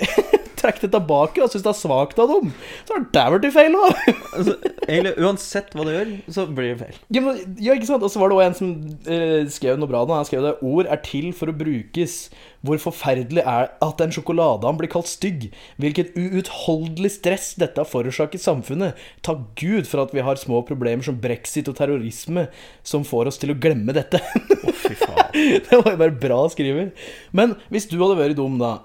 trukket 0.65 0.87
det 0.87 0.91
tilbake 0.97 1.43
og 1.43 1.51
syns 1.51 1.65
det 1.65 1.71
er 1.71 1.79
svakt 1.79 2.21
av 2.21 2.31
dem. 2.31 2.51
Så 2.85 2.97
har 2.97 3.05
det 3.05 3.25
blitt 3.39 3.55
feil 3.55 3.77
òg. 3.79 4.01
Altså, 4.35 4.55
egentlig, 4.87 5.13
uansett 5.21 5.75
hva 5.75 5.85
du 5.85 5.91
gjør, 5.93 6.11
så 6.35 6.47
blir 6.49 6.73
det 6.73 6.79
feil. 6.81 6.97
Ja, 7.15 7.23
men, 7.23 7.39
ja, 7.61 7.75
ikke 7.77 7.89
sant? 7.89 8.03
Og 8.05 8.11
så 8.11 8.21
var 8.21 8.31
det 8.31 8.37
også 8.37 8.47
en 8.49 8.57
som 8.59 8.73
eh, 9.15 9.39
skrev 9.51 9.79
noe 9.79 9.91
bra. 9.91 10.03
Da. 10.07 10.19
Han 10.19 10.27
skrev 10.27 10.43
det 10.45 10.57
Ord 10.65 10.89
er 10.91 11.01
til 11.05 11.31
for 11.37 11.51
å 11.51 11.55
brukes. 11.55 12.17
Hvor 12.65 12.79
forferdelig 12.81 13.43
er 13.45 13.69
at 13.85 14.01
en 14.01 14.13
sjokoladeand 14.15 14.79
blir 14.79 14.91
kalt 14.91 15.09
stygg? 15.09 15.47
Hvilket 15.81 16.15
uutholdelig 16.17 17.13
stress 17.19 17.51
dette 17.61 17.81
har 17.81 17.89
forårsaket 17.89 18.41
samfunnet. 18.41 18.97
Takk 19.25 19.45
Gud 19.59 19.89
for 19.89 20.01
at 20.05 20.15
vi 20.15 20.25
har 20.25 20.41
små 20.41 20.63
problemer 20.65 21.05
som 21.05 21.19
brexit 21.21 21.69
og 21.71 21.77
terrorisme 21.77 22.47
som 22.83 23.05
får 23.07 23.31
oss 23.31 23.39
til 23.41 23.53
å 23.53 23.59
glemme 23.59 23.95
dette. 23.95 24.19
Å, 24.19 24.75
fy 24.81 24.97
faen. 24.97 25.31
det 25.67 25.77
var 25.77 25.93
jo 25.93 26.01
bare 26.01 26.19
bra 26.25 26.41
skrevet. 26.51 27.07
Men 27.35 27.55
hvis 27.69 27.89
du 27.91 27.99
hadde 28.01 28.19
vært 28.19 28.39
dum, 28.39 28.57
da 28.61 28.79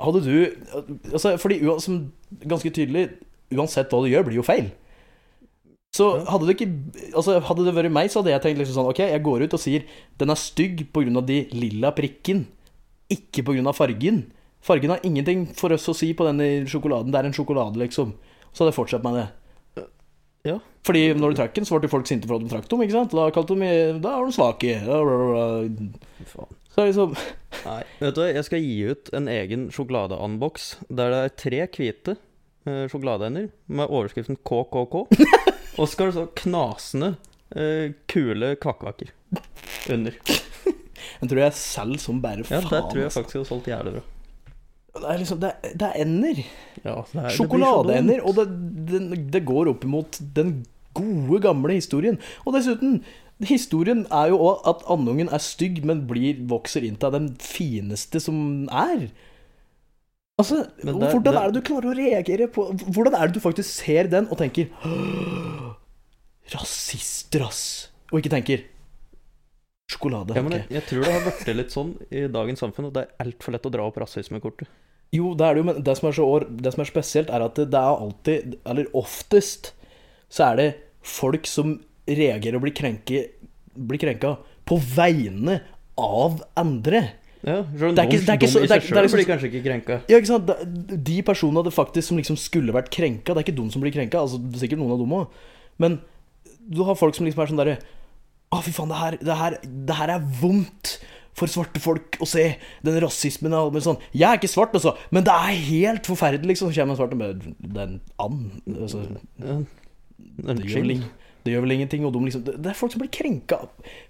Hadde 0.00 0.20
du 0.24 0.34
altså, 1.12 1.36
Fordi 1.40 1.60
som 1.82 1.98
ganske 2.44 2.72
tydelig 2.72 3.08
Uansett 3.50 3.90
hva 3.90 4.00
du 4.04 4.10
gjør, 4.10 4.28
blir 4.28 4.38
jo 4.38 4.46
feil. 4.46 4.68
Så 5.96 6.06
hadde 6.30 6.46
det 6.46 6.56
ikke 6.56 7.14
Altså 7.18 7.40
Hadde 7.42 7.66
det 7.66 7.74
vært 7.76 7.94
meg, 7.94 8.10
så 8.12 8.20
hadde 8.20 8.34
jeg 8.34 8.44
tenkt 8.44 8.62
liksom 8.62 8.78
sånn 8.78 8.90
Ok, 8.92 9.02
jeg 9.10 9.24
går 9.26 9.46
ut 9.46 9.56
og 9.58 9.62
sier 9.62 9.86
den 10.20 10.30
er 10.32 10.38
stygg 10.38 10.84
pga. 10.94 11.24
de 11.26 11.40
lilla 11.56 11.90
prikken, 11.96 12.44
ikke 13.10 13.42
pga. 13.46 13.72
fargen. 13.74 14.24
Fargen 14.60 14.92
har 14.92 15.00
ingenting 15.02 15.46
for 15.56 15.72
oss 15.72 15.88
å 15.88 15.96
si 15.96 16.12
på 16.12 16.26
denne 16.26 16.66
sjokoladen. 16.68 17.10
Det 17.10 17.18
er 17.18 17.28
en 17.30 17.36
sjokolade, 17.36 17.80
liksom. 17.80 18.12
Så 18.52 18.62
hadde 18.62 18.74
jeg 18.74 18.76
fortsatt 18.76 19.06
med 19.06 19.16
det. 19.16 19.26
Ja. 20.44 20.58
Fordi 20.84 21.14
når 21.16 21.32
du 21.32 21.40
trakk 21.40 21.56
den, 21.56 21.66
så 21.68 21.80
ble 21.80 21.88
folk 21.92 22.08
sinte 22.08 22.28
for 22.28 22.36
at 22.36 22.44
de 22.44 22.52
trakk 22.52 22.68
dem. 22.68 22.84
ikke 22.84 22.96
sant? 22.96 23.16
Da 23.16 23.30
kalte 23.32 23.56
de 23.56 24.00
Da 24.00 24.16
er 24.18 24.28
de 24.28 24.36
svake. 24.36 24.76
Fy 26.20 26.28
faen. 26.34 26.59
Så 26.70 26.84
liksom 26.86 27.14
Nei, 27.64 27.80
vet 28.00 28.14
du, 28.16 28.22
jeg 28.30 28.44
skal 28.46 28.62
gi 28.62 28.76
ut 28.92 29.10
en 29.18 29.26
egen 29.28 29.66
sjokoladeandboks 29.74 30.68
der 30.88 31.10
det 31.12 31.18
er 31.26 31.32
tre 31.42 31.58
hvite 31.74 32.14
eh, 32.66 32.84
sjokoladeender 32.92 33.48
med 33.74 33.90
overskriften 33.90 34.38
KKK. 34.46 34.94
Og 35.80 35.82
så 35.82 35.90
skal 35.92 36.10
det 36.10 36.16
så 36.16 36.24
knasende 36.44 37.10
eh, 37.56 37.90
kule 38.10 38.54
kvakkvakker 38.62 39.10
under. 39.92 40.16
Den 41.20 41.30
tror 41.30 41.42
jeg 41.42 41.56
selger 41.58 42.00
som 42.02 42.22
bare 42.22 42.46
faen. 42.46 42.62
Ja, 42.64 42.70
det 42.70 42.82
tror 42.92 43.02
jeg 43.02 43.10
altså. 43.10 43.20
faktisk 43.22 43.36
jeg 43.38 43.42
har 43.44 43.50
solgt 43.50 43.70
jævlig 43.70 43.92
bra. 43.98 44.06
Det 45.00 45.06
er 45.12 45.20
liksom 45.22 45.38
Det, 45.42 45.50
er- 45.54 45.74
det 45.78 45.86
er 45.90 46.00
ender. 46.02 46.40
Ja, 46.84 46.94
det 47.12 47.20
er, 47.24 47.28
Sjokoladeender. 47.36 48.22
Og 48.26 48.38
det, 48.40 48.46
det, 48.90 49.00
det 49.36 49.42
går 49.46 49.70
opp 49.74 49.84
imot 49.86 50.18
den 50.36 50.54
gode, 50.98 51.38
gamle 51.44 51.76
historien. 51.76 52.16
Og 52.46 52.56
dessuten, 52.56 53.00
historien 53.52 54.04
er 54.12 54.30
jo 54.32 54.38
òg 54.50 54.66
at 54.68 54.84
andungen 54.92 55.30
er 55.32 55.42
stygg, 55.42 55.82
men 55.86 56.06
blir, 56.10 56.40
vokser 56.50 56.84
inn 56.86 56.96
til 57.00 57.12
den 57.14 57.28
fineste 57.40 58.20
som 58.20 58.68
er. 58.68 59.08
Altså, 60.40 60.62
det- 60.80 60.94
hvordan 60.94 61.36
er 61.36 61.50
det 61.50 61.60
du 61.60 61.66
klarer 61.68 61.90
å 61.90 61.96
reagere 61.98 62.46
på 62.48 62.64
Hvordan 62.72 63.12
er 63.18 63.26
det 63.28 63.34
du 63.36 63.40
faktisk 63.44 63.68
ser 63.84 64.08
den 64.08 64.28
og 64.32 64.38
tenker 64.40 64.70
«Åh, 64.88 65.74
Rasister, 66.54 67.44
ass. 67.46 67.90
Og 68.10 68.18
ikke 68.22 68.32
tenker 68.32 68.62
sjokolade. 69.90 70.34
Ja, 70.34 70.42
jeg, 70.54 70.66
jeg 70.70 70.84
tror 70.86 71.04
det 71.04 71.12
har 71.12 71.24
blitt 71.26 71.50
litt 71.58 71.74
sånn 71.74 71.90
i 72.14 72.24
dagens 72.30 72.62
samfunn 72.62 72.88
at 72.88 72.94
det 72.96 73.02
er 73.04 73.24
altfor 73.26 73.54
lett 73.54 73.66
å 73.66 73.72
dra 73.74 73.86
opp 73.90 73.98
rasismekortet. 74.02 74.70
Jo, 75.14 75.32
det 75.34 75.46
er 75.46 75.54
det 75.56 75.62
jo, 75.62 75.66
men 75.66 75.80
det 75.82 75.94
som 75.98 76.06
er, 76.08 76.14
så, 76.14 76.26
det 76.62 76.72
som 76.74 76.82
er 76.84 76.88
spesielt, 76.90 77.30
er 77.34 77.42
at 77.42 77.56
det, 77.58 77.64
det 77.72 77.78
er 77.80 78.02
alltid, 78.04 78.56
eller 78.70 78.90
oftest, 78.98 79.72
så 80.30 80.52
er 80.52 80.60
det 80.60 80.68
folk 81.02 81.48
som 81.50 81.80
reagerer 82.18 82.58
og 82.58 82.62
blir, 82.66 82.74
krenke, 82.76 83.24
blir 83.76 84.00
krenka 84.02 84.36
på 84.66 84.78
vegne 84.96 85.60
av 86.00 86.42
andre. 86.60 87.02
Ja, 87.42 87.62
Det 87.62 87.98
er 87.98 88.04
ikke- 88.04 88.20
det 88.20 88.28
er 88.28 88.36
ikke 88.36 88.48
så- 88.52 88.60
det 88.60 88.70
er- 88.70 88.80
det 88.80 88.92
er 88.92 89.02
liksom- 89.02 89.16
blir 89.16 89.28
kanskje 89.30 89.48
ikke 89.50 89.64
krenka. 89.64 90.00
Ja, 90.08 90.18
ikke 90.18 90.26
sant? 90.26 90.46
De 91.04 91.22
personene 91.22 91.64
det 91.64 91.72
faktisk 91.72 92.04
som 92.04 92.16
liksom 92.18 92.36
skulle 92.36 92.72
vært 92.72 92.90
krenka, 92.90 93.32
det 93.34 93.36
er 93.36 93.52
ikke 93.52 93.56
de 93.56 93.70
som 93.70 93.80
blir 93.82 93.92
krenka, 93.92 94.18
altså 94.20 94.38
det 94.38 94.56
er 94.62 94.66
sikkert 94.66 94.78
noen 94.78 94.92
av 94.92 94.98
dem 94.98 95.08
òg, 95.08 95.28
men 95.78 96.00
du 96.70 96.84
har 96.84 96.94
folk 96.94 97.14
som 97.14 97.24
liksom 97.26 97.42
er 97.42 97.46
sånn 97.46 97.56
derre 97.56 97.78
Å, 98.52 98.60
fy 98.64 98.72
faen, 98.72 98.88
det 98.88 98.96
her, 98.96 99.16
det, 99.16 99.36
her, 99.36 99.58
det 99.62 99.94
her 99.94 100.10
er 100.10 100.18
vondt 100.40 100.98
for 101.32 101.46
svarte 101.46 101.78
folk 101.78 102.18
å 102.18 102.26
se. 102.26 102.56
Den 102.82 103.00
rasismen 103.00 103.52
og 103.54 103.72
sånn. 103.74 104.00
Jeg 104.12 104.26
er 104.28 104.38
ikke 104.38 104.50
svart, 104.50 104.72
altså, 104.74 104.96
men 105.12 105.22
det 105.22 105.32
er 105.32 105.54
helt 105.54 106.02
forferdelig, 106.02 106.46
liksom. 106.56 106.72
Så 106.72 106.74
kommer 106.74 106.90
en 106.90 106.96
svart 106.98 107.12
og 107.12 107.18
bare 107.20 107.34
Det 107.34 107.76
er 107.76 107.82
en 107.82 108.00
and. 108.18 108.62
Altså, 108.76 109.06
en 109.38 109.66
det, 111.44 111.54
gjør 111.54 111.64
vel, 111.66 111.76
ingenting. 111.76 112.06
De 112.06 112.24
liksom, 112.26 112.44
det, 112.46 112.56
det 112.62 112.72
er 112.72 112.78
folk 112.78 112.94
som 112.94 113.02
blir 113.02 113.12
krenka 113.14 113.62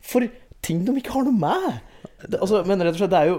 for 0.04 0.26
ting 0.64 0.82
de 0.84 0.96
ikke 1.00 1.14
har 1.14 1.28
noe 1.28 1.36
med. 1.36 1.78
Det, 2.26 2.40
altså, 2.40 2.64
men 2.68 2.82
rett 2.84 2.96
og 2.96 3.02
slett, 3.02 3.14
det 3.14 3.20
er 3.20 3.30
jo 3.30 3.38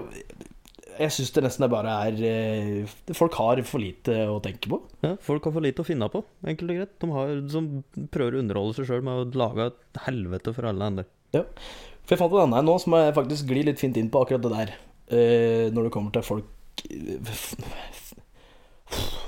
Jeg 0.98 1.14
syns 1.14 1.30
det 1.34 1.44
nesten 1.44 1.68
bare 1.72 1.92
er 2.08 2.18
eh, 2.28 2.94
Folk 3.16 3.36
har 3.38 3.62
for 3.68 3.82
lite 3.82 4.16
å 4.30 4.40
tenke 4.44 4.70
på. 4.72 4.80
Ja, 5.04 5.14
folk 5.22 5.46
har 5.48 5.54
for 5.54 5.64
lite 5.64 5.84
å 5.84 5.88
finne 5.88 6.10
på, 6.12 6.24
enkelt 6.44 6.74
og 6.74 6.80
greit. 6.80 6.94
De 7.02 7.10
har, 7.14 7.34
som 7.52 7.70
prøver 8.14 8.36
å 8.36 8.42
underholde 8.44 8.78
seg 8.78 8.90
sjøl 8.90 9.06
med 9.06 9.22
å 9.22 9.42
lage 9.44 9.70
et 9.70 10.02
helvete 10.06 10.54
for 10.56 10.68
alle 10.68 10.90
andre. 10.92 11.06
For 11.32 12.16
jeg 12.16 12.20
fant 12.20 12.34
en 12.34 12.48
annen 12.48 12.66
nå 12.68 12.74
som 12.82 12.98
jeg 12.98 13.14
faktisk 13.16 13.48
glir 13.48 13.68
litt 13.68 13.80
fint 13.80 13.96
inn 13.98 14.10
på 14.12 14.24
akkurat 14.24 14.42
det 14.44 14.52
der. 14.52 14.74
Uh, 15.12 15.66
når 15.74 15.86
det 15.86 15.94
kommer 15.94 16.14
til 16.14 16.24
folk 16.24 16.50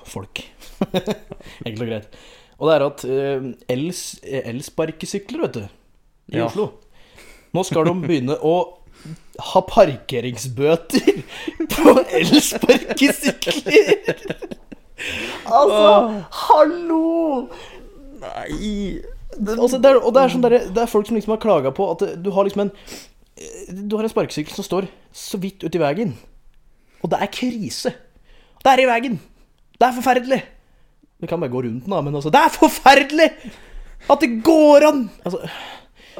Folk. 0.04 0.40
Enkelt 1.66 1.82
og 1.84 1.88
greit. 1.88 2.16
Og 2.58 2.68
det 2.68 2.74
er 2.76 2.84
at 2.86 3.04
eh, 3.04 3.40
els- 3.74 4.20
elsparkesykler, 4.24 5.40
vet 5.46 5.54
du, 5.58 5.64
i 6.32 6.38
Ja. 6.38 6.46
Oslo 6.46 6.70
Nå 7.54 7.62
skal 7.66 7.84
de 7.86 7.92
begynne 8.02 8.34
å 8.42 8.54
ha 9.52 9.60
parkeringsbøter 9.68 11.18
på 11.74 11.92
elsparkesykler! 12.18 14.14
altså, 15.44 16.24
hallo! 16.30 17.48
Nei 18.22 19.00
Det, 19.34 19.56
altså, 19.58 19.78
det 19.82 19.90
er, 19.90 19.98
og 19.98 20.14
det 20.14 20.22
er, 20.22 20.30
sånn 20.32 20.44
der, 20.46 20.54
det 20.70 20.82
er 20.84 20.90
folk 20.90 21.08
som 21.08 21.16
liksom 21.18 21.34
har 21.34 21.40
klaga 21.42 21.72
på 21.74 21.88
at 21.92 22.04
du 22.22 22.28
har 22.34 22.46
liksom 22.46 22.64
en 22.68 22.72
Du 23.90 23.96
har 23.98 24.06
en 24.06 24.12
sparkesykkel 24.12 24.54
som 24.54 24.64
står 24.66 24.86
så 25.14 25.38
vidt 25.42 25.64
uti 25.66 25.78
veien. 25.82 26.12
Og 27.02 27.10
det 27.10 27.18
er 27.22 27.30
krise. 27.34 27.90
Det 28.62 28.70
er 28.70 28.82
i 28.84 28.86
veien. 28.88 29.16
Det 29.74 29.86
er 29.88 29.96
forferdelig. 29.96 30.38
Det 31.20 31.28
kan 31.30 31.40
bare 31.40 31.52
gå 31.54 31.62
rundt 31.64 31.84
den, 31.86 31.94
da, 31.94 32.00
men 32.04 32.14
altså 32.18 32.30
Det 32.34 32.40
er 32.42 32.52
forferdelig! 32.58 33.30
At 34.10 34.20
det 34.20 34.42
går 34.44 34.84
an! 34.90 34.98
Altså, 35.24 35.38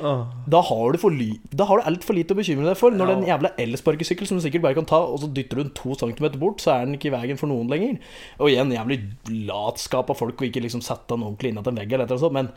Åh. 0.01 0.23
da 0.51 0.61
har 0.67 0.93
du 0.95 0.99
for 0.99 1.15
ly 1.15 1.37
Da 1.55 1.67
har 1.69 1.79
du 1.79 1.85
altfor 1.87 2.17
lite 2.17 2.35
å 2.35 2.39
bekymre 2.39 2.67
deg 2.67 2.79
for. 2.81 2.91
Når 2.91 3.13
Ja. 3.13 3.37
jævla 3.37 3.51
elsparkesykkel 3.63 4.27
som 4.27 4.39
du 4.39 4.43
sikkert 4.43 4.63
bare 4.65 4.75
kan 4.79 4.87
ta, 4.91 4.99
og 5.05 5.21
så 5.21 5.29
dytter 5.31 5.57
du 5.61 5.63
den 5.65 5.75
to 5.77 5.95
centimeter 5.95 6.39
bort, 6.41 6.59
så 6.65 6.73
er 6.75 6.87
den 6.87 6.97
ikke 6.97 7.13
i 7.13 7.15
veien 7.15 7.39
for 7.39 7.47
noen 7.47 7.69
lenger. 7.71 7.99
Og 8.41 8.51
igjen, 8.51 8.73
jævlig 8.75 8.99
latskap 9.47 10.11
av 10.11 10.17
folk 10.19 10.41
å 10.43 10.49
ikke 10.49 10.63
liksom 10.65 10.83
sette 10.83 11.15
den 11.15 11.23
ordentlig 11.23 11.53
innat 11.53 11.69
en 11.71 11.77
vegg 11.79 11.93
eller 11.93 12.11
noe 12.11 12.19
sånt, 12.19 12.33
men 12.33 12.51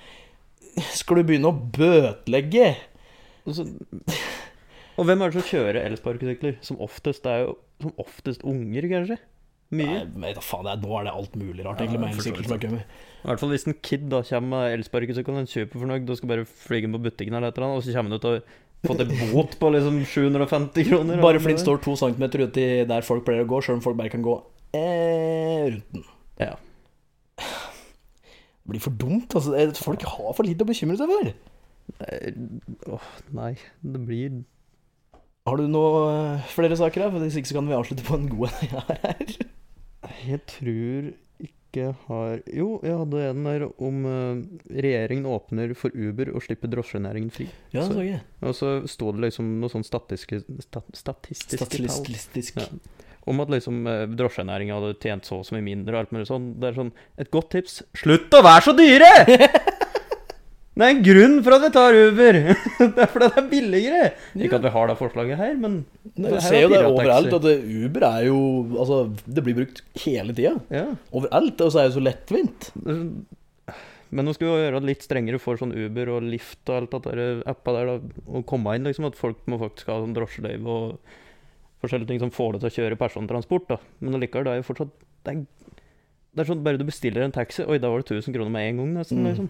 skal 0.94 1.18
du 1.20 1.24
begynne 1.24 1.50
å 1.52 1.58
bøtelegge 1.78 2.76
Og, 3.48 3.56
og 4.98 5.06
hvem 5.06 5.22
er 5.22 5.30
det 5.32 5.42
som 5.42 5.50
kjører 5.52 5.86
elsparkesykler? 5.86 6.58
Som 6.66 6.82
oftest 6.84 7.26
er 7.30 7.46
jo 7.46 7.58
som 7.82 7.94
oftest 8.02 8.42
unger, 8.44 8.88
kanskje? 8.90 9.18
Mye. 9.76 10.03
Nei, 10.15 10.30
da 10.32 10.43
faen, 10.43 10.63
det 10.63 10.74
er, 10.78 10.84
nå 10.84 10.93
er 10.95 11.07
det 11.09 11.13
alt 11.20 11.34
mulig 11.36 11.65
rart, 11.65 11.82
egentlig, 11.84 11.99
med 11.99 12.15
for 12.15 12.53
har. 12.55 12.78
I 12.78 13.28
hvert 13.28 13.41
fall 13.41 13.51
hvis 13.51 13.68
en 13.68 13.76
kid 13.84 14.05
da 14.11 14.22
kommer 14.24 14.53
med 14.53 14.78
elsparkesykkel, 14.78 15.41
en 15.41 15.49
superfornøyd, 15.51 16.07
og 16.07 16.20
skal 16.20 16.32
bare 16.32 16.45
flyge 16.47 16.88
inn 16.88 16.95
på 16.95 17.01
butikken 17.03 17.36
eller 17.36 17.51
et 17.51 17.59
eller 17.59 17.68
annet, 17.68 17.82
og 17.82 17.84
så 17.84 17.95
kommer 17.97 18.15
han 18.15 18.22
ut 18.22 18.30
og 18.30 18.88
fått 18.88 19.03
en 19.03 19.34
bot 19.34 19.57
på 19.59 19.72
liksom 19.76 19.99
750 20.07 20.88
kroner. 20.88 21.20
Bare 21.24 21.41
fordi 21.43 21.57
den 21.57 21.65
står 21.65 21.82
to 21.84 21.97
centimeter 21.99 22.45
uti 22.47 22.68
der 22.88 23.07
folk 23.07 23.26
pleier 23.28 23.43
å 23.43 23.49
gå, 23.49 23.59
sjøl 23.65 23.80
om 23.80 23.84
folk 23.84 23.99
bare 23.99 24.13
kan 24.13 24.24
gå 24.24 24.38
eh, 24.78 25.68
rundt 25.74 25.91
den. 25.97 26.07
Ja. 26.39 26.55
Det 27.38 28.72
blir 28.72 28.84
for 28.84 28.95
dumt. 29.03 29.36
altså. 29.36 29.55
Folk 29.84 30.03
har 30.07 30.36
for 30.38 30.47
lite 30.47 30.63
å 30.63 30.70
bekymre 30.70 30.99
seg 30.99 31.11
for. 31.11 31.34
Åh, 32.93 33.11
nei. 33.36 33.53
Det 33.84 34.01
blir 34.03 34.43
Har 35.48 35.58
du 35.62 35.68
noe 35.72 36.02
eh, 36.12 36.50
flere 36.52 36.76
saker 36.80 37.06
her? 37.06 37.14
For 37.14 37.24
Hvis 37.24 37.38
ikke 37.39 37.52
så 37.54 37.58
kan 37.60 37.70
vi 37.70 37.78
avslutte 37.78 38.04
på 38.08 38.18
en 38.20 38.28
god 38.32 38.50
en 38.52 38.76
her. 38.76 39.38
Jeg 40.28 40.41
tror 40.50 41.08
ikke 41.43 41.84
jeg 41.84 41.93
har 42.08 42.39
Jo, 42.58 42.68
jeg 42.82 42.95
hadde 42.98 43.24
en 43.30 43.43
der 43.45 43.64
om 43.86 43.98
eh, 44.10 44.39
regjeringen 44.82 45.28
åpner 45.30 45.74
for 45.78 45.93
Uber 45.93 46.32
og 46.34 46.41
slipper 46.45 46.72
drosjenæringen 46.74 47.30
fri. 47.32 47.48
Ja, 47.76 47.84
Så- 47.86 47.93
så 48.00 48.06
jeg. 48.08 48.22
Og 48.41 48.56
så 48.58 48.72
sto 48.89 49.12
det 49.14 49.28
liksom 49.30 49.52
noe 49.62 49.70
sånn 49.70 49.86
statistiske, 49.88 50.41
stat, 50.66 50.88
statistiske 50.95 51.68
tall 51.70 51.89
Statistisk. 51.91 52.58
Ja. 52.58 52.68
om 53.28 53.41
at 53.43 53.50
liksom 53.52 53.86
eh, 53.88 54.06
drosjenæringa 54.08 54.80
hadde 54.80 55.00
tjent 55.04 55.26
så 55.28 55.39
og 55.41 55.45
så 55.45 55.56
mye 55.58 55.66
mindre 55.70 55.95
og 55.95 56.00
alt 56.06 56.12
mulig 56.16 56.28
sånn. 56.32 56.54
Det 56.60 56.70
er 56.72 56.78
sånn 56.82 56.91
Et 57.20 57.32
godt 57.32 57.52
tips 57.52 57.82
slutt 57.95 58.32
å 58.34 58.43
være 58.43 58.64
så 58.68 58.76
dyre! 58.78 59.12
Det 60.78 60.86
er 60.86 60.91
en 60.93 60.99
grunn 61.05 61.36
for 61.45 61.55
at 61.57 61.63
vi 61.65 61.69
tar 61.73 61.95
Uber! 61.97 62.38
det 62.93 63.01
er 63.01 63.09
fordi 63.09 63.28
det 63.34 63.39
er 63.41 63.47
billigere. 63.49 64.01
Ikke 64.38 64.59
at 64.59 64.65
vi 64.67 64.71
har 64.75 64.91
det 64.91 64.97
forslaget 64.99 65.39
her, 65.39 65.55
men 65.57 65.80
Nei, 66.17 66.30
Du 66.36 66.38
ser 66.45 66.61
jo 66.63 66.69
det 66.73 66.84
overalt 66.86 67.34
at 67.34 67.47
Uber 67.49 68.05
er 68.11 68.28
jo 68.28 68.38
Altså, 68.78 68.99
det 69.25 69.43
blir 69.47 69.57
brukt 69.57 69.82
hele 70.05 70.36
tida. 70.38 70.53
ja. 70.73 70.86
Overalt. 71.17 71.61
Og 71.65 71.73
så 71.73 71.82
er 71.82 71.89
det 71.89 71.97
så 71.97 72.03
lettvint. 72.05 72.69
Men 74.07 74.23
nå 74.23 74.32
skal 74.38 74.47
vi 74.47 74.51
jo 74.53 74.59
gjøre 74.61 74.80
det 74.80 74.88
litt 74.93 75.03
strengere 75.03 75.39
for 75.43 75.59
sånn 75.59 75.73
Uber 75.75 76.13
og 76.15 76.23
Lyft 76.30 76.69
og 76.71 76.78
alt 76.78 76.93
det 76.95 77.15
der 77.17 77.41
appa 77.51 77.73
der, 77.75 77.89
Å 78.32 78.43
komme 78.47 78.78
inn 78.78 78.86
liksom 78.88 79.09
at 79.09 79.17
folk 79.19 79.41
må 79.51 79.57
faktisk 79.59 79.89
ha 79.91 79.97
sånn 79.99 80.13
drosjeløyve 80.15 80.78
og 80.78 81.17
forskjellige 81.84 82.13
ting 82.13 82.21
som 82.23 82.32
får 82.34 82.55
det 82.55 82.61
til 82.63 82.69
å 82.69 82.75
kjøre 82.78 82.97
persontransport, 83.01 83.67
da. 83.69 83.78
Men 83.99 84.15
allikevel, 84.17 84.47
det 84.47 84.53
er 84.55 84.61
jo 84.61 84.67
fortsatt 84.69 84.93
det 85.28 85.34
er, 85.34 85.43
det 86.38 86.41
er 86.45 86.47
sånn 86.49 86.63
bare 86.65 86.80
du 86.80 86.86
bestiller 86.88 87.25
en 87.25 87.36
taxi, 87.36 87.65
oi, 87.67 87.78
da 87.84 87.91
var 87.91 88.01
det 88.01 88.15
1000 88.15 88.34
kroner 88.34 88.53
med 88.55 88.69
en 88.71 88.80
gang, 88.82 88.95
nesten, 89.01 89.19
Mm. 89.21 89.28
liksom. 89.28 89.49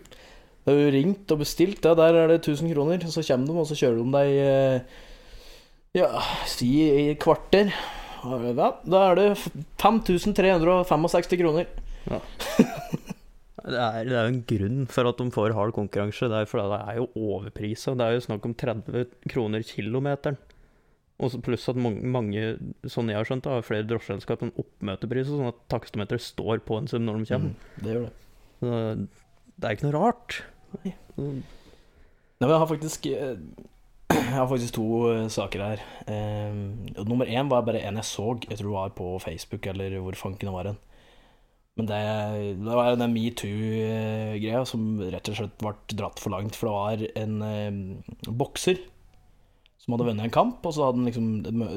Det 0.67 0.73
er 0.73 0.81
jo 0.81 0.95
ringt 0.97 1.31
og 1.31 1.39
bestilt, 1.39 1.85
ja, 1.85 1.93
der 1.95 2.17
er 2.19 2.27
det 2.27 2.41
1000 2.41 2.73
kroner. 2.73 3.03
Så 3.07 3.23
kommer 3.23 3.47
de, 3.47 3.53
og 3.61 3.67
så 3.69 3.77
kjører 3.79 4.01
de 4.01 4.15
deg 4.17 4.39
eh, 4.43 4.97
Ja, 5.95 6.09
si 6.43 6.71
i 6.83 7.13
kvarter. 7.15 7.71
Ja, 8.19 8.71
da 8.83 9.03
er 9.05 9.15
det 9.15 9.27
5365 9.79 11.39
kroner. 11.39 11.71
Det 13.67 13.75
er, 13.75 14.05
det 14.07 14.15
er 14.15 14.27
jo 14.29 14.31
en 14.31 14.43
grunn 14.47 14.83
for 14.87 15.09
at 15.09 15.17
de 15.19 15.25
får 15.33 15.51
hard 15.51 15.73
konkurranse. 15.75 16.29
Det 16.31 16.37
er 16.39 16.47
fordi 16.47 16.69
det 16.71 16.77
er 16.87 16.99
jo 17.01 17.07
overprisa. 17.19 17.95
Det 17.99 18.05
er 18.05 18.13
jo 18.15 18.21
snakk 18.23 18.45
om 18.47 18.53
30 18.55 19.01
kroner 19.27 19.65
kilometeren. 19.67 20.37
Og 21.19 21.35
pluss 21.43 21.65
at 21.67 21.79
mange, 21.81 22.05
mange, 22.07 22.43
sånn 22.87 23.09
jeg 23.11 23.17
har 23.17 23.27
skjønt, 23.27 23.49
har 23.49 23.65
flere 23.65 23.87
drosjeselskap 23.89 24.45
en 24.45 24.53
oppmøtepris, 24.61 25.31
sånn 25.31 25.49
at 25.49 25.59
takstometeret 25.73 26.23
står 26.23 26.61
på 26.63 26.77
en 26.77 26.87
sum 26.87 27.03
når 27.09 27.19
de 27.19 27.29
kommer. 27.31 27.55
Mm, 27.57 27.81
det 27.81 27.91
gjør 27.91 28.05
det. 28.05 28.13
Så 28.61 28.71
det 29.57 29.67
er 29.67 29.75
ikke 29.75 29.87
noe 29.89 29.95
rart. 29.97 30.37
Så- 30.73 31.27
Nei, 32.37 32.45
men 32.45 32.51
jeg 32.53 32.59
har 32.61 32.69
faktisk 32.69 33.05
eh, 33.09 33.37
Jeg 34.17 34.33
har 34.35 34.47
faktisk 34.49 34.75
to 34.77 34.87
eh, 35.11 35.23
saker 35.33 35.63
her. 35.63 35.81
Eh, 36.07 36.59
nummer 37.07 37.25
én 37.25 37.49
var 37.49 37.63
bare 37.65 37.81
en 37.87 37.97
jeg 37.99 38.05
så. 38.05 38.27
Jeg 38.49 38.59
tror 38.59 38.67
det 38.69 38.75
var 38.75 38.93
på 38.97 39.07
Facebook, 39.23 39.65
eller 39.71 39.97
hvor 40.03 40.15
fanken 40.19 40.51
var 40.53 40.69
hen. 40.69 40.77
Men 41.77 41.85
det, 41.89 41.97
det 42.65 42.75
var 42.77 42.95
den 42.97 43.13
metoo-greia 43.13 44.63
som 44.65 44.85
rett 45.13 45.29
og 45.29 45.35
slett 45.37 45.57
ble 45.61 45.73
dratt 45.99 46.21
for 46.21 46.33
langt. 46.33 46.55
For 46.57 46.69
det 46.69 46.77
var 46.77 47.03
en 47.23 47.35
eh, 47.45 48.31
bokser 48.33 48.79
som 49.87 49.93
hadde 49.95 50.05
vunnet 50.09 50.25
en 50.27 50.31
kamp, 50.35 50.65
og 50.67 50.73
så 50.75 50.83
hadde 50.83 50.99
han 50.99 51.07
liksom, 51.07 51.27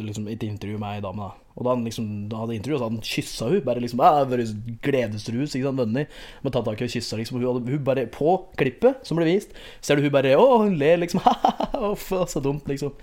liksom 0.03 0.25
et 0.33 0.43
intervju 0.43 0.81
med 0.83 0.97
ei 0.97 1.03
dame. 1.05 1.29
da 1.29 1.55
Og 1.55 1.63
da 1.63 1.75
han 1.77 1.85
liksom 1.87 2.09
da 2.27 2.41
hadde 2.41 2.57
intervju, 2.57 2.79
så 2.79 2.89
hadde 2.89 2.97
han 2.97 3.07
kyssa 3.07 3.51
hun 3.53 3.61
Bare 3.69 3.83
liksom, 3.85 4.01
bare 4.03 4.47
gledesrus, 4.83 5.55
ikke 5.55 5.69
sant, 5.69 5.79
vunnet. 5.79 6.17
Men 6.43 6.55
tatt 6.57 6.67
tak 6.67 6.83
i 6.83 6.89
og 6.89 6.91
kyssa, 6.91 7.21
liksom. 7.21 7.39
Hun, 7.39 7.47
hadde, 7.47 7.71
hun 7.71 7.85
bare 7.87 8.09
På 8.11 8.35
klippet 8.59 9.07
som 9.07 9.21
ble 9.21 9.29
vist, 9.29 9.55
ser 9.79 9.95
du 9.95 10.03
hun 10.03 10.11
bare 10.11 10.35
Å, 10.35 10.49
hun 10.65 10.75
ler, 10.81 10.99
liksom. 11.05 11.23
Uff, 11.93 12.09
så 12.33 12.43
dumt, 12.43 12.67
liksom. 12.67 12.99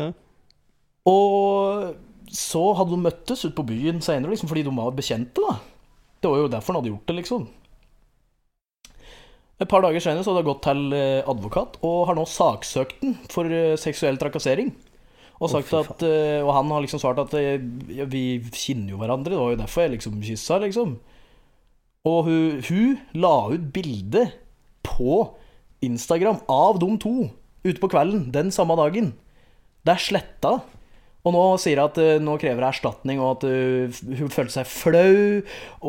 Hæ? 0.00 0.08
Og 1.10 2.32
så 2.32 2.64
hadde 2.78 2.96
de 2.96 3.04
møttes 3.04 3.44
ute 3.44 3.56
på 3.60 3.68
byen 3.68 4.00
seinere, 4.00 4.32
liksom, 4.32 4.48
fordi 4.48 4.64
de 4.64 4.72
var 4.72 4.96
bekjente, 4.96 5.44
da. 5.44 5.58
Det 6.16 6.32
var 6.32 6.46
jo 6.46 6.52
derfor 6.56 6.72
han 6.72 6.80
hadde 6.80 6.94
gjort 6.94 7.12
det, 7.12 7.20
liksom. 7.20 7.48
Et 9.60 9.68
par 9.68 9.84
dager 9.84 10.00
senere 10.00 10.24
så 10.24 10.32
hadde 10.32 10.40
jeg 10.40 10.48
gått 10.48 10.62
til 10.64 10.94
eh, 10.96 11.28
advokat 11.28 11.76
og 11.84 12.06
har 12.08 12.16
nå 12.16 12.24
saksøkt 12.28 13.02
den 13.02 13.18
for 13.32 13.48
eh, 13.52 13.76
seksuell 13.80 14.16
trakassering. 14.20 14.72
Og, 15.40 15.48
sagt 15.52 15.72
oh, 15.72 15.84
at, 15.84 16.04
eh, 16.04 16.40
og 16.40 16.52
han 16.56 16.72
har 16.72 16.84
liksom 16.84 17.00
svart 17.00 17.20
at 17.22 17.36
ja, 17.36 18.06
vi 18.08 18.40
kjenner 18.52 18.94
jo 18.94 19.00
hverandre, 19.00 19.32
det 19.32 19.40
var 19.40 19.52
jo 19.52 19.60
derfor 19.60 19.84
jeg 19.84 19.94
liksom 19.94 20.18
kyssa, 20.24 20.60
liksom. 20.64 20.96
Og 22.08 22.18
hun, 22.28 22.60
hun 22.64 22.96
la 23.20 23.34
ut 23.52 23.68
bilde 23.72 24.26
på 24.84 25.22
Instagram 25.84 26.40
av 26.48 26.80
de 26.80 26.90
to 27.00 27.14
ute 27.64 27.80
på 27.80 27.90
kvelden 27.92 28.30
den 28.32 28.52
samme 28.52 28.76
dagen. 28.80 29.12
Det 29.84 29.92
er 29.92 30.04
sletta. 30.08 30.54
Og 31.20 31.34
nå 31.36 31.42
sier 31.60 31.76
hun 31.76 31.90
at 31.90 31.98
eh, 32.00 32.20
nå 32.22 32.36
krever 32.40 32.62
hun 32.64 32.70
erstatning, 32.70 33.20
og 33.20 33.34
at 33.34 33.48
eh, 33.50 34.00
hun 34.20 34.32
følte 34.32 34.56
seg 34.56 34.68
flau. 34.70 35.42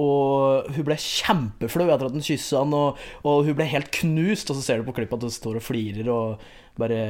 Og 0.03 0.71
hun 0.75 0.87
ble 0.87 0.97
kjempeflau 0.99 1.87
etter 1.87 2.09
at 2.09 2.17
han 2.17 2.25
kyssa 2.27 2.63
han, 2.65 2.75
og, 2.75 2.99
og 3.23 3.45
hun 3.47 3.57
ble 3.59 3.69
helt 3.71 3.91
knust. 4.01 4.51
Og 4.51 4.59
så 4.59 4.65
ser 4.65 4.81
du 4.81 4.89
på 4.89 4.95
klippet 4.99 5.21
at 5.21 5.29
hun 5.29 5.37
står 5.37 5.61
og 5.61 5.67
flirer 5.67 6.11
og 6.11 6.43
bare 6.79 7.01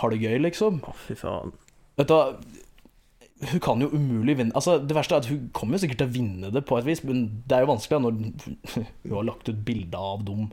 har 0.00 0.12
det 0.12 0.20
gøy, 0.20 0.36
liksom. 0.48 0.82
Å, 0.84 0.96
fy 1.06 1.16
faen. 1.18 1.54
Vet 2.00 2.10
du 2.10 2.58
hun 3.40 3.60
kan 3.64 3.80
jo 3.80 3.88
umulig 3.88 4.34
vinne 4.36 4.52
Altså, 4.52 4.78
Det 4.78 4.96
verste 4.96 5.16
er 5.16 5.22
at 5.22 5.30
hun 5.30 5.46
kommer 5.56 5.76
jo 5.76 5.84
sikkert 5.84 6.02
til 6.02 6.10
å 6.10 6.12
vinne 6.12 6.50
det 6.52 6.60
på 6.68 6.76
et 6.76 6.84
vis, 6.84 7.00
men 7.08 7.22
det 7.48 7.56
er 7.56 7.64
jo 7.64 7.70
vanskelig 7.72 8.02
når 8.04 8.18
hun 8.74 9.14
har 9.14 9.26
lagt 9.30 9.48
ut 9.48 9.64
bilde 9.64 9.96
av 10.12 10.26
dem 10.28 10.50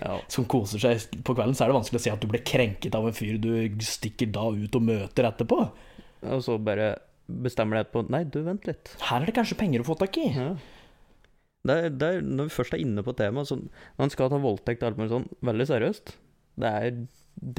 Ja. 0.00 0.18
som 0.32 0.44
koser 0.48 0.80
seg 0.80 1.20
på 1.24 1.34
kvelden, 1.36 1.54
så 1.56 1.64
er 1.64 1.70
det 1.70 1.76
vanskelig 1.78 2.00
å 2.00 2.04
si 2.04 2.12
at 2.12 2.20
du 2.20 2.28
ble 2.28 2.42
krenket 2.44 2.96
av 2.96 3.06
en 3.08 3.16
fyr 3.16 3.38
du 3.40 3.52
stikker 3.84 4.32
da 4.32 4.46
ut 4.52 4.76
og 4.76 4.84
møter 4.84 5.28
etterpå. 5.28 5.60
Og 6.26 6.42
så 6.44 6.58
bare 6.60 6.92
bestemmer 7.30 7.80
deg 7.80 7.92
på 7.94 8.02
Nei, 8.10 8.24
du, 8.26 8.40
vent 8.46 8.66
litt. 8.68 8.92
Her 9.06 9.22
er 9.22 9.30
det 9.30 9.36
kanskje 9.36 9.58
penger 9.60 9.84
å 9.84 9.88
få 9.88 9.96
tak 10.00 10.18
i. 10.20 10.28
Ja. 10.34 10.50
Det 11.68 11.76
er, 11.76 11.92
det 11.92 12.08
er, 12.08 12.22
når 12.24 12.48
vi 12.48 12.56
først 12.56 12.74
er 12.74 12.82
inne 12.82 13.04
på 13.04 13.12
temaet 13.16 13.50
sånn, 13.50 13.66
Man 14.00 14.12
skal 14.12 14.30
ta 14.32 14.38
voldtekt 14.40 14.82
og 14.82 14.90
alt 14.90 15.00
mulig 15.00 15.12
sånn 15.12 15.28
veldig 15.44 15.66
seriøst. 15.68 16.14
Det 16.60 16.70
er 16.80 17.02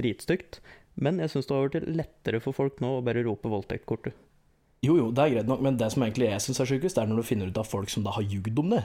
dritstygt. 0.02 0.60
Men 1.02 1.22
jeg 1.22 1.32
syns 1.32 1.48
det 1.48 1.56
har 1.56 1.72
blitt 1.72 1.88
lettere 1.88 2.42
for 2.44 2.58
folk 2.58 2.82
nå 2.84 2.98
å 2.98 3.04
bare 3.06 3.24
rope 3.26 3.50
voldtektkortet. 3.52 4.18
Jo, 4.82 4.96
jo, 4.98 5.12
det 5.14 5.24
er 5.24 5.36
greit 5.36 5.50
nok, 5.50 5.62
men 5.62 5.78
det 5.78 5.92
som 5.94 6.02
egentlig 6.02 6.32
jeg 6.32 6.42
syns 6.42 6.60
er 6.64 6.70
sjukest, 6.72 6.98
er 6.98 7.10
når 7.10 7.22
du 7.22 7.28
finner 7.28 7.52
ut 7.52 7.60
av 7.62 7.70
folk 7.70 7.92
som 7.94 8.04
da 8.06 8.16
har 8.16 8.26
jugd 8.26 8.58
om 8.64 8.74
det. 8.74 8.82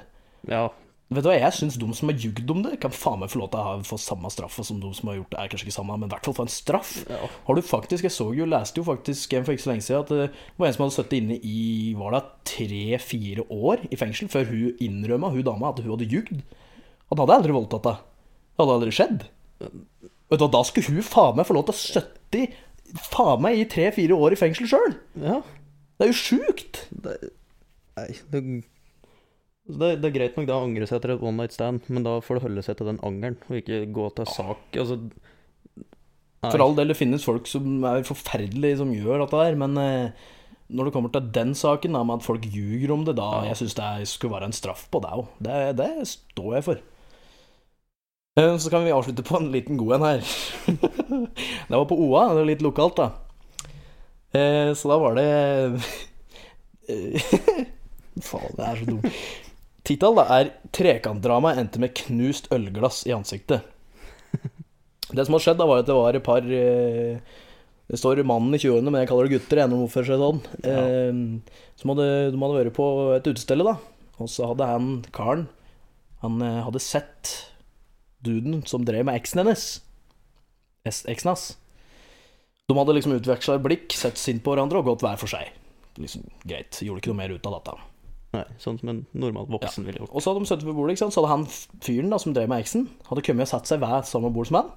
Ja, 0.46 0.66
Vet 1.06 1.22
du 1.22 1.28
hva, 1.28 1.36
Jeg 1.38 1.54
syns 1.54 1.76
de 1.78 1.86
som 1.94 2.10
har 2.10 2.18
ljugd 2.18 2.48
om 2.50 2.64
det, 2.64 2.72
kan 2.82 2.90
faen 2.90 3.20
meg 3.20 3.30
få 3.30 3.38
lov 3.38 3.52
til 3.52 3.60
å 3.62 3.74
få 3.86 3.98
samme 4.02 4.26
straff 4.34 4.56
som 4.66 4.80
de 4.82 4.88
som 4.96 5.06
har 5.06 5.20
gjort 5.20 5.30
det. 5.30 5.38
Er 5.38 5.50
kanskje 5.52 5.68
ikke 5.68 5.76
samme, 5.76 5.98
men 6.00 6.08
i 6.08 6.12
hvert 6.16 6.26
fall 6.26 6.34
få 6.34 6.46
en 6.48 6.50
straff. 6.50 6.90
Ja. 7.06 7.28
Har 7.46 7.54
du 7.54 7.62
faktisk, 7.62 8.02
Jeg 8.02 8.14
så 8.16 8.26
jo, 8.34 8.48
leste 8.50 8.80
jo 8.82 8.86
faktisk 8.88 9.36
en 9.38 9.46
for 9.46 9.54
ikke 9.54 9.62
så 9.62 9.70
lenge 9.70 9.86
siden 9.86 10.02
at 10.02 10.10
det 10.10 10.26
var 10.58 10.66
en 10.66 10.74
som 10.74 10.82
hadde 10.86 10.96
sittet 10.96 11.18
inne 11.20 11.38
i 11.46 11.94
var 11.94 12.16
det 12.16 12.22
tre-fire 12.50 13.46
år 13.54 13.86
i 13.86 14.00
fengsel 14.00 14.28
før 14.32 14.50
hun 14.50 14.82
innrømma, 14.82 15.30
hun 15.30 15.46
dama, 15.46 15.70
at 15.70 15.78
hun 15.84 15.94
hadde 15.94 16.10
ljugd. 16.10 16.42
Han 17.12 17.22
hadde 17.22 17.38
aldri 17.38 17.54
voldtatt 17.54 17.86
henne. 17.86 18.12
Det 18.56 18.64
hadde 18.64 18.76
aldri 18.80 18.94
skjedd. 18.98 19.26
Vet 19.62 20.40
du 20.40 20.42
hva, 20.42 20.50
Da 20.58 20.64
skulle 20.66 20.96
hun 20.96 21.06
faen 21.06 21.38
meg 21.38 21.46
få 21.46 21.54
lov 21.54 21.68
til 21.68 21.76
å 21.76 21.82
sitte 21.84 22.46
faen 23.12 23.42
meg 23.46 23.60
i 23.62 23.68
tre-fire 23.70 24.18
år 24.18 24.34
i 24.34 24.42
fengsel 24.42 24.66
sjøl. 24.74 24.98
ja. 25.22 25.38
Det 25.96 26.04
er 26.04 26.10
jo 26.10 26.16
sjukt. 26.18 26.78
Det, 26.92 27.12
nei, 27.96 28.10
det, 28.28 28.40
det, 29.66 29.88
det 30.02 30.08
er 30.10 30.14
greit 30.14 30.36
nok 30.38 30.46
da 30.48 30.56
å 30.60 30.64
angre 30.66 30.86
seg 30.86 31.00
etter 31.00 31.14
et 31.16 31.22
one 31.26 31.40
night 31.40 31.54
stand, 31.56 31.82
men 31.90 32.04
da 32.06 32.18
får 32.22 32.38
det 32.38 32.44
holde 32.46 32.62
seg 32.66 32.76
til 32.78 32.86
den 32.92 33.00
angeren, 33.06 33.36
og 33.50 33.56
ikke 33.58 33.80
gå 33.96 34.06
til 34.18 34.28
sak. 34.30 34.60
Altså. 34.78 35.00
For 36.46 36.62
all 36.62 36.76
del, 36.78 36.92
det 36.92 36.98
finnes 37.00 37.24
folk 37.26 37.48
som 37.50 37.82
er 37.88 38.04
forferdelige 38.06 38.78
som 38.78 38.92
gjør 38.94 39.24
dette 39.24 39.40
der, 39.42 39.56
men 39.58 39.78
eh, 39.82 40.26
når 40.70 40.88
det 40.88 40.92
kommer 40.94 41.10
til 41.14 41.30
den 41.34 41.54
saken, 41.58 41.94
da, 41.98 42.04
med 42.06 42.20
at 42.20 42.26
folk 42.26 42.44
ljuger 42.46 42.92
om 42.94 43.02
det, 43.06 43.16
da 43.18 43.26
Ja. 43.40 43.48
jeg 43.50 43.58
syns 43.64 43.74
det 43.78 43.88
skulle 44.10 44.34
være 44.36 44.48
en 44.52 44.54
straff 44.54 44.86
på 44.92 45.00
deg 45.02 45.18
òg. 45.22 45.26
Det, 45.42 45.58
det 45.80 45.90
står 46.12 46.54
jeg 46.60 46.66
for. 46.68 46.82
Eh, 48.38 48.54
Så 48.62 48.70
kan 48.70 48.84
vi 48.86 48.94
avslutte 48.94 49.24
på 49.26 49.38
en 49.40 49.50
liten 49.54 49.78
god 49.80 49.96
en 49.98 50.06
her. 50.06 50.20
det 51.70 51.74
var 51.74 51.86
på 51.90 51.98
OA, 52.06 52.28
det 52.34 52.42
er 52.44 52.50
litt 52.52 52.62
lokalt, 52.66 53.02
da. 53.02 53.08
Eh, 54.36 54.70
Så 54.78 54.90
da 54.92 54.98
var 55.02 55.18
det 55.18 55.26
Faen, 58.26 58.54
det 58.56 58.64
er 58.64 58.78
så 58.80 58.86
dumt. 58.88 59.10
Tittel 59.86 60.18
er 60.18 60.50
'Trekantdramaet 60.74 61.60
endte 61.62 61.80
med 61.82 61.94
knust 61.94 62.48
ølglass 62.54 63.04
i 63.06 63.14
ansiktet'. 63.14 63.62
Det 65.14 65.22
som 65.26 65.36
har 65.36 65.42
skjedd, 65.44 65.60
da 65.60 65.66
var 65.70 65.80
at 65.84 65.86
det 65.86 65.94
var 65.94 66.16
et 66.18 66.24
par 66.26 66.42
eh, 66.42 67.20
Det 67.86 67.98
står 68.00 68.24
mannen 68.26 68.56
i 68.56 68.58
20-årene, 68.58 68.90
men 68.90 69.04
jeg 69.04 69.08
kaller 69.12 69.28
det 69.28 69.36
gutter. 69.36 69.60
Jeg 69.62 69.70
hvorfor 69.70 70.02
de 70.02 70.16
sånn. 70.18 70.40
ja. 70.66 70.80
som 71.78 71.92
hadde, 71.92 72.06
de 72.34 72.40
hadde 72.42 72.56
vært 72.56 72.74
på 72.74 72.86
et 73.14 73.28
utested, 73.30 73.62
da. 73.62 73.76
Og 74.18 74.30
så 74.32 74.48
hadde 74.50 74.66
han 74.66 74.88
karen 75.14 75.46
Han 76.24 76.42
eh, 76.42 76.64
hadde 76.66 76.82
sett 76.82 77.52
duden 78.26 78.64
som 78.66 78.82
drev 78.82 79.06
med 79.06 79.14
eksen 79.20 79.44
hennes. 79.44 79.66
Eksen 80.86 81.30
hans. 81.30 81.46
De 82.66 82.74
hadde 82.74 82.96
liksom 82.96 83.14
utveksla 83.14 83.60
blikk, 83.62 83.94
sett 83.94 84.18
sint 84.18 84.42
på 84.42 84.50
hverandre 84.50 84.80
og 84.80 84.90
gått 84.90 85.06
hver 85.06 85.20
for 85.20 85.30
seg. 85.30 85.52
Liksom, 86.00 86.26
Greit. 86.42 86.80
Gjorde 86.82 87.04
ikke 87.04 87.14
noe 87.14 87.22
mer 87.22 87.36
ut 87.36 87.46
av 87.46 87.60
dette. 87.60 87.76
Nei, 88.36 88.44
sånn 88.60 88.76
som 88.80 88.90
en 88.92 89.02
normal 89.16 89.46
voksen 89.54 89.86
ville 89.86 90.02
gjort. 90.02 90.12
Og 90.12 90.22
så 90.22 90.30
hadde 90.32 90.42
de 90.42 90.50
sittet 90.50 90.66
ved 90.68 90.76
bordet, 90.76 90.96
ikke 90.96 91.06
sant? 91.06 91.14
så 91.14 91.22
hadde 91.24 91.32
han 91.32 91.46
fyren 91.86 92.12
da, 92.12 92.18
som 92.20 92.34
drev 92.36 92.50
med 92.52 92.64
eksen, 92.64 92.84
hadde 93.08 93.24
kommet 93.24 93.48
og 93.48 93.52
satt 93.54 93.70
seg 93.70 93.80
ved 93.80 94.08
samme 94.10 94.32
bord 94.34 94.50
som 94.50 94.60
han. 94.60 94.72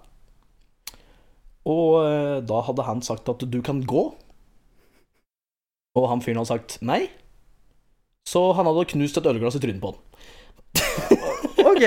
Og 1.69 1.87
eh, 2.05 2.37
da 2.47 2.61
hadde 2.65 2.85
han 2.87 3.03
sagt 3.05 3.29
at 3.31 3.43
du 3.43 3.59
kan 3.65 3.81
gå. 3.87 4.05
Og 5.99 6.07
han 6.07 6.23
fyren 6.23 6.39
hadde 6.39 6.53
sagt 6.53 6.77
nei. 6.85 7.03
Så 8.29 8.51
han 8.55 8.69
hadde 8.69 8.87
knust 8.93 9.19
et 9.19 9.27
ølglass 9.27 9.57
i 9.59 9.63
trynet 9.63 9.83
på 9.83 9.93
han. 9.93 10.05
Ok! 11.59 11.83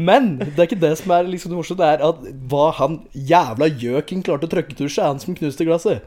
Men 0.00 0.38
det 0.40 0.56
er 0.56 0.66
ikke 0.70 0.80
det 0.80 0.94
som 1.00 1.12
er 1.12 1.28
liksom 1.28 1.52
det 1.52 1.58
morsomme. 1.58 1.82
Det 1.82 1.88
er 1.88 2.04
at 2.06 2.22
hva 2.48 2.70
han 2.78 3.02
jævla 3.12 3.68
gjøken 3.68 4.24
klarte 4.24 4.48
å 4.48 4.52
trøkke 4.52 4.76
til 4.78 4.88
seg, 4.88 5.04
han 5.10 5.20
som 5.20 5.36
knuste 5.36 5.66
glasset. 5.68 6.06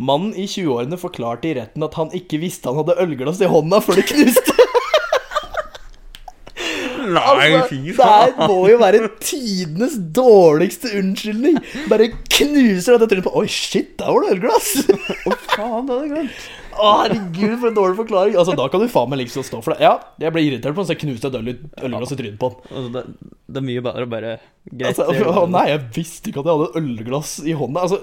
Mannen 0.00 0.32
i 0.32 0.46
20-årene 0.48 0.96
forklarte 1.00 1.50
i 1.50 1.56
retten 1.58 1.84
at 1.84 1.96
han 2.00 2.12
ikke 2.16 2.40
visste 2.40 2.70
han 2.70 2.80
hadde 2.80 2.96
ølglass 3.04 3.42
i 3.44 3.50
hånda 3.50 3.82
før 3.84 4.00
det 4.00 4.08
knuste. 4.08 4.56
Altså, 7.10 7.74
det 7.74 8.46
må 8.46 8.58
jo 8.70 8.76
være 8.78 9.08
tidenes 9.24 9.96
dårligste 10.14 10.92
unnskyldning. 11.00 11.56
Bare 11.90 12.10
knuser 12.12 12.94
dette 13.00 13.08
trynet 13.10 13.26
på 13.26 13.32
Oi, 13.40 13.46
shit, 13.50 13.96
der 13.98 14.12
var 14.14 14.26
det 14.26 14.36
ølglass! 14.36 14.68
Å, 14.86 15.34
faen, 15.48 15.88
det 15.88 15.96
hadde 15.96 16.04
jeg 16.04 16.12
glemt. 16.12 16.44
Å, 16.80 16.90
herregud, 17.02 17.56
for 17.60 17.68
en 17.68 17.76
dårlig 17.76 17.98
forklaring. 17.98 18.36
Altså, 18.40 18.54
Da 18.56 18.66
kan 18.72 18.80
du 18.80 18.86
faen 18.88 19.10
meg 19.12 19.20
liksom 19.20 19.44
stå 19.44 19.58
for 19.64 19.74
det. 19.74 19.84
Ja, 19.84 19.92
jeg 20.22 20.32
ble 20.32 20.42
irritert 20.46 20.72
på 20.72 20.80
den, 20.80 20.88
så 20.88 20.94
jeg 20.94 21.02
knuste 21.02 21.28
et 21.28 21.36
øl, 21.36 21.50
ølglass 21.84 22.14
i 22.14 22.18
trynet 22.20 22.38
på 22.40 22.50
den. 22.54 22.72
Altså, 22.72 22.90
det, 22.94 23.30
det 23.50 23.60
er 23.60 23.66
mye 23.66 23.84
bedre 23.84 24.06
å 24.06 24.10
bare 24.14 24.32
Greit. 24.70 24.98
Altså, 25.02 25.28
å 25.42 25.44
nei, 25.50 25.66
jeg 25.70 25.84
visste 25.96 26.32
ikke 26.32 26.42
at 26.42 26.50
jeg 26.50 26.58
hadde 26.58 26.80
ølglass 26.82 27.34
i 27.44 27.54
hånda. 27.60 27.84
Altså, 27.84 28.00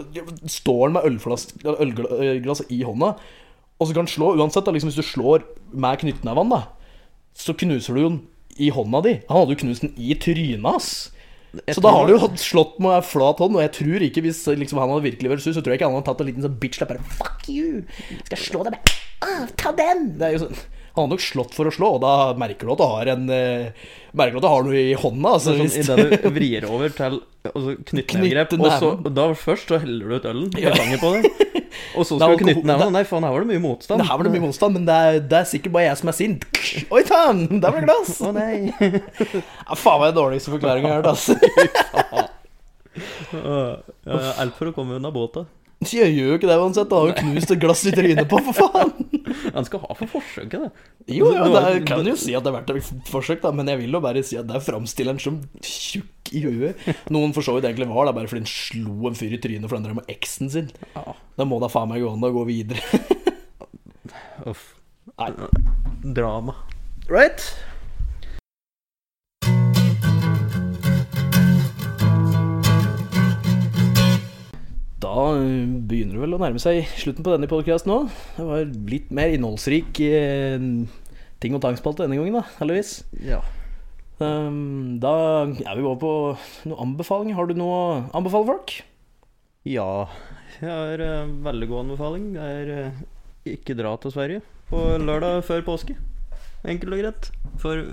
Står 0.57 0.81
han 0.85 0.97
med 0.97 1.09
ølglass 1.09 2.63
i 2.69 2.81
hånda, 2.85 3.11
og 3.77 3.85
så 3.85 3.93
kan 3.93 4.05
han 4.05 4.13
slå 4.13 4.31
uansett. 4.37 4.65
Da, 4.65 4.73
liksom 4.73 4.89
Hvis 4.93 5.01
du 5.01 5.05
slår 5.05 5.45
med 5.73 6.01
knyttneven, 6.01 6.53
da, 6.53 6.63
så 7.37 7.53
knuser 7.57 7.97
du 7.97 8.01
den 8.03 8.19
i 8.57 8.71
hånda 8.73 9.03
di. 9.05 9.17
Han 9.29 9.43
hadde 9.43 9.53
jo 9.53 9.61
knust 9.65 9.85
den 9.85 9.93
i 10.01 10.15
trynet 10.17 10.65
hans. 10.65 10.91
Så 11.71 11.81
da 11.83 11.91
har 11.95 12.07
du 12.07 12.13
jo 12.13 12.29
slått 12.41 12.75
med 12.83 13.05
flat 13.07 13.39
hånd, 13.41 13.55
og 13.55 13.63
jeg 13.63 13.73
tror 13.79 14.03
ikke 14.07 14.23
hvis 14.25 14.41
liksom, 14.59 14.81
han 14.83 14.91
hadde 14.91 15.05
virkelig 15.07 15.31
vært 15.31 15.45
sur, 15.45 15.53
så 15.55 15.63
tror 15.63 15.73
jeg 15.73 15.79
ikke 15.79 15.89
han 15.89 15.95
hadde 15.97 16.09
tatt 16.09 16.23
en 16.23 16.29
liten 16.29 16.45
sånn 16.45 16.57
bitch-lapp 16.61 16.91
bare 16.91 17.13
Fuck 17.19 17.47
you! 17.51 17.85
Skal 18.25 18.35
jeg 18.35 18.43
slå 18.43 18.65
deg 18.67 18.75
med 18.75 18.91
ah, 19.25 19.45
Ta 19.59 19.71
den! 19.77 20.09
Det 20.19 20.27
er 20.27 20.35
jo 20.35 20.43
sånn 20.47 20.59
han 20.97 21.05
hadde 21.07 21.15
nok 21.15 21.23
slått 21.23 21.53
for 21.55 21.69
å 21.69 21.73
slå, 21.73 21.89
og 21.97 22.01
da 22.03 22.13
merker 22.41 22.65
du 22.67 22.73
at 22.73 22.81
du 22.81 22.87
har 22.89 23.11
en 23.13 23.29
eh, 23.33 23.71
Merker 24.17 24.33
du 24.33 24.39
at 24.39 24.45
du 24.47 24.49
har 24.49 24.63
noe 24.65 24.79
i 24.81 24.93
hånda. 24.97 25.31
Altså, 25.37 25.51
Sånn, 25.53 25.61
hvis- 25.67 25.77
Idet 25.83 26.21
du 26.23 26.29
vrir 26.33 26.65
over 26.65 26.89
til 26.95 27.19
altså, 27.45 27.75
knyttnevegrep, 27.91 28.55
og 28.57 28.71
så 28.81 28.89
og 28.97 29.11
da 29.13 29.27
først 29.37 29.69
så 29.69 29.77
heller 29.83 30.09
du 30.09 30.15
ut 30.17 30.25
ølen 30.31 30.47
Ja. 30.57 30.71
på 30.97 31.11
det. 31.13 31.29
Og 31.93 32.01
så 32.07 32.15
skal 32.19 32.33
du 32.33 32.41
knytte 32.41 32.65
neven. 32.65 32.91
Nei, 32.95 33.03
faen, 33.05 33.23
her 33.27 33.35
var 33.35 33.45
det 33.45 33.51
mye 33.51 33.61
motstand. 33.61 34.01
Her 34.07 34.17
var 34.17 34.25
det 34.25 34.33
mye 34.33 34.45
motstand, 34.47 34.73
men 34.79 34.87
det 34.89 34.95
er, 34.97 35.19
det 35.21 35.37
er 35.37 35.45
sikkert 35.51 35.75
bare 35.75 35.85
jeg 35.91 35.97
som 36.01 36.09
er 36.09 36.17
sint. 36.17 36.47
Oi 36.97 37.03
sann, 37.05 37.43
der 37.61 37.69
ble 37.75 37.83
det 37.83 37.89
glass! 37.91 38.17
Å 38.25 38.33
nei. 38.33 38.73
Ja, 39.67 39.75
faen 39.77 40.01
meg 40.01 40.09
den 40.09 40.17
dårligste 40.17 40.55
forklaringa 40.55 40.87
jeg 40.87 40.95
har 40.95 41.03
hørt, 41.03 41.11
altså. 41.13 41.33
Alt 44.41 44.57
for 44.57 44.71
å 44.71 44.73
komme 44.75 44.97
unna 44.97 45.11
båta. 45.13 45.45
Jeg 45.85 46.09
gjør 46.15 46.31
jo 46.31 46.37
ikke 46.39 46.49
det 46.49 46.57
uansett. 46.57 46.89
Da 46.89 46.97
har 47.03 47.11
jo 47.11 47.17
knust 47.19 47.51
et 47.53 47.59
glass 47.61 47.83
i 47.85 47.91
trynet 47.93 48.25
på, 48.31 48.39
for 48.49 48.55
faen. 48.57 48.95
Han 49.55 49.65
skal 49.67 49.81
ha 49.83 49.95
for 49.97 50.09
forsøket, 50.17 50.67
det. 50.67 50.87
Jo, 51.17 51.29
jo, 51.33 51.47
Det 51.53 51.61
er, 51.63 51.79
kan 51.87 52.07
jo 52.07 52.15
si 52.19 52.35
at 52.37 52.45
det 52.45 52.51
er 52.51 52.57
verdt 52.59 52.73
et 52.75 53.11
forsøk, 53.11 53.41
da, 53.43 53.51
men 53.55 53.69
jeg 53.71 53.81
vil 53.83 53.97
jo 53.97 54.01
bare 54.03 54.23
si 54.25 54.39
at 54.39 54.47
det 54.49 54.57
er 54.59 54.65
framstilleren 54.65 55.21
som 55.23 55.39
tjukk 55.63 56.33
i 56.35 56.43
huet. 56.43 56.87
Noen 57.13 57.35
for 57.35 57.45
så 57.45 57.55
vidt 57.55 57.69
egentlig 57.69 57.89
var 57.91 58.09
det, 58.09 58.15
bare 58.17 58.31
fordi 58.31 58.43
han 58.43 58.51
slo 58.51 59.09
en 59.09 59.17
fyr 59.19 59.37
i 59.37 59.41
trynet 59.43 59.69
fordi 59.69 59.79
han 59.81 59.87
drev 59.87 59.99
med 60.01 60.11
eksen 60.11 60.51
sin. 60.53 60.71
Ja. 60.95 61.15
Da 61.39 61.47
må 61.47 61.61
da 61.63 61.71
faen 61.71 61.91
meg 61.91 62.03
gå 62.03 62.11
an 62.11 62.27
å 62.27 62.33
gå 62.35 62.45
videre. 62.49 62.83
Uff. 64.49 64.73
Nei. 65.17 65.31
Drama. 66.17 66.57
Right? 67.09 67.53
Da 75.17 75.31
begynner 75.89 76.13
det 76.13 76.21
vel 76.21 76.35
å 76.35 76.37
nærme 76.37 76.59
seg 76.61 76.83
slutten 76.93 77.25
på 77.25 77.31
denne 77.33 77.47
podkasten 77.49 77.89
nå. 77.89 77.95
Det 78.35 78.43
var 78.45 78.67
litt 78.91 79.07
mer 79.09 79.31
innholdsrik 79.33 79.97
eh, 80.05 80.61
ting- 81.41 81.55
og 81.57 81.63
tangspalte 81.63 82.03
denne 82.03 82.19
gangen, 82.19 82.37
da, 82.37 82.43
heldigvis. 82.59 82.99
Ja. 83.25 83.39
Um, 84.21 84.99
da 85.01 85.13
er 85.49 85.79
vi 85.79 85.87
over 85.87 85.97
på 86.03 86.11
noen 86.69 86.83
anbefalinger. 86.85 87.37
Har 87.39 87.49
du 87.49 87.57
noe 87.57 87.79
å 87.79 87.87
anbefale 88.19 88.45
folk? 88.51 88.75
Ja, 89.65 90.05
jeg 90.59 90.69
har 90.69 91.01
uh, 91.01 91.33
veldig 91.49 91.71
god 91.71 91.83
anbefaling. 91.87 92.29
Det 92.37 92.45
er 92.59 92.71
uh, 92.77 93.01
ikke 93.57 93.77
dra 93.79 93.95
til 94.03 94.13
Sverige 94.13 94.45
på 94.69 94.83
lørdag 95.01 95.41
før 95.49 95.65
påske. 95.65 95.97
Enkelt 96.61 96.93
og 96.93 97.01
greit. 97.01 97.31
For 97.57 97.87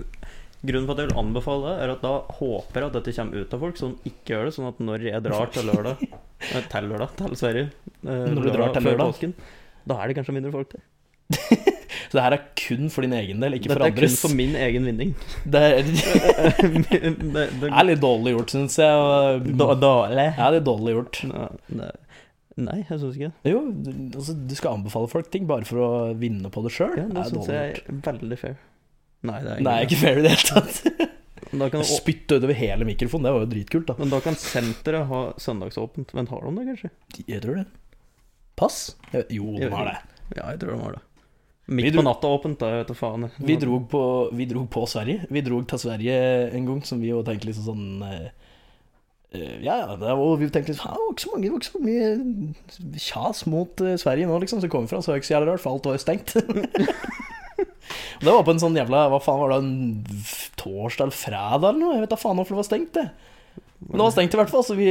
grunnen 0.67 0.87
for 0.87 0.95
at 0.95 1.03
jeg 1.03 1.11
vil 1.11 1.21
anbefale 1.21 1.67
det, 1.67 1.75
er 1.83 1.93
at 1.95 2.03
da 2.05 2.13
håper 2.39 2.81
jeg 2.81 2.89
at 2.89 2.97
dette 2.97 3.13
kommer 3.19 3.43
ut 3.45 3.55
av 3.55 3.63
folk 3.65 3.79
som 3.79 3.93
ikke 4.07 4.33
gjør 4.33 4.49
det. 4.49 4.55
Sånn 4.57 4.71
at 4.71 4.81
når 4.89 5.05
jeg 5.09 5.25
drar 5.25 5.53
til 5.53 5.69
lørdag 5.69 6.03
eh, 6.09 6.67
Til 6.71 6.89
lørdag, 6.91 7.15
til 7.21 7.37
Sverige 7.39 7.69
eh, 7.69 8.27
Når 8.33 8.41
du 8.41 8.51
drar 8.51 8.75
til 8.75 8.87
lørdag. 8.89 9.13
påsken, 9.13 9.33
da 9.85 10.01
er 10.01 10.11
det 10.11 10.19
kanskje 10.19 10.37
mindre 10.37 10.53
folk 10.55 10.75
der. 10.75 10.85
Så 12.05 12.19
det 12.19 12.23
her 12.25 12.35
er 12.35 12.43
kun 12.59 12.89
for 12.93 13.05
din 13.05 13.15
egen 13.17 13.41
del, 13.41 13.55
ikke 13.57 13.71
Dette 13.71 13.79
for 13.79 13.87
er 13.87 13.95
kun 13.97 14.17
for 14.21 14.35
min 14.37 14.53
egen 14.59 14.85
vinning. 14.85 15.13
Det 15.55 15.61
er, 15.61 15.87
det, 16.85 17.69
er 17.71 17.87
litt 17.87 18.03
dårlig 18.03 18.35
gjort, 18.35 18.53
syns 18.53 18.77
jeg. 18.79 19.55
dårlig. 19.57 20.27
Ja, 20.37 20.51
det 20.53 20.61
er 20.61 20.67
dårlig 20.67 20.95
gjort. 20.95 21.21
Nei, 21.25 21.89
nei, 22.61 22.77
jeg 22.83 23.01
syns 23.01 23.17
ikke 23.17 23.31
det. 23.31 23.55
Jo, 23.55 23.63
altså, 24.19 24.37
du 24.37 24.55
skal 24.59 24.77
anbefale 24.77 25.09
folk 25.11 25.31
ting 25.33 25.49
bare 25.49 25.67
for 25.67 25.81
å 25.81 25.91
vinne 26.19 26.51
på 26.53 26.63
det 26.65 26.75
sjøl. 26.75 26.93
Ja, 26.99 27.09
det 27.09 27.27
syns 27.31 27.51
jeg 27.51 27.81
er 27.81 27.99
veldig 28.05 28.39
fair. 28.43 28.57
Nei, 29.25 29.39
det 29.45 29.53
er 29.55 29.61
Nei, 29.65 29.77
ikke 29.87 29.97
fair 30.01 30.19
i 30.19 30.25
det 30.25 30.33
hele 30.35 30.49
tatt. 30.51 31.11
Kan, 31.71 31.83
Spytte 31.87 32.37
utover 32.39 32.57
hele 32.57 32.83
mikrofonen, 32.87 33.23
det 33.29 33.31
var 33.35 33.43
jo 33.45 33.49
dritkult, 33.53 33.87
da. 33.87 33.95
men 34.01 34.09
da 34.11 34.19
kan 34.19 34.35
senteret 34.35 35.07
ha 35.07 35.21
søndagsåpent. 35.39 36.11
Men 36.17 36.27
har 36.27 36.41
de 36.43 36.53
det, 36.57 36.65
kanskje? 36.71 36.89
Jeg 37.29 37.41
tror 37.45 37.59
det. 37.61 37.65
Pass? 38.59 38.79
Jeg 39.13 39.27
Jo, 39.37 39.53
de 39.59 39.69
har 39.71 39.91
det. 39.91 39.97
Ja, 40.35 40.49
jeg 40.51 40.59
tror 40.63 40.73
de 40.75 40.79
har 40.83 40.97
det. 40.97 41.03
Midt 41.65 41.93
dro- 41.95 42.01
på 42.03 42.05
natta 42.05 42.27
åpent, 42.29 42.59
da, 42.61 42.73
vet 42.81 42.91
du 42.91 42.97
faen. 42.97 43.29
Vi 43.41 43.55
dro, 43.61 43.79
på, 43.89 44.01
vi 44.35 44.45
dro 44.51 44.65
på 44.69 44.83
Sverige. 44.89 45.25
Vi 45.33 45.41
dro 45.45 45.61
til 45.65 45.81
Sverige 45.81 46.17
en 46.53 46.67
gang 46.67 46.83
som 46.85 46.99
vi 47.01 47.09
jo 47.13 47.23
tenkte 47.25 47.47
liksom 47.49 47.71
sånn 47.71 47.87
eh, 48.09 48.27
Eh, 49.35 49.57
Ja, 49.65 49.73
ja, 49.81 49.95
det 49.99 50.05
var, 50.05 50.21
og 50.21 50.37
vi 50.39 50.47
tenkte 50.53 50.71
liksom, 50.71 50.91
det 50.93 51.01
var 51.01 51.11
ikke 51.11 51.23
så 51.25 51.31
mange, 51.33 51.49
ikke 51.49 51.67
så 51.67 51.81
mye 51.83 52.99
kjas 53.01 53.41
mot 53.51 53.81
eh, 53.83 53.97
Sverige 53.99 54.29
nå, 54.29 54.37
liksom. 54.43 54.61
Så 54.63 54.69
kom 54.71 54.85
vi 54.85 54.91
fra, 54.93 55.01
så 55.03 55.11
var 55.11 55.17
det 55.17 55.23
ikke 55.23 55.31
så 55.31 55.35
jævlig 55.37 55.49
rart, 55.53 55.63
for 55.65 55.75
alt 55.75 55.89
var 55.89 55.97
jo 55.97 56.03
stengt. 56.05 56.35
Det 58.23 58.31
var 58.31 58.43
på 58.45 58.53
en 58.55 58.61
sånn 58.61 58.77
jævla 58.77 59.05
Hva 59.11 59.19
faen 59.23 59.41
var 59.41 59.53
det, 59.53 59.57
en 59.63 60.53
torsdag 60.59 61.07
eller 61.07 61.15
fredag 61.15 61.67
eller 61.69 61.81
noe? 61.81 61.95
Jeg 61.95 62.05
vet 62.05 62.13
da 62.15 62.19
faen 62.19 62.39
hvorfor 62.39 62.55
det 62.55 62.61
var 62.61 62.69
stengt, 62.69 62.95
det. 62.97 63.05
Men 63.85 63.99
det 63.99 64.05
var 64.05 64.15
stengt 64.15 64.35
i 64.35 64.39
hvert 64.39 64.53
fall, 64.53 64.65
så 64.65 64.77
vi 64.77 64.89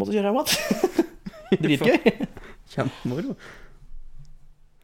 måtte 0.00 0.14
kjøre 0.14 0.30
hjem 0.30 0.38
igjen. 0.42 1.10
Dritgøy. 1.64 2.14
Kjempemoro. 2.72 3.34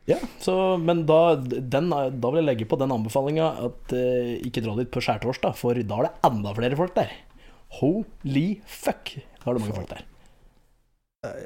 Ja, 0.08 0.16
så, 0.40 0.54
men 0.80 1.02
da, 1.08 1.36
den, 1.36 1.90
da 1.92 2.30
vil 2.32 2.40
jeg 2.40 2.46
legge 2.46 2.68
på 2.68 2.78
den 2.80 2.92
anbefalinga 2.94 3.48
at 3.66 3.92
eh, 3.96 4.38
ikke 4.40 4.62
dra 4.64 4.72
dit 4.78 4.88
på 4.92 5.02
skjærtorsdag, 5.04 5.56
for 5.58 5.76
da 5.76 5.98
er 6.00 6.08
det 6.08 6.30
enda 6.30 6.54
flere 6.56 6.78
folk 6.80 6.94
der. 6.96 7.12
Holy 7.82 8.46
fuck, 8.64 9.12
da 9.12 9.50
er 9.50 9.58
det 9.58 9.64
mange 9.66 9.76
folk 9.76 9.92
der. 9.92 10.06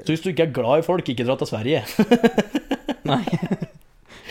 Så 0.04 0.12
hvis 0.12 0.22
du 0.22 0.30
ikke 0.30 0.46
er 0.46 0.54
glad 0.54 0.82
i 0.82 0.86
folk, 0.86 1.08
ikke 1.10 1.26
dra 1.26 1.34
til 1.40 1.48
Sverige. 1.50 1.82
Nei. 3.08 3.24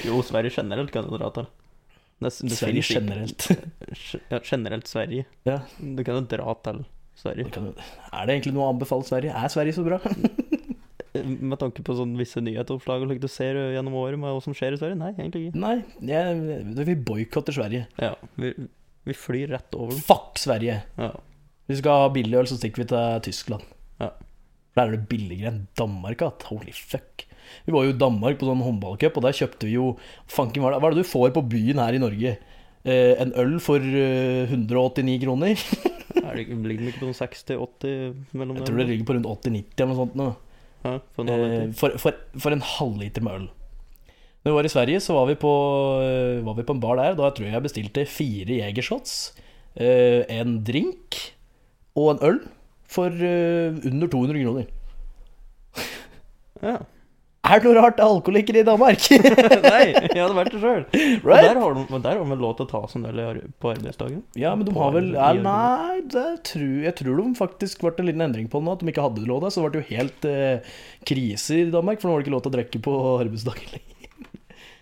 Jo, 0.08 0.22
Sverige 0.26 0.54
generelt 0.56 0.92
kan 0.94 1.08
du 1.08 1.18
dra 1.18 1.30
til. 1.36 1.50
Det, 2.22 2.30
det 2.46 2.58
Sverige 2.58 2.84
generelt. 2.86 3.48
Ja, 4.32 4.40
generelt 4.46 4.88
Sverige. 4.88 5.26
Ja, 5.48 5.60
Du 5.80 6.04
kan 6.06 6.20
jo 6.20 6.26
dra 6.30 6.54
til 6.66 6.84
Sverige. 7.18 7.50
kan, 7.54 7.72
er 8.14 8.26
det 8.28 8.36
egentlig 8.36 8.54
noe 8.56 8.68
å 8.68 8.74
anbefale 8.76 9.06
Sverige? 9.08 9.34
Er 9.34 9.52
Sverige 9.54 9.78
så 9.78 9.86
bra? 9.86 10.00
Med 11.52 11.58
tanke 11.60 11.84
på 11.84 11.96
sånn 11.98 12.14
visse 12.16 12.40
nyhetsoppslag 12.40 13.04
og 13.04 13.18
du 13.20 13.28
ser 13.28 13.58
gjennom 13.76 13.98
året 14.00 14.16
med 14.22 14.32
hva 14.32 14.40
som 14.44 14.54
skjer 14.56 14.78
i 14.78 14.80
Sverige? 14.80 14.96
Nei, 14.96 15.10
egentlig 15.18 15.50
ikke. 15.50 15.60
Nei, 15.60 15.74
jeg, 16.08 16.86
vi 16.88 16.96
boikotter 16.96 17.58
Sverige. 17.58 17.84
Ja, 18.00 18.14
vi, 18.40 18.54
vi 19.10 19.16
flyr 19.18 19.52
rett 19.52 19.76
over. 19.76 19.98
Fuck 20.08 20.40
Sverige. 20.40 20.78
Ja. 20.96 21.10
Hvis 21.68 21.80
vi 21.80 21.82
skal 21.82 22.06
ha 22.06 22.14
billig 22.16 22.40
øl, 22.40 22.48
så 22.48 22.56
stikker 22.62 22.86
vi 22.86 22.88
til 22.94 23.20
Tyskland. 23.28 23.68
Ja. 24.00 24.14
Der 24.78 24.86
er 24.88 24.96
det 24.96 25.10
billigere 25.12 25.52
enn 25.52 25.66
Danmark. 25.78 26.24
At. 26.24 26.48
Holy 26.48 26.72
fuck. 26.76 27.26
Vi 27.68 27.74
var 27.76 27.86
jo 27.88 27.94
i 27.94 28.00
Danmark 28.00 28.40
på 28.40 28.48
sånn 28.50 28.64
håndballcup, 28.66 29.18
og 29.18 29.26
der 29.28 29.38
kjøpte 29.38 29.68
vi 29.70 29.78
jo 29.78 29.94
Fanken, 30.32 30.64
hva 30.64 30.74
er 30.76 30.96
det, 30.96 31.04
du 31.04 31.12
får 31.12 31.34
på 31.36 31.46
byen 31.52 31.82
her 31.82 31.98
i 31.98 32.02
Norge? 32.02 32.36
Eh, 32.82 33.14
en 33.22 33.34
øl 33.38 33.60
for 33.62 33.78
eh, 33.78 34.50
189 34.50 35.20
kroner? 35.26 35.56
Er 36.22 36.38
det, 36.38 36.54
ligger 36.54 36.86
det 36.86 36.92
ikke 36.92 37.02
på 37.02 37.08
noen 37.08 37.18
60-80 37.18 38.36
mellom 38.38 38.58
Jeg 38.60 38.66
tror 38.68 38.80
det 38.82 38.86
ligger 38.90 39.08
på 39.08 39.14
rundt 39.16 39.30
80-90 39.32 39.80
eller 39.80 39.90
noe 39.90 40.00
sånt 40.00 40.18
nå. 40.20 40.28
Ja, 40.84 40.94
for 41.16 41.24
en 41.24 41.32
Eh, 41.32 41.64
for, 41.78 41.96
for, 42.02 42.18
for 42.44 42.56
en 42.56 42.64
halvliter 42.66 43.24
med 43.26 43.38
øl. 43.40 43.48
Når 44.42 44.50
vi 44.50 44.56
var 44.58 44.68
i 44.68 44.74
Sverige, 44.74 45.02
så 45.06 45.14
var 45.14 45.28
vi 45.30 45.38
på, 45.38 45.52
eh, 46.02 46.42
var 46.46 46.56
vi 46.58 46.66
på 46.66 46.74
en 46.76 46.82
bar 46.82 46.98
der. 46.98 47.18
Da 47.18 47.30
tror 47.30 47.46
jeg 47.46 47.54
jeg 47.54 47.66
bestilte 47.68 48.06
fire 48.10 48.58
Jegershots, 48.58 49.34
eh, 49.76 50.26
en 50.34 50.64
drink 50.66 51.20
og 51.96 52.16
en 52.16 52.24
øl 52.26 52.40
for 52.90 53.08
eh, 53.08 53.78
under 53.86 54.08
200 54.08 54.42
kroner. 54.42 54.66
Ja. 56.62 56.78
Er 57.52 57.60
det 57.60 57.68
noe 57.68 57.76
rart 57.84 57.98
det 57.98 58.04
er 58.06 58.14
alkoholikere 58.14 58.62
i 58.62 58.66
Danmark? 58.68 59.06
Nei, 59.66 59.82
jeg 59.92 60.16
hadde 60.16 60.36
vært 60.38 60.54
det 60.56 60.62
sjøl. 60.62 60.86
Right? 61.28 61.48
Der 61.50 61.60
har 61.60 61.76
de, 61.76 61.84
der 61.92 62.20
har 62.22 62.32
de 62.32 62.38
lov 62.40 62.54
til 62.58 62.68
å 62.68 62.70
ta 62.72 62.82
sånn 62.92 63.08
øl 63.10 63.22
i 63.22 63.26
på 63.60 63.74
arbeidsdagen? 63.74 64.22
ja, 64.40 64.54
men 64.56 64.68
de 64.68 64.76
har 64.78 64.94
vel 64.96 65.10
ja, 65.18 65.32
Nei, 65.44 66.00
tror, 66.48 66.76
jeg 66.86 66.96
tror 67.02 67.20
de 67.20 67.26
faktisk 67.40 67.84
ble 67.84 67.92
en 67.98 68.08
liten 68.08 68.26
endring 68.28 68.48
på 68.52 68.62
det 68.62 68.70
nå. 68.70 68.76
At 68.78 68.86
de 68.86 68.94
ikke 68.94 69.08
hadde 69.08 69.26
lov 69.28 69.44
der. 69.44 69.52
Så 69.52 69.66
ble 69.66 69.74
det 69.74 69.82
jo 69.82 69.98
helt 69.98 70.28
eh, 70.30 70.76
krise 71.08 71.60
i 71.60 71.72
Danmark, 71.74 72.00
for 72.00 72.08
nå 72.08 72.16
var 72.16 72.24
det 72.24 72.30
ikke 72.30 72.36
lov 72.38 72.46
til 72.46 72.54
å 72.54 72.58
drikke 72.58 72.84
på 72.88 73.00
arbeidsdagen 73.18 73.74
lenger. 73.76 74.30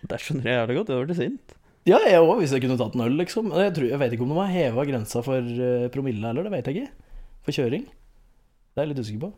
Det 0.10 0.20
skjønner 0.24 0.52
jeg 0.52 0.62
jævlig 0.62 0.78
godt. 0.80 0.92
Jeg 0.94 1.10
blitt 1.10 1.22
sint. 1.24 1.56
Ja, 1.90 1.98
jeg 2.06 2.22
òg, 2.22 2.36
hvis 2.42 2.54
jeg 2.54 2.62
kunne 2.62 2.78
tatt 2.78 2.94
en 2.98 3.06
øl, 3.08 3.16
liksom. 3.18 3.50
Jeg, 3.56 3.74
tror, 3.78 3.88
jeg 3.90 4.02
vet 4.04 4.14
ikke 4.14 4.26
om 4.28 4.36
de 4.36 4.42
har 4.44 4.52
heva 4.54 4.86
grensa 4.86 5.24
for 5.26 5.42
eh, 5.42 5.88
promille 5.94 6.22
heller, 6.28 6.46
det 6.46 6.54
vet 6.54 6.70
jeg 6.70 6.84
ikke. 6.84 7.16
For 7.48 7.56
kjøring. 7.56 7.88
Det 7.90 8.78
er 8.78 8.86
jeg 8.86 8.92
litt 8.94 9.02
usikker 9.02 9.26
på. 9.26 9.32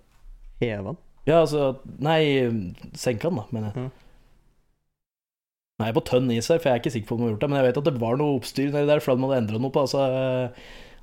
Hevan. 0.65 0.99
Ja, 1.29 1.41
altså 1.43 1.75
Nei, 2.01 2.21
senka 2.97 3.29
den, 3.29 3.37
da, 3.41 3.45
mener 3.53 3.71
jeg. 3.71 3.83
Ja. 3.89 3.89
Nei, 5.81 5.89
på 5.95 6.03
tønn 6.05 6.29
is 6.33 6.49
her, 6.51 6.59
for 6.61 6.69
jeg 6.69 6.77
er 6.77 6.81
ikke 6.83 6.93
sikker 6.93 7.09
på 7.09 7.15
om 7.17 7.21
de 7.21 7.25
har 7.27 7.33
gjort 7.35 7.43
det. 7.43 7.49
Men 7.51 7.59
jeg 7.61 7.67
vet 7.69 7.81
at 7.81 7.87
det 7.89 8.01
var 8.01 8.17
noe 8.19 8.37
oppstyr 8.37 8.69
nedi 8.73 8.89
der, 8.89 9.01
for 9.01 9.17
de 9.17 9.25
hadde 9.25 9.39
endra 9.41 9.61
noe 9.61 9.73
på 9.73 9.85
altså, 9.87 10.05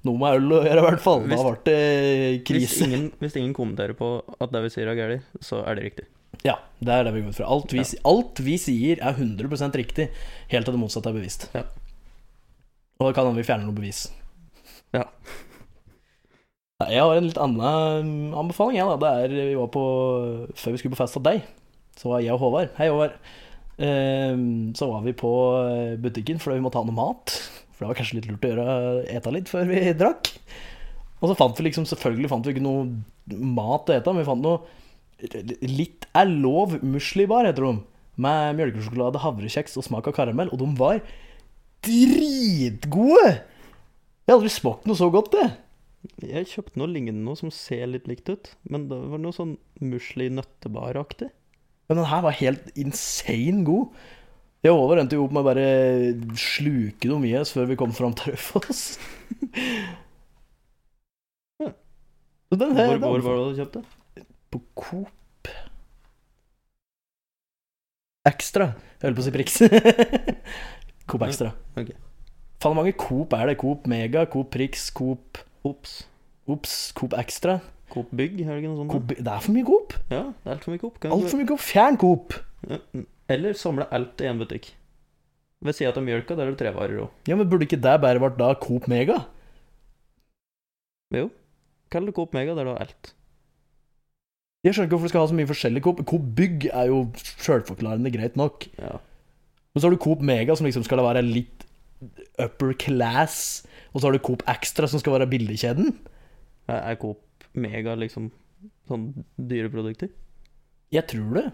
Noe 0.06 0.14
med 0.20 0.36
øl 0.38 0.52
å 0.54 0.60
gjøre, 0.62 0.78
i 0.78 0.84
hvert 0.84 1.02
fall. 1.02 1.24
Da 1.26 1.38
ble 1.42 1.56
det 1.66 2.52
Hvis 2.54 2.76
ingen, 2.86 3.08
hvis 3.18 3.34
ingen 3.40 3.54
kommenterer 3.56 3.96
på 3.98 4.12
at 4.38 4.52
det 4.54 4.60
vi 4.62 4.70
sier 4.70 4.86
er 4.92 4.94
galt, 4.94 5.26
så 5.42 5.64
er 5.66 5.74
det 5.74 5.88
riktig. 5.88 6.04
Ja, 6.46 6.54
det 6.78 6.94
er 6.94 7.08
det 7.08 7.14
vi 7.16 7.24
går 7.24 7.34
ut 7.34 7.38
fra. 7.40 7.48
Alt 7.50 7.74
vi, 7.74 7.82
Ja. 7.82 7.98
alt 8.06 8.38
vi 8.46 8.54
sier, 8.62 9.00
er 9.02 9.16
100% 9.18 9.74
riktig, 9.80 10.06
helt 10.52 10.68
til 10.68 10.76
det 10.76 10.82
motsatte 10.84 11.10
er 11.10 11.16
bevisst. 11.18 11.48
Ja. 11.56 11.64
Og 13.00 13.08
da 13.08 13.12
kan 13.16 13.34
vi 13.34 13.42
fjerne 13.42 13.66
noe 13.66 13.74
bevis. 13.74 14.04
Ja. 14.94 15.08
Jeg 16.78 17.02
har 17.02 17.16
en 17.18 17.24
litt 17.26 17.38
annen 17.42 18.04
mm, 18.06 18.34
anbefaling. 18.38 18.76
Jeg, 18.78 18.86
da. 18.86 18.98
Det 19.02 19.08
er, 19.26 19.32
vi 19.50 19.54
var 19.58 19.70
på, 19.74 19.82
før 20.54 20.74
vi 20.74 20.78
skulle 20.78 20.94
på 20.94 21.00
fest 21.00 21.18
hos 21.18 21.24
deg, 21.26 21.40
så 21.98 22.12
var 22.12 22.22
jeg 22.22 22.36
og 22.36 22.44
Håvard 22.44 22.76
Hei, 22.78 22.86
Håvard. 22.86 23.16
Ehm, 23.82 24.70
så 24.78 24.86
var 24.86 25.02
vi 25.02 25.16
på 25.18 25.32
eh, 25.58 25.96
butikken 25.98 26.38
fordi 26.38 26.60
vi 26.60 26.62
måtte 26.62 26.78
ha 26.78 26.86
noe 26.86 26.94
mat. 26.94 27.34
For 27.74 27.82
det 27.82 27.90
var 27.90 27.98
kanskje 27.98 28.20
litt 28.20 28.30
lurt 28.30 28.46
å 28.46 28.52
gjøre 28.52 28.78
ete 29.10 29.34
litt 29.34 29.50
før 29.50 29.66
vi 29.72 29.82
drakk. 29.98 30.32
Og 31.18 31.26
så 31.26 31.34
fant 31.34 31.58
vi 31.58 31.66
liksom 31.66 31.82
Selvfølgelig 31.90 32.30
fant 32.30 32.46
vi 32.46 32.54
ikke 32.54 32.62
noe 32.62 32.86
mat 33.58 33.90
å 33.90 33.98
ete, 33.98 34.14
men 34.14 34.22
vi 34.22 34.30
fant 34.30 34.46
noe 34.46 34.62
Litt 35.66 36.06
er 36.14 36.30
lov 36.30 36.78
muslibar, 36.86 37.42
heter 37.50 37.66
de. 37.66 37.78
Med 38.22 38.54
melkesjokolade, 38.54 39.18
havrekjeks 39.26 39.74
og 39.82 39.90
smak 39.90 40.06
av 40.06 40.14
karamell. 40.14 40.54
Og 40.54 40.62
de 40.62 40.74
var 40.78 41.02
dritgode! 41.82 43.40
Jeg 43.42 44.30
har 44.30 44.38
aldri 44.38 44.52
smakt 44.52 44.86
noe 44.86 44.94
så 44.94 45.10
godt, 45.10 45.34
det. 45.34 45.56
Jeg 46.22 46.46
kjøpte 46.51 46.78
noe 46.78 46.90
lignende 46.90 47.24
noe 47.26 47.38
som 47.38 47.51
ser 47.55 47.88
litt 47.90 48.07
likt 48.11 48.30
ut, 48.30 48.53
men 48.70 48.86
det 48.90 48.99
var 49.11 49.20
noe 49.22 49.34
sånn 49.34 49.57
musli 49.82 50.28
nøttebar-aktig. 50.30 51.30
Men 51.88 52.01
den 52.01 52.09
her 52.11 52.22
var 52.26 52.36
helt 52.38 52.70
insane 52.78 53.64
god. 53.66 53.94
Jeg 54.66 54.74
overendte 54.74 55.16
jo 55.18 55.24
opp 55.26 55.34
med 55.34 55.44
å 55.44 55.49
bare 55.49 55.66
sluke 56.38 57.11
noe 57.11 57.22
mye 57.22 57.44
før 57.46 57.70
vi 57.70 57.78
kom 57.78 57.94
fram 57.94 58.14
til 58.18 58.34
Raufoss. 58.34 58.82
Ja. 61.62 61.70
Så 62.51 62.59
den 62.59 62.74
her, 62.78 62.99
Hvor, 62.99 63.18
hvor 63.18 63.24
var 63.26 63.38
det 63.38 63.46
du 63.55 63.62
kjøpte? 63.62 63.84
På 64.53 64.62
Coop 64.78 65.51
Extra. 68.28 68.72
Jeg 68.99 69.09
holdt 69.09 69.18
på 69.18 69.22
å 69.22 69.26
si 69.28 69.32
Prix. 69.32 69.59
Coop 71.09 71.24
Extra. 71.24 71.55
Ok. 71.78 71.94
Faen, 72.59 72.72
hvor 72.72 72.78
mange 72.82 72.96
Coop 72.99 73.32
er 73.38 73.53
det? 73.53 73.59
Coop 73.62 73.86
Mega, 73.88 74.26
Coop 74.28 74.51
Prix, 74.53 74.88
Coop 74.92 75.38
Ops. 75.66 75.98
Ops, 76.48 76.76
Coop 76.96 77.14
Extra. 77.18 77.59
Coop 77.92 78.11
Bygg, 78.14 78.40
er 78.44 78.52
det 78.52 78.62
ikke 78.62 78.70
noe 78.72 78.80
sånt? 78.82 78.92
Coop, 78.92 79.12
det 79.16 79.32
er 79.32 79.40
for 79.44 79.54
mye 79.56 79.66
Coop. 79.66 79.94
Ja, 80.12 80.22
det 80.30 80.50
er 80.50 80.54
altfor 80.56 80.74
mye 80.74 80.82
Coop. 80.82 80.98
Altfor 81.09 81.40
mye 81.40 81.48
Coop. 81.48 81.62
Fjern 81.64 81.98
Coop. 82.00 82.36
Ja, 82.68 82.78
Eller 83.32 83.56
samle 83.56 83.86
alt 83.92 84.20
i 84.24 84.28
én 84.28 84.40
butikk. 84.40 84.70
Ved 85.64 85.74
sida 85.74 85.90
av 85.90 86.04
mjølka, 86.06 86.36
der 86.38 86.46
er 86.46 86.54
det 86.54 86.61
trevarer 86.61 87.02
òg. 87.04 87.14
Ja, 87.28 87.36
men 87.36 87.48
Burde 87.50 87.66
ikke 87.66 87.80
det 87.82 87.96
bare 88.04 88.22
vært 88.22 88.38
da 88.38 88.52
Coop 88.62 88.86
Mega? 88.90 89.18
Jo. 91.16 91.28
Kall 91.90 92.06
det 92.09 92.14
Coop 92.16 92.36
Mega, 92.36 92.54
der 92.54 92.68
du 92.68 92.72
har 92.74 92.84
alt. 92.84 93.12
Jeg 94.66 94.74
skjønner 94.74 94.88
ikke 94.88 94.96
hvorfor 94.98 95.09
du 95.09 95.12
skal 95.14 95.22
ha 95.24 95.30
så 95.30 95.36
mye 95.38 95.48
forskjellig 95.50 95.82
Coop. 95.86 96.02
Coop 96.09 96.24
Bygg 96.38 96.68
er 96.70 96.90
jo 96.92 97.02
sjølforklarende 97.40 98.12
greit 98.14 98.36
nok. 98.38 98.68
Ja. 98.78 98.98
Men 99.72 99.80
så 99.80 99.88
har 99.88 99.96
du 99.96 100.02
Coop 100.02 100.22
Mega, 100.24 100.56
som 100.59 100.68
liksom 100.68 100.84
skal 100.86 101.02
være 101.04 101.24
litt 101.24 101.67
upper 102.38 102.74
class. 102.78 103.62
Og 103.92 104.01
så 104.01 104.09
har 104.09 104.16
du 104.16 104.22
Coop 104.24 104.44
Extra, 104.51 104.88
som 104.90 105.01
skal 105.03 105.16
være 105.18 105.30
billigkjeden. 105.30 105.94
Er 106.72 106.99
Coop 107.01 107.46
Mega 107.59 107.94
liksom 107.99 108.30
sånn 108.88 109.11
dyre 109.36 109.70
produkter? 109.72 110.12
Jeg 110.94 111.07
tror 111.11 111.32
det. 111.36 111.46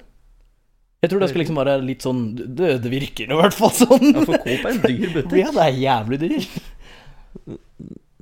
Jeg 1.04 1.10
tror 1.12 1.20
det 1.20 1.28
skal 1.30 1.42
liksom 1.42 1.58
være 1.58 1.72
litt 1.84 2.04
sånn 2.06 2.20
Det, 2.32 2.68
det 2.80 2.88
virker 2.88 3.28
i 3.28 3.36
hvert 3.36 3.56
fall 3.56 3.72
sånn. 3.76 4.08
Ja, 4.14 4.22
for 4.24 4.40
Coop 4.40 4.64
er 4.64 4.70
en 4.72 4.82
dyr 4.84 5.12
butikk. 5.18 5.38
Ja, 5.42 5.52
det 5.54 5.66
er 5.66 5.82
jævlig 5.82 6.20
dyr. 6.24 6.48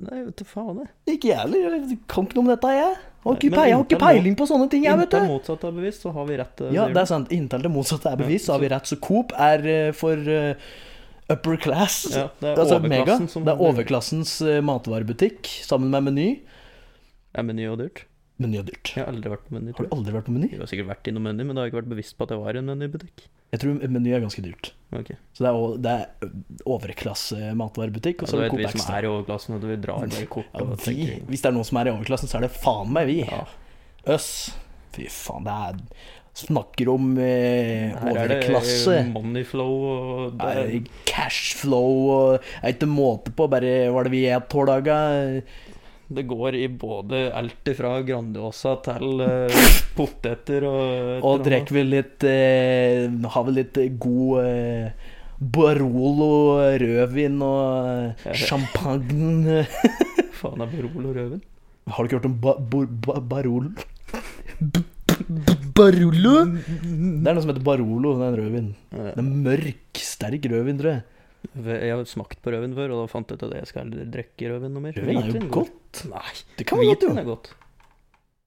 Nei, 0.02 0.18
vet 0.24 0.40
du 0.40 0.44
faen 0.48 0.80
det. 0.80 0.88
Ikke 1.14 1.30
jeg 1.30 1.38
heller. 1.44 1.76
Jeg 1.78 1.98
kan 2.10 2.26
ikke 2.26 2.38
noe 2.38 2.46
om 2.46 2.50
dette, 2.50 2.70
jeg. 2.74 2.94
Har 3.22 3.36
ikke, 3.38 3.50
Nei, 3.54 3.66
jeg 3.68 3.76
har 3.76 3.84
ikke 3.86 3.98
peiling 4.02 4.36
på 4.38 4.46
sånne 4.50 4.66
ting, 4.72 4.82
jeg, 4.82 4.98
vet 4.98 5.12
du. 5.12 5.14
Inntil 5.14 5.28
det 5.28 5.34
motsatt 5.36 5.66
er 5.68 5.74
bevist, 5.76 6.02
så 6.02 6.10
har 6.16 6.24
vi 6.26 6.38
rett. 6.40 6.62
Ja, 6.74 6.86
det 6.90 7.02
er 7.04 7.10
sant. 7.10 7.34
Inntil 7.36 7.62
det 7.62 7.70
motsatte 7.70 8.10
er 8.10 8.18
bevist, 8.18 8.48
så 8.48 8.56
har 8.56 8.64
vi 8.64 8.70
rett. 8.72 8.88
Så 8.90 8.98
Coop 9.04 9.34
er 9.38 9.68
eh, 9.70 9.90
for 9.94 10.32
eh, 10.32 10.72
upper 11.32 11.58
class. 11.60 11.98
Ja, 12.12 12.28
det 12.40 12.52
er 12.52 12.62
altså 12.62 12.78
Mega. 12.82 13.02
overklassen 13.16 13.44
Det 13.46 13.52
er 13.54 13.66
overklassens 13.68 14.32
eh, 14.46 14.60
matvarebutikk 14.64 15.50
sammen 15.66 15.92
med 15.92 16.06
Meny. 16.08 16.28
Er 17.36 17.46
Meny 17.48 17.68
og 17.72 17.78
dyrt? 17.80 18.04
Meny 18.42 18.58
er 18.58 18.64
dyrt. 18.66 18.94
Jeg 18.96 19.04
har 19.04 19.12
aldri 19.12 19.30
vært 19.32 19.44
på 19.48 19.54
Meny. 19.56 19.72
Har 19.76 19.86
du 19.86 19.94
aldri 19.96 20.14
vært 20.16 20.26
på 20.28 20.34
Meny? 20.34 20.48
Jeg 20.52 20.60
har 20.62 20.70
sikkert 20.70 20.90
vært 20.90 21.08
innom 21.12 21.24
Meny, 21.28 21.44
men 21.46 21.56
jeg 21.56 21.62
har 21.62 21.70
ikke 21.72 21.80
vært 21.82 21.92
bevisst 21.92 22.16
på 22.18 22.26
at 22.26 22.34
jeg 22.34 22.42
var 22.42 22.56
i 22.58 22.62
en 22.62 22.70
Meny-butikk. 22.72 23.26
Jeg 23.52 23.60
tror 23.60 23.82
Meny 23.92 24.14
er 24.16 24.22
ganske 24.24 24.42
dyrt. 24.44 24.70
Okay. 24.96 25.16
Så 25.36 25.44
det 25.44 25.50
er, 25.52 25.76
det 25.84 25.92
er 25.92 26.32
overklasse 26.72 27.52
matvarebutikk, 27.60 28.24
og 28.24 28.32
Ja, 28.32 28.48
du 28.48 28.56
vet 28.56 28.72
vi 28.72 28.80
som 28.80 28.94
er 28.96 29.06
i 29.06 29.10
overklassen, 29.12 29.56
og 29.56 29.66
vi 29.68 29.76
drar 29.84 30.00
bare 30.04 30.26
kort 30.32 30.56
Ja, 30.56 30.66
vi, 30.88 31.06
hvis 31.28 31.44
det 31.44 31.50
er 31.50 31.56
noen 31.56 31.68
som 31.68 31.80
er 31.82 31.90
i 31.90 31.94
overklassen, 31.94 32.30
så 32.32 32.40
er 32.40 32.46
det 32.48 32.52
faen 32.56 32.92
meg 32.96 33.08
vi. 33.12 33.18
ja. 33.28 33.44
Øss. 34.12 34.30
Fy 34.92 35.06
faen, 35.12 35.46
det 35.46 35.52
er 35.68 35.78
Snakker 36.34 36.88
om 36.88 37.10
eh, 37.20 37.92
Her 37.92 38.16
er 38.16 38.30
det 38.30 38.36
overklasse. 38.46 38.94
moneyflow 39.12 39.72
og 39.92 40.38
det 40.40 40.78
Cashflow 41.10 41.90
og 42.14 42.46
er 42.62 42.72
ikke 42.72 42.88
måte 42.88 43.34
på. 43.36 43.50
Bare 43.52 43.74
hva 43.92 44.00
er 44.00 44.08
det 44.08 44.12
vi 44.14 44.22
et 44.32 44.56
år 44.56 44.70
dager? 44.70 45.42
Det 46.12 46.24
går 46.28 46.56
i 46.60 46.66
både 46.68 47.20
alt 47.36 47.68
fra 47.76 47.94
Grandiosa 48.04 48.74
til 48.84 49.20
eh, 49.24 49.68
poteter 49.96 50.64
og 50.68 51.24
Og 51.24 51.44
drikker 51.44 51.76
vi 51.78 51.84
litt 51.88 52.24
eh, 52.28 53.06
Har 53.32 53.46
vi 53.48 53.54
litt 53.60 53.78
god 54.00 54.42
eh, 54.44 55.12
Barolo 55.42 56.60
rødvin 56.78 57.40
og 57.44 58.18
eh, 58.24 58.36
champagne. 58.44 59.62
Faen, 60.38 60.60
er 60.64 60.68
Barolo 60.76 61.12
rødvin. 61.16 61.40
Har 61.90 62.04
du 62.04 62.08
ikke 62.08 62.20
hørt 62.20 62.28
om 62.28 62.36
ba, 62.44 62.52
bo, 62.60 62.84
ba, 62.86 63.16
Barolo? 63.20 63.72
Barolo? 65.76 66.34
Det 66.48 67.30
er 67.30 67.34
noe 67.36 67.42
som 67.44 67.52
heter 67.52 67.64
Barolo, 67.66 68.14
det 68.18 68.26
er 68.26 68.32
en 68.32 68.38
rødvin. 68.42 68.68
Det 68.92 69.16
er 69.22 69.28
mørk, 69.48 70.02
sterk 70.02 70.48
rødvin, 70.52 70.78
tror 70.80 70.92
jeg. 70.94 71.02
Jeg 71.66 71.90
har 71.90 72.04
smakt 72.06 72.38
på 72.44 72.52
rødvin 72.54 72.76
før, 72.76 72.92
og 72.94 73.00
da 73.02 73.08
fant 73.10 73.32
jeg 73.32 73.40
ut 73.40 73.46
at 73.48 73.56
jeg 73.58 73.70
skal 73.72 73.90
drikke 74.14 74.52
rødvin 74.52 74.76
noe 74.76 74.84
mer. 74.84 74.94
Rødvin 74.98 75.16
er 75.18 75.26
jo 75.26 75.32
Hvitvin 75.32 75.48
går. 75.48 75.72
godt. 75.72 76.04
Nei, 76.12 76.34
Det 76.60 76.66
kan 76.70 76.78
være 76.82 76.92
godt, 76.92 77.02
jo. 77.08 77.14
er 77.18 77.28
godt. 77.32 77.50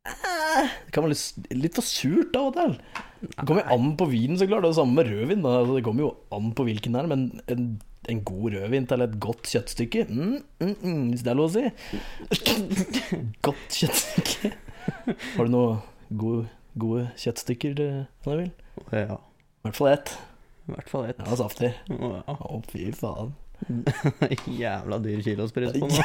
Det 0.05 0.93
kan 0.93 1.03
være 1.03 1.11
litt, 1.15 1.49
litt 1.65 1.75
for 1.79 1.85
surt 1.89 2.35
av 2.37 2.51
og 2.51 2.55
til. 2.59 2.77
Det 3.25 3.43
kommer 3.49 3.63
jo 3.65 3.73
an 3.75 3.89
på 3.99 4.05
vinen, 4.11 4.37
så 4.37 4.45
klart. 4.47 4.61
Det 4.63 4.69
er 4.69 4.75
det 4.75 4.79
samme 4.79 4.95
med 4.99 5.09
rødvin. 5.11 5.41
Da. 5.43 5.53
Altså, 5.63 5.75
Det 5.79 5.83
kommer 5.87 6.05
jo 6.05 6.11
an 6.37 6.51
på 6.55 6.65
hvilken 6.67 6.95
det 6.95 7.01
er, 7.01 7.09
men 7.11 7.23
en, 7.51 7.65
en 8.13 8.21
god 8.29 8.45
rødvin 8.53 8.85
til 8.91 9.01
et 9.07 9.15
godt 9.25 9.49
kjøttstykke 9.49 10.05
mm, 10.11 10.35
mm, 10.61 10.75
mm, 10.85 11.01
Hvis 11.09 11.23
det 11.25 11.31
er 11.33 11.39
lov 11.39 11.49
å 11.49 11.55
si. 11.55 11.65
godt 13.49 13.79
kjøttstykke. 13.81 14.53
Har 15.35 15.47
du 15.49 15.51
noe 15.55 15.79
gode, 16.21 16.45
gode 16.79 17.07
kjøttstykker, 17.21 17.79
Anne 18.25 18.37
Vil? 18.41 18.51
Ja, 18.91 19.17
I 19.19 19.67
hvert 19.67 19.77
fall 19.79 19.91
ett. 19.93 20.11
i 20.67 20.73
hvert 20.73 20.89
fall 20.91 21.05
ett. 21.09 21.19
Ja, 21.23 21.35
saftig. 21.39 21.71
Ja. 21.89 22.21
Å, 22.35 22.61
fy 22.71 22.89
faen. 22.95 23.33
Jævla 24.61 24.97
dyr 25.03 25.21
kilospris 25.23 25.71
på 25.79 25.87
nå. 25.87 25.95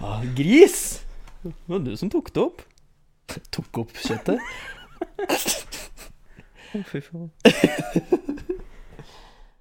ja, 0.00 0.22
gris! 0.38 0.78
Det 1.42 1.52
var 1.70 1.78
du 1.84 1.92
som 1.96 2.10
tok 2.10 2.32
det 2.34 2.42
opp. 2.42 2.62
Tok 3.54 3.82
opp 3.84 3.92
kjøttet. 4.02 4.40
Å, 6.74 6.82
fy 6.88 7.02
faen. 7.04 7.30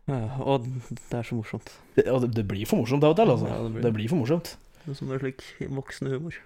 Ja, 0.08 0.38
og 0.40 0.64
det 0.88 1.18
er 1.20 1.26
så 1.28 1.36
morsomt. 1.36 1.68
Det, 1.98 2.06
det, 2.32 2.44
blir 2.48 2.64
for 2.64 2.80
morsomt 2.80 3.04
av 3.04 3.12
og 3.12 3.18
til, 3.20 3.28
altså. 3.34 3.48
Ja, 3.52 3.58
det 3.66 3.72
blir- 3.74 3.84
det 3.84 3.90
blir 3.98 4.08
for 4.08 4.22
morsomt. 4.22 4.54
Det 4.86 4.94
er 4.94 4.96
som 4.96 5.10
en 5.12 5.20
slik 5.20 5.44
voksenhumor. 5.68 6.38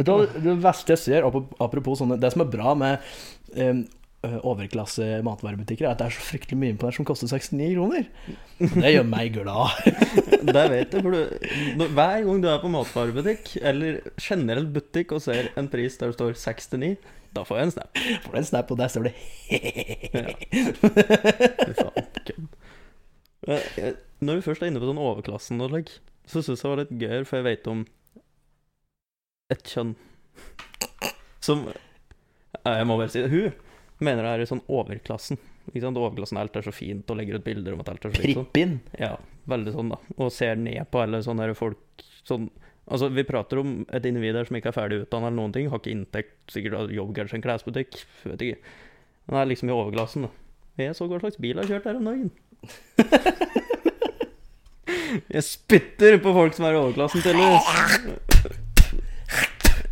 Vet 0.00 0.08
du 0.08 0.40
det- 0.48 0.58
verste 0.64 0.94
jeg 0.96 1.02
ser, 1.04 1.26
apropos 1.60 2.00
sånne 2.00 2.16
Det 2.20 2.32
som 2.32 2.44
er 2.44 2.52
bra 2.52 2.74
med 2.78 3.10
um, 3.56 3.82
overklasse 4.20 5.22
matvarebutikker, 5.24 5.86
er 5.86 5.94
at 5.94 6.00
det 6.00 6.06
er 6.10 6.16
så 6.16 6.24
fryktelig 6.24 6.58
mye 6.60 6.76
på 6.76 6.88
der 6.88 6.96
som 6.96 7.06
koster 7.08 7.30
69 7.30 7.72
kroner. 7.72 8.08
Det 8.60 8.92
gjør 8.92 9.06
meg 9.08 9.32
glad. 9.32 9.70
Det 10.50 10.64
vet 10.72 10.92
jeg, 10.92 11.02
for 11.04 11.10
du, 11.14 11.20
hver 11.94 12.24
gang 12.26 12.42
du 12.42 12.48
er 12.48 12.60
på 12.60 12.72
matvarebutikk, 12.72 13.54
eller 13.64 14.00
generell 14.20 14.66
butikk, 14.72 15.12
og 15.16 15.24
ser 15.24 15.48
en 15.60 15.68
pris 15.72 15.96
der 16.00 16.12
det 16.12 16.18
står 16.18 16.36
69, 16.36 16.96
da 17.36 17.44
får 17.46 17.60
jeg 17.60 17.68
en 17.68 17.74
snap. 17.76 18.00
Får 18.24 18.34
er 18.34 18.40
en 18.40 18.50
snap, 18.50 18.70
og 18.72 18.80
der 18.80 18.88
står 18.92 19.02
det 19.08 19.14
Ja. 21.80 21.90
Eh, 23.48 23.78
eh, 23.80 23.94
Når 24.20 24.34
vi 24.36 24.44
først 24.44 24.62
er 24.62 24.68
inne 24.68 24.82
på 24.82 24.88
sånn 24.90 25.00
overklassen, 25.00 25.60
så 26.28 26.42
syns 26.44 26.60
jeg 26.60 26.66
det 26.66 26.70
var 26.70 26.82
litt 26.82 26.96
gøy, 27.00 27.20
for 27.24 27.40
jeg 27.40 27.46
vet 27.46 27.70
om 27.72 27.86
et 29.50 29.66
kjønn 29.66 29.94
som 31.40 31.66
Jeg 31.70 32.86
må 32.86 32.96
bare 33.00 33.10
si 33.12 33.22
det. 33.22 33.30
Hun 33.32 34.04
mener 34.04 34.26
det 34.26 34.32
er 34.32 34.44
i 34.44 34.48
sånn 34.50 34.62
overklassen. 34.68 35.38
Ikke 35.70 35.84
sant? 35.84 36.00
Overklassen 36.00 36.40
alt 36.40 36.56
er 36.58 36.64
så 36.66 36.72
fint, 36.74 37.08
og 37.08 37.18
legger 37.20 37.38
ut 37.38 37.46
bilder 37.46 37.76
om 37.76 37.82
at 37.84 37.92
alt 37.92 38.04
er 38.04 38.12
så 38.12 38.20
fint. 38.20 38.36
Sånn. 38.36 38.48
Pripp 38.50 38.60
inn. 38.60 38.74
Ja, 39.00 39.14
veldig 39.50 39.74
sånn, 39.76 39.92
da. 39.94 40.00
Og 40.18 40.32
ser 40.34 40.58
ned 40.60 40.82
på 40.92 41.02
alle 41.02 41.22
sånne 41.26 41.52
folk 41.58 42.04
sånn 42.24 42.50
Altså, 42.90 43.06
vi 43.14 43.22
prater 43.22 43.60
om 43.60 43.84
et 43.94 44.06
individ 44.08 44.34
her 44.34 44.48
som 44.48 44.56
ikke 44.58 44.72
er 44.72 44.74
ferdig 44.74 44.96
utdannet 45.04 45.28
eller 45.28 45.36
noen 45.36 45.52
ting. 45.54 45.68
Har 45.70 45.78
ikke 45.78 45.92
inntekt, 45.94 46.32
sikkert 46.50 46.74
har 46.74 46.90
jobb 46.90 47.12
kanskje 47.14 47.36
en 47.38 47.44
klesbutikk. 47.44 48.00
Vet 48.26 48.42
ikke. 48.42 48.72
Han 49.30 49.38
er 49.38 49.46
liksom 49.46 49.70
i 49.70 49.76
overklassen, 49.76 50.26
da. 50.26 50.30
Jeg 50.80 50.96
så 50.98 51.06
hva 51.06 51.20
slags 51.22 51.38
bil 51.38 51.54
jeg 51.54 51.68
har 51.68 51.70
kjørt 51.70 51.86
her 51.86 52.00
om 52.00 52.08
dagen. 52.10 52.32
Jeg 55.30 55.42
spytter 55.42 56.18
på 56.22 56.32
folk 56.34 56.54
som 56.56 56.66
er 56.66 56.76
i 56.76 56.80
overklassen, 56.80 57.22
tydeligvis. 57.22 58.66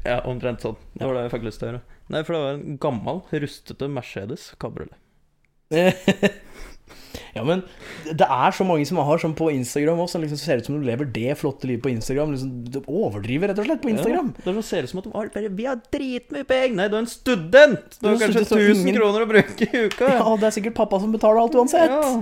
Ja, 0.09 0.19
omtrent 0.29 0.65
sånn. 0.65 0.79
Det 0.97 1.05
var 1.07 1.19
det 1.19 1.27
jeg 1.27 1.35
fikk 1.37 1.49
lyst 1.49 1.61
til 1.63 1.69
å 1.69 1.73
gjøre. 1.73 1.83
Nei, 2.15 2.23
for 2.25 2.35
det 2.35 2.43
var 2.45 2.57
en 2.57 2.79
gammel, 2.81 3.21
rustete 3.45 3.89
Mercedes 3.93 4.51
kabriolet. 4.63 4.97
ja, 7.37 7.43
men 7.45 7.61
det 8.09 8.25
er 8.25 8.55
så 8.57 8.65
mange 8.65 8.87
som 8.89 9.01
har 9.05 9.21
sånn 9.21 9.35
på 9.37 9.51
Instagram 9.53 10.01
også, 10.01 10.17
som 10.17 10.25
liksom 10.25 10.41
ser 10.41 10.63
ut 10.63 10.69
som 10.69 10.79
de 10.79 10.89
lever 10.89 11.11
det 11.13 11.37
flotte 11.41 11.69
livet 11.69 11.85
på 11.85 11.93
Instagram. 11.93 12.33
Liksom, 12.35 12.55
de 12.73 12.83
overdriver 12.89 13.53
rett 13.53 13.61
og 13.61 13.69
slett 13.69 13.85
på 13.85 13.93
Instagram. 13.93 14.33
Ja, 14.33 14.45
det 14.47 14.55
sånn 14.57 14.69
ser 14.71 14.89
ut 14.89 14.93
som 14.95 15.03
at 15.03 15.09
de 15.11 15.15
har 15.19 15.31
bare 15.37 15.53
Vi 15.61 15.69
har 15.69 15.83
dritmye 15.93 16.49
penger! 16.49 16.77
Nei, 16.81 16.89
du 16.89 16.97
er 16.97 17.05
en 17.05 17.11
student! 17.13 17.99
Du 18.01 18.09
har 18.09 18.21
kanskje 18.25 18.45
student, 18.47 18.73
1000 18.73 18.83
ingen- 18.87 19.01
kroner 19.01 19.27
å 19.27 19.31
bruke 19.35 19.69
i 19.69 19.85
uka. 19.89 20.13
Ja, 20.19 20.29
det 20.41 20.49
er 20.49 20.57
sikkert 20.57 20.79
pappa 20.81 21.03
som 21.05 21.13
betaler 21.15 21.43
alt 21.45 21.59
uansett. 21.59 21.93
Ja. 21.93 22.15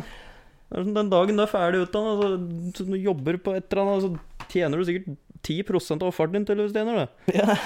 Sånn, 0.74 0.96
den 0.96 1.12
dagen 1.12 1.38
du 1.38 1.44
er 1.44 1.50
ferdig 1.52 1.84
utdanna, 1.86 2.16
så, 2.18 2.32
så 2.74 2.88
du 2.88 2.96
jobber 2.98 3.38
på 3.38 3.54
et 3.54 3.70
eller 3.70 3.84
annet, 3.86 4.08
så 4.08 4.50
tjener 4.50 4.82
du 4.82 4.88
sikkert 4.88 5.14
10 5.42 6.02
av 6.02 6.12
farten 6.14 6.38
din 6.40 6.46
til 6.48 6.56
du 6.62 6.68
tjener 6.72 7.04
det. 7.04 7.08
Ja. 7.36 7.56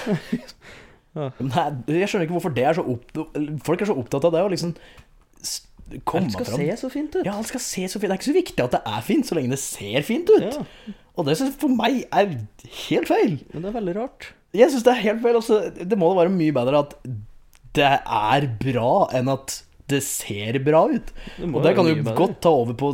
Nei, 1.43 1.63
jeg 1.91 2.07
skjønner 2.07 2.23
ikke 2.23 2.37
hvorfor 2.37 2.53
det 2.55 2.63
er 2.69 2.77
så 2.77 2.83
opp... 2.87 3.09
Folk 3.67 3.81
er 3.83 3.89
så 3.89 3.95
opptatt 3.99 4.23
av 4.29 4.31
det 4.35 4.43
å 4.45 4.51
liksom 4.53 4.69
komme 6.07 6.29
Alt 6.29 6.35
skal 6.37 6.47
fram. 6.47 6.61
se 6.61 6.75
så 6.79 6.89
fint 6.93 7.15
ut. 7.17 7.25
Ja, 7.27 7.33
alt 7.35 7.49
skal 7.49 7.59
se 7.65 7.81
så 7.91 7.99
fint 7.99 8.07
Det 8.07 8.15
er 8.15 8.19
ikke 8.21 8.29
så 8.29 8.35
viktig 8.37 8.63
at 8.63 8.75
det 8.77 8.81
er 8.87 9.01
fint, 9.03 9.27
så 9.27 9.35
lenge 9.35 9.51
det 9.51 9.59
ser 9.59 10.05
fint 10.07 10.29
ut. 10.31 10.45
Ja, 10.55 10.93
Og 11.19 11.27
det 11.27 11.35
synes 11.35 11.51
jeg 11.51 11.59
for 11.65 11.73
meg 11.75 12.05
er 12.15 12.31
helt 12.87 13.11
feil. 13.11 13.33
men 13.51 13.65
det 13.65 13.73
er 13.73 13.75
veldig 13.81 13.95
rart. 13.99 14.29
Jeg 14.55 14.71
synes 14.71 14.85
det 14.87 14.93
er 14.93 15.03
helt 15.03 15.21
feil. 15.25 15.35
Altså, 15.41 15.59
det 15.75 15.99
må 15.99 16.13
da 16.13 16.21
være 16.23 16.33
mye 16.37 16.55
bedre 16.55 16.79
at 16.85 16.95
det 17.75 17.91
er 17.91 18.47
bra, 18.63 18.93
enn 19.15 19.29
at 19.31 19.57
det 19.91 19.99
ser 20.07 20.59
bra 20.63 20.85
ut. 20.87 21.11
Det 21.35 21.47
Og 21.51 21.63
det 21.63 21.75
kan 21.75 21.87
du 21.87 21.91
jo 21.91 22.15
godt 22.15 22.39
ta 22.43 22.51
over 22.55 22.75
på 22.79 22.93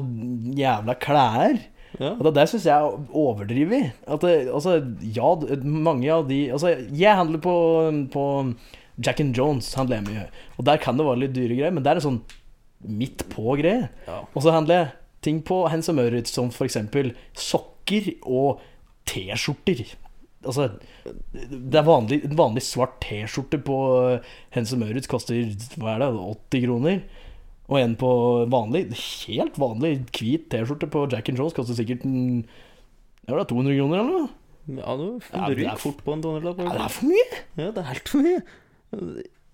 jævla 0.58 0.98
klær. 1.02 1.60
Ja. 1.98 2.14
Og 2.14 2.28
det 2.28 2.34
der 2.38 2.50
syns 2.50 2.68
jeg 2.70 2.78
er 2.78 3.14
overdrevet. 3.18 3.94
At 4.06 4.26
det, 4.26 4.34
altså, 4.54 4.78
ja, 5.02 5.32
mange 5.64 6.12
av 6.14 6.28
de 6.30 6.44
Altså, 6.54 6.76
jeg 6.94 7.18
handler 7.18 7.42
på, 7.42 7.56
på 8.14 8.26
Jack 9.04 9.22
and 9.22 9.38
Jones, 9.38 9.74
handler 9.78 10.00
jeg 10.00 10.08
mye. 10.10 10.28
Og 10.58 10.66
der 10.70 10.82
kan 10.82 10.98
det 10.98 11.06
være 11.08 11.24
litt 11.26 11.36
dyre 11.36 11.58
greier, 11.58 11.74
men 11.74 11.86
det 11.86 11.92
er 11.92 12.00
det 12.00 12.06
sånn 12.06 12.22
midt 12.88 13.26
på-greie. 13.34 13.88
Ja. 14.08 14.22
Og 14.34 14.44
så 14.46 14.54
handler 14.54 14.82
jeg 14.82 14.90
ting 15.26 15.42
på 15.46 15.64
Hens 15.72 15.90
og 15.92 15.98
Maurits 15.98 16.34
som 16.34 16.52
for 16.54 16.68
eksempel 16.68 17.14
sokker 17.38 18.12
og 18.22 18.62
T-skjorter. 19.08 19.86
Altså, 20.48 20.70
det 21.34 21.80
er 21.80 21.88
vanlig, 21.88 22.22
en 22.28 22.38
vanlig 22.38 22.64
svart 22.68 23.00
T-skjorte 23.04 23.60
på 23.66 23.78
Hens 24.56 24.74
og 24.76 24.84
Maurits 24.84 25.10
koster 25.10 25.40
hva 25.80 25.96
er 25.96 26.06
det, 26.06 26.12
80 26.54 26.68
kroner. 26.68 27.02
Og 27.68 27.80
en 27.82 27.96
på 28.00 28.10
vanlig, 28.52 28.86
helt 29.28 29.58
vanlig 29.60 29.94
hvit 30.16 30.46
T-skjorte 30.54 30.88
på 30.92 31.06
Jack 31.12 31.28
and 31.32 31.40
Jones 31.42 31.56
koster 31.58 31.76
sikkert 31.76 32.06
en, 32.08 32.46
ja, 33.28 33.34
det 33.34 33.42
er 33.44 33.50
200 33.50 33.76
kroner 33.80 34.00
eller 34.04 34.14
noe. 34.14 34.30
Ja, 34.68 34.94
du 35.00 35.04
Ja, 35.32 35.48
det 35.52 35.66
er 35.68 35.80
fort 35.80 36.00
på 36.04 36.14
en 36.16 36.22
donnerlapp. 36.24 36.60
Ja, 36.64 36.72
det 36.76 36.86
er 36.86 36.94
for 36.96 37.10
mye. 37.12 37.42
Ja, 37.60 37.72
det 37.76 37.84
er 37.84 37.90
helt 37.92 38.12
for 38.12 38.24
mye. 38.24 38.40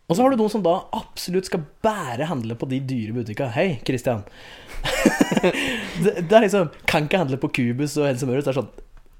Og 0.10 0.18
så 0.18 0.22
har 0.26 0.34
du 0.34 0.38
noen 0.42 0.52
som 0.54 0.64
da 0.66 0.76
absolutt 0.94 1.48
skal 1.50 1.64
bære 1.86 2.28
handle 2.30 2.58
på 2.60 2.68
de 2.70 2.80
dyre 2.86 3.16
butikkene. 3.18 3.54
Hei, 3.56 3.68
Christian. 3.88 4.24
det, 6.04 6.14
det 6.28 6.34
er 6.36 6.44
liksom 6.44 6.68
Kan 6.90 7.06
ikke 7.08 7.22
handle 7.22 7.38
på 7.40 7.50
Cubus 7.56 7.96
og 8.02 8.10
Hense 8.10 8.28
Maurits. 8.30 8.46
Det 8.50 8.54
er 8.54 8.60
sånn 8.60 8.72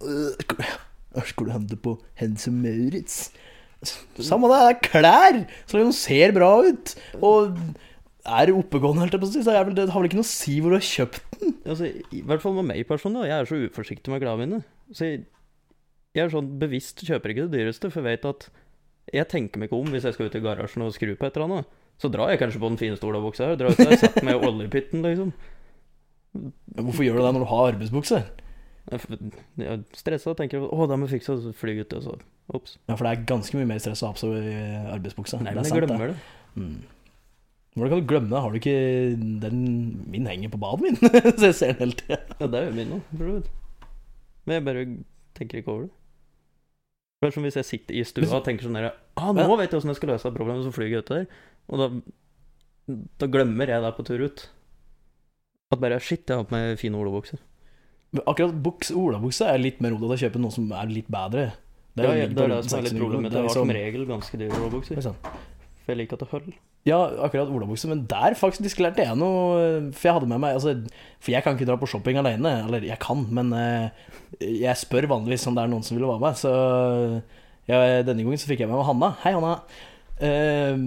«Øh, 0.04 1.24
skal 1.30 1.48
du- 1.48 1.54
handle 1.56 1.78
på 1.80 1.96
Hense 2.20 2.52
Maurits? 2.52 3.18
Samme 4.20 4.50
det, 4.52 4.60
det 4.60 4.70
er 4.74 4.82
klær! 4.90 5.40
Så 5.68 5.80
de 5.82 5.94
ser 5.96 6.34
bra 6.36 6.52
ut. 6.68 6.94
Og 7.22 7.58
er 8.24 8.54
oppegående, 8.56 9.04
helt, 9.04 9.26
så 9.36 9.52
jeg 9.52 9.68
vil, 9.68 9.76
det 9.76 9.90
har 9.92 10.00
vel 10.00 10.08
ikke 10.08 10.20
noe 10.22 10.28
å 10.28 10.32
si 10.32 10.58
hvor 10.64 10.72
du 10.72 10.78
har 10.78 10.88
kjøpt 10.88 11.40
den. 11.42 11.56
Altså, 11.68 11.90
I 12.16 12.22
hvert 12.24 12.44
fall 12.44 12.56
med 12.56 12.70
meg 12.70 12.86
personlig, 12.88 13.24
da. 13.24 13.30
jeg 13.30 13.38
er 13.44 13.50
så 13.50 13.60
uforsiktig 13.68 14.14
med 14.14 14.24
klærne 14.24 14.46
mine. 14.46 14.60
Så 14.96 15.10
jeg, 15.10 15.24
jeg 16.16 16.26
er 16.26 16.32
sånn 16.32 16.52
bevisst 16.62 17.04
kjøper 17.04 17.34
ikke 17.34 17.48
det 17.48 17.60
dyreste, 17.60 17.92
for 17.92 18.00
jeg 18.00 18.20
vet 18.22 18.30
at 18.32 18.48
jeg 19.14 19.28
tenker 19.32 19.60
meg 19.60 19.68
ikke 19.68 19.82
om 19.82 19.92
hvis 19.92 20.08
jeg 20.08 20.16
skal 20.16 20.30
ut 20.30 20.38
i 20.40 20.44
garasjen 20.44 20.86
og 20.86 20.94
skru 20.96 21.12
på 21.20 21.28
et 21.28 21.36
eller 21.36 21.50
annet. 21.50 21.74
Så 22.00 22.10
drar 22.14 22.32
jeg 22.32 22.40
kanskje 22.42 22.62
på 22.64 22.72
den 22.72 22.80
fine 22.80 23.00
stolabuksa 23.00 23.52
her. 23.52 23.60
Drar 23.60 23.76
ut 23.76 23.82
der, 23.84 23.98
setter 24.06 24.26
meg 24.26 24.40
i 24.40 24.48
oljepytten, 24.48 25.04
liksom. 25.04 25.34
Men 26.34 26.88
Hvorfor 26.88 27.06
gjør 27.06 27.20
du 27.20 27.26
det 27.26 27.34
når 27.36 27.44
du 27.44 27.50
har 27.52 27.74
arbeidsbukse? 27.74 28.24
Jeg 28.92 29.68
er 29.68 29.84
stressa 29.96 30.32
og 30.32 30.40
tenker 30.40 30.64
å, 30.64 30.88
det 30.90 30.98
må 31.00 31.08
jeg 31.08 31.20
fikse, 31.20 31.36
og 31.36 31.54
fly 31.60 31.76
ut, 31.84 31.94
og 32.00 32.08
så 32.08 32.16
ops. 32.56 32.76
Ja, 32.90 32.96
for 32.96 33.06
det 33.06 33.14
er 33.14 33.28
ganske 33.30 33.60
mye 33.60 33.68
mer 33.70 33.80
stress 33.84 34.02
å 34.04 34.10
ha 34.10 34.16
på 34.16 34.24
seg 34.24 34.50
arbeidsbuksa. 34.96 35.40
Nei, 35.44 35.54
men 35.56 35.68
jeg 35.68 35.84
glemmer 35.84 36.12
det. 36.12 36.18
det. 36.18 36.60
Mm. 36.60 37.03
Hvordan 37.74 37.90
kan 37.90 38.02
du 38.04 38.08
glemme? 38.08 38.40
Har 38.40 38.54
du 38.54 38.60
ikke 38.60 39.18
den 39.42 39.60
Min 40.12 40.28
henger 40.30 40.52
på 40.54 40.60
badet 40.62 40.82
min, 40.86 40.98
så 41.40 41.50
jeg 41.50 41.56
ser 41.58 41.74
den 41.74 41.82
hele 41.88 41.98
tida. 41.98 42.20
Ja, 42.40 42.48
det 42.48 42.60
er 42.60 42.66
jo 42.70 42.74
min 42.78 43.02
vidt. 43.12 43.50
Men 44.46 44.54
jeg 44.54 44.66
bare 44.66 44.84
tenker 45.38 45.58
ikke 45.58 45.72
over 45.72 45.86
det. 45.88 45.94
Det 47.24 47.30
er 47.30 47.34
som 47.38 47.46
hvis 47.48 47.56
jeg 47.56 47.66
sitter 47.66 47.96
i 47.96 48.04
stua 48.04 48.28
og 48.36 48.44
tenker 48.44 48.68
sånn 48.68 48.76
der 48.76 48.90
ah, 48.92 49.30
nå 49.32 49.56
vet 49.56 49.72
jeg 49.72 49.80
åssen 49.80 49.94
jeg 49.94 49.96
skal 50.02 50.12
løse 50.12 50.28
det 50.28 50.36
problemet, 50.36 50.66
så 50.66 50.74
flyr 50.76 50.90
jeg 50.92 51.06
ut 51.06 51.12
der. 51.14 51.26
Og 51.72 51.80
da, 51.80 51.88
da 53.24 53.30
glemmer 53.32 53.72
jeg 53.72 53.86
det 53.86 53.92
på 53.96 54.06
tur 54.10 54.26
ut. 54.28 54.44
At 55.72 55.82
bare 55.82 56.02
Shit, 56.04 56.28
jeg 56.28 56.42
har 56.42 56.50
på 56.50 56.54
meg 56.54 56.76
fine 56.82 57.00
olabukser. 57.00 57.40
Akkurat 58.28 58.54
buks, 58.66 58.92
olabukse 58.92 59.48
er 59.50 59.62
litt 59.62 59.80
mer 59.82 59.96
opptatt 59.96 60.18
å 60.18 60.20
kjøpe 60.26 60.42
noe 60.44 60.54
som 60.54 60.68
er 60.78 60.92
litt 60.92 61.08
bedre. 61.10 61.48
Det 61.96 62.04
er, 62.04 62.20
ja, 62.20 62.28
det, 62.28 62.44
er 62.44 62.52
det 62.52 62.60
som 62.68 62.78
er 62.82 62.86
litt 62.86 62.94
600 62.94 63.02
problemet. 63.08 63.34
Det 63.34 63.46
var 63.48 63.56
som 63.56 63.74
regel 63.80 64.06
ganske 64.10 64.42
dyre 64.44 64.60
olabukser. 64.60 65.02
For 65.08 65.94
jeg 65.94 66.02
liker 66.04 66.20
at 66.20 66.26
det 66.26 66.30
holder. 66.36 66.60
Ja, 66.84 66.98
akkurat 67.24 67.48
olabukse, 67.48 67.88
men 67.88 68.02
der 68.12 68.36
faktisk 68.36 68.82
lærte 68.84 69.06
jeg 69.06 69.16
noe 69.16 69.92
For 69.96 70.10
jeg 70.10 70.18
hadde 70.18 70.28
med 70.28 70.42
meg 70.44 70.58
altså, 70.58 70.74
For 71.24 71.32
jeg 71.32 71.46
kan 71.46 71.56
ikke 71.56 71.68
dra 71.70 71.78
på 71.80 71.88
shopping 71.88 72.20
alene. 72.20 72.58
Eller 72.66 72.84
jeg 72.84 73.00
kan, 73.04 73.24
men 73.32 73.54
eh, 73.56 74.12
jeg 74.44 74.82
spør 74.82 75.08
vanligvis 75.14 75.48
om 75.48 75.56
det 75.56 75.64
er 75.64 75.72
noen 75.72 75.86
som 75.88 75.96
vil 75.96 76.10
være 76.10 76.24
med. 76.26 76.42
Så 76.42 76.52
ja, 77.72 77.80
denne 78.04 78.26
gangen 78.26 78.42
så 78.42 78.52
fikk 78.52 78.66
jeg 78.66 78.72
med 78.72 78.76
meg 78.82 78.88
Hanna. 78.90 79.14
Hei, 79.24 79.32
Hanna. 79.38 79.56
Eh, 80.20 80.86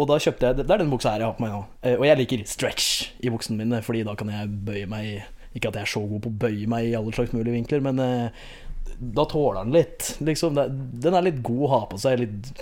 og 0.00 0.08
da 0.08 0.16
kjøpte 0.22 0.48
jeg 0.48 0.56
Det 0.62 0.72
er 0.72 0.80
den 0.80 0.90
buksa 0.90 1.12
her 1.12 1.22
jeg 1.22 1.28
har 1.28 1.36
på 1.36 1.44
meg 1.44 1.54
nå. 1.54 1.62
Eh, 1.82 1.98
og 1.98 2.06
jeg 2.06 2.20
liker 2.22 2.46
stretch 2.48 2.86
i 3.20 3.32
buksene 3.32 3.58
mine, 3.60 3.82
Fordi 3.84 4.04
da 4.06 4.14
kan 4.18 4.30
jeg 4.32 4.50
bøye 4.66 4.88
meg 4.90 5.26
Ikke 5.52 5.68
at 5.68 5.76
jeg 5.76 5.84
er 5.84 5.92
så 5.92 6.04
god 6.08 6.22
på 6.24 6.32
å 6.32 6.38
bøye 6.46 6.70
meg 6.70 6.88
i 6.88 6.96
alle 6.96 7.12
slags 7.12 7.34
mulige 7.34 7.58
vinkler, 7.58 7.82
men 7.84 7.98
eh, 8.00 8.46
da 9.02 9.24
tåler 9.24 9.64
den 9.64 9.74
litt. 9.74 10.12
Liksom, 10.22 10.58
den 11.02 11.16
er 11.16 11.24
litt 11.26 11.40
god 11.44 11.64
å 11.66 11.72
ha 11.72 11.80
på 11.90 11.98
seg. 12.02 12.22
Litt, 12.22 12.52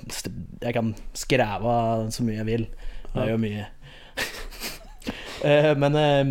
jeg 0.63 0.77
kan 0.77 0.95
skreve 1.17 1.75
så 2.15 2.25
mye 2.27 2.41
jeg 2.41 2.49
vil. 2.49 2.65
Det 3.11 3.27
er 3.27 3.35
jo 3.35 3.43
mye. 3.43 3.69
Eh, 5.41 5.71
men 5.73 5.95
eh, 5.97 6.31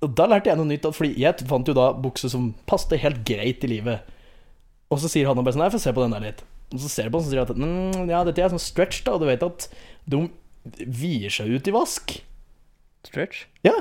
da 0.00 0.24
lærte 0.24 0.48
jeg 0.48 0.56
noe 0.56 0.70
nytt. 0.70 0.86
Fordi 0.96 1.10
jeg 1.20 1.44
fant 1.50 1.68
jo 1.68 1.74
da 1.76 1.90
bukse 1.92 2.30
som 2.32 2.46
passet 2.64 2.94
helt 3.02 3.20
greit 3.28 3.66
i 3.66 3.68
livet. 3.68 4.06
Og 4.88 5.02
så 5.02 5.10
sier 5.12 5.28
han 5.28 5.36
bare 5.36 5.52
sånn 5.52 5.66
Nei, 5.66 5.68
få 5.74 5.80
se 5.82 5.92
på 5.92 6.00
den 6.00 6.14
der 6.16 6.24
litt. 6.24 6.40
Og 6.72 6.80
så 6.80 6.88
ser 6.88 7.10
du 7.10 7.12
på 7.12 7.20
den 7.20 7.28
og 7.28 7.34
sier 7.34 7.42
at 7.44 7.52
mm, 7.52 8.08
ja, 8.08 8.22
dette 8.24 8.40
er 8.40 8.54
sånn 8.54 8.62
stretch, 8.62 9.02
da. 9.04 9.18
Og 9.18 9.20
du 9.20 9.28
vet 9.28 9.44
at 9.44 9.68
de 10.08 10.22
vier 10.80 11.32
seg 11.32 11.52
ut 11.52 11.68
i 11.68 11.76
vask. 11.76 12.16
Stretch? 13.04 13.44
Ja. 13.68 13.76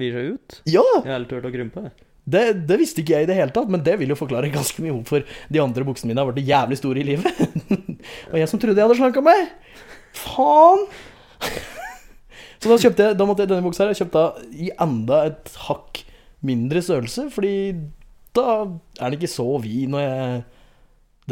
Vier 0.00 0.16
seg 0.16 0.36
ut? 0.36 0.60
Ja! 0.68 0.84
Jeg 1.00 1.08
har 1.08 1.18
aldri 1.22 1.40
hørt 1.40 1.48
å 1.48 1.56
krympe. 1.56 1.86
Det, 2.22 2.42
det 2.68 2.78
visste 2.78 3.02
ikke 3.02 3.16
jeg 3.16 3.26
i 3.26 3.28
det 3.30 3.34
hele 3.34 3.50
tatt, 3.54 3.70
men 3.72 3.82
det 3.82 3.96
vil 3.98 4.12
jo 4.12 4.18
forklare 4.18 4.50
ganske 4.52 4.82
mye 4.84 4.94
hvorfor 4.94 5.24
de 5.26 5.62
andre 5.62 5.86
buksene 5.88 6.12
mine 6.12 6.22
har 6.22 6.28
vært 6.30 6.46
jævlig 6.46 6.78
store 6.78 7.02
i 7.02 7.06
livet. 7.08 7.40
og 8.30 8.36
jeg 8.38 8.50
som 8.50 8.60
trodde 8.62 8.78
jeg 8.78 8.86
hadde 8.86 8.98
slanka 9.00 9.24
meg. 9.26 9.48
Faen! 10.22 10.86
Så 12.62 12.70
da 12.70 12.76
kjøpte 12.78 13.06
jeg 13.08 13.16
Da 13.18 13.24
måtte 13.26 13.42
jeg 13.42 13.50
denne 13.50 13.64
buksa 13.64 13.82
her 13.82 13.88
Jeg 13.90 14.04
kjøpte 14.04 14.20
i 14.54 14.68
enda 14.84 15.16
et 15.26 15.48
hakk 15.64 16.02
mindre 16.46 16.82
størrelse, 16.84 17.24
fordi 17.32 17.54
da 18.36 18.44
er 18.62 19.08
den 19.08 19.16
ikke 19.16 19.30
så 19.32 19.46
vid 19.64 19.90
når 19.90 20.04
jeg 20.04 20.36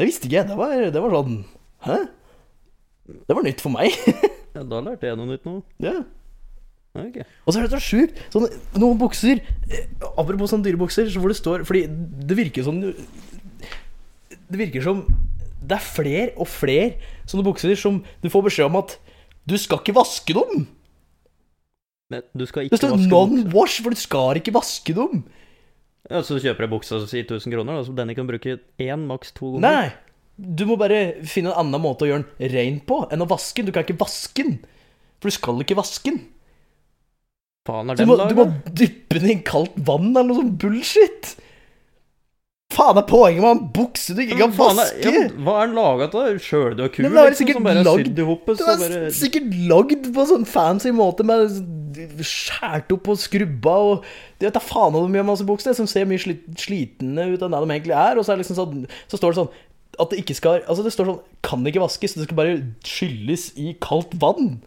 Det 0.01 0.07
visste 0.09 0.27
ikke 0.27 0.41
jeg. 0.41 0.49
Det 0.51 0.57
var, 0.59 0.75
det 0.97 1.03
var 1.05 1.15
sånn 1.15 1.37
Hæ? 1.87 1.99
Det 3.29 3.37
var 3.37 3.47
nytt 3.47 3.63
for 3.63 3.75
meg. 3.75 3.95
Ja, 4.51 4.65
da 4.67 4.81
lærte 4.83 5.07
jeg 5.07 5.15
noe 5.15 5.31
nytt 5.31 5.45
nå. 5.47 5.61
ja. 5.79 6.01
Ja, 6.97 7.05
ok. 7.07 7.21
Og 7.47 7.55
så 7.55 7.61
er 7.61 7.67
det 7.67 7.77
så 7.77 7.83
sjukt. 7.85 8.21
Sånn, 8.35 8.49
noen 8.83 8.99
bukser 8.99 9.39
eh, 9.71 9.85
Apropos 10.19 10.51
sånne 10.51 10.67
dyre 10.67 10.81
bukser, 10.81 11.07
så 11.07 11.21
hvor 11.23 11.31
det 11.31 11.39
står 11.39 11.63
Fordi 11.69 11.85
det 11.87 12.35
virker 12.35 12.67
sånn 12.67 12.81
Det 12.83 14.59
virker 14.59 14.83
som 14.83 15.05
det 15.61 15.77
er 15.77 15.85
flere 15.85 16.31
og 16.41 16.49
flere 16.51 16.97
sånne 17.29 17.45
bukser 17.47 17.77
som 17.79 18.01
du 18.25 18.29
får 18.33 18.47
beskjed 18.49 18.71
om 18.71 18.79
at 18.81 18.97
du 19.47 19.55
skal 19.61 19.79
ikke 19.83 19.95
vaske 19.95 20.35
dem. 20.35 20.65
Men 22.11 22.25
du 22.35 22.47
skal 22.49 22.67
Det 22.67 22.73
vaske 22.75 22.81
står 22.81 22.95
vaske 22.97 23.07
står 23.07 23.29
non-wash, 23.29 23.77
for 23.85 23.95
du 23.95 24.01
skal 24.01 24.41
ikke 24.41 24.55
vaske 24.57 24.97
dem. 24.97 25.23
Ja, 26.11 26.23
så 26.27 26.35
du 26.35 26.43
kjøper 26.43 26.67
jeg 26.67 26.73
buksa 26.73 26.99
som 26.99 27.07
sier 27.11 27.27
1000 27.29 27.55
kroner, 27.55 27.77
da, 27.79 27.85
så 27.87 27.95
denne 27.95 28.17
kan 28.19 28.27
bruke 28.27 28.57
én, 28.83 29.07
maks 29.07 29.35
to 29.37 29.53
ganger. 29.55 29.63
Nei. 29.69 29.93
Du 30.41 30.65
må 30.67 30.79
bare 30.81 31.21
finne 31.29 31.53
en 31.53 31.67
annen 31.67 31.85
måte 31.85 32.07
å 32.07 32.11
gjøre 32.11 32.25
den 32.41 32.53
rein 32.57 32.81
på 32.89 33.03
enn 33.13 33.23
å 33.23 33.29
vaske 33.31 33.61
den. 33.61 33.69
Du 33.69 33.77
kan 33.77 33.85
ikke 33.85 34.01
vaske 34.01 34.43
den. 34.43 34.59
For 35.21 35.29
du 35.31 35.37
skal 35.37 35.61
ikke 35.63 35.79
vaske 35.79 36.09
den. 36.09 36.23
Faen, 37.69 37.91
er 37.93 37.99
Du 37.99 38.03
den 38.05 38.09
må, 38.09 38.17
du 38.29 38.35
må 38.39 38.47
dyppe 38.73 39.19
den 39.21 39.31
i 39.35 39.39
kaldt 39.45 39.77
vann 39.85 40.11
eller 40.15 40.31
noe 40.31 40.41
sånn 40.41 40.55
bullshit. 40.63 41.35
Faen 42.71 42.97
er 43.01 43.05
poenget 43.09 43.43
med 43.43 43.51
en 43.51 43.65
bukse 43.75 44.15
du 44.15 44.23
ikke 44.23 44.37
kan 44.39 44.53
er- 44.53 44.57
vaske? 44.57 45.11
Ja, 45.11 45.23
hva 45.43 45.57
er 45.61 45.67
den 45.67 45.75
laga 45.77 46.07
av? 46.07 46.39
Sjøl 46.39 46.77
du 46.79 46.85
har 46.85 46.93
kul, 46.95 47.05
Den 47.05 47.17
er 47.19 47.27
liksom, 47.29 47.41
sikkert 47.43 47.59
som 47.59 47.65
bare 47.67 47.81
er 47.81 47.89
lagd- 47.89 48.21
hopet, 48.29 48.57
Det 48.57 48.67
så 48.67 48.77
bare 48.79 49.11
sikkert 49.17 49.49
lagd 49.69 50.07
på 50.15 50.27
sånn 50.31 50.47
fancy 50.47 50.93
måte 50.95 51.27
med 51.27 51.51
skåret 52.25 52.93
opp 52.95 53.09
og 53.11 53.19
skrubba 53.19 53.75
og 53.91 54.05
Du 54.39 54.47
vet 54.47 54.55
da 54.55 54.61
faen 54.63 54.95
hva 54.95 55.03
de 55.05 55.19
gjør 55.19 55.27
med 55.27 55.47
bukser 55.51 55.75
som 55.75 55.87
ser 55.91 56.07
mye 56.07 56.23
slit, 56.23 56.47
slitne 56.57 57.27
ut 57.35 57.43
enn 57.43 57.51
det 57.51 57.61
de 57.61 57.75
egentlig 57.75 57.99
er. 57.99 58.17
Og 58.17 58.25
så, 58.25 58.33
er 58.33 58.39
liksom 58.41 58.57
sånn, 58.57 58.87
så 59.11 59.19
står 59.19 59.35
det 59.35 59.41
sånn 59.43 59.53
at 59.99 60.11
det 60.11 60.23
ikke 60.23 60.37
skal 60.39 60.63
Altså 60.63 60.85
det 60.87 60.93
står 60.95 61.11
sånn 61.11 61.21
Kan 61.43 61.67
ikke 61.67 61.83
vaskes, 61.83 62.15
det 62.15 62.25
skal 62.25 62.37
bare 62.39 62.63
skylles 62.87 63.51
i 63.59 63.75
kaldt 63.83 64.15
vann. 64.23 64.63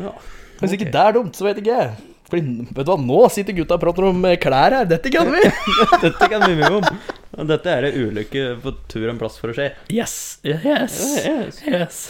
Ja. 0.00 0.12
Hvis 0.60 0.76
ikke 0.76 0.90
det 0.92 1.00
er 1.02 1.16
dumt, 1.16 1.36
så 1.36 1.46
vet 1.46 1.60
ikke 1.60 1.74
jeg. 1.76 2.12
Fordi, 2.26 2.42
vet 2.74 2.86
du 2.88 2.90
hva, 2.90 2.96
nå 2.98 3.18
sitter 3.30 3.54
gutta 3.54 3.76
og 3.76 3.82
prater 3.84 4.08
om 4.08 4.24
eh, 4.26 4.38
klær 4.42 4.74
her. 4.74 4.88
Dette 4.90 5.12
kan 5.14 5.28
vi! 5.30 5.42
Dette 6.04 6.28
kan 6.32 6.42
vi 6.42 6.56
mye 6.58 6.72
om. 6.80 6.86
Dette 7.46 7.70
er 7.70 7.86
ei 7.90 8.06
ulykke 8.06 8.46
på 8.64 8.72
tur 8.90 9.06
en 9.12 9.20
plass 9.20 9.36
for 9.38 9.52
å 9.52 9.56
skje. 9.56 9.68
Yes. 9.94 10.16
Yes. 10.46 10.96
Yes. 11.22 11.60
Yes. 11.68 12.00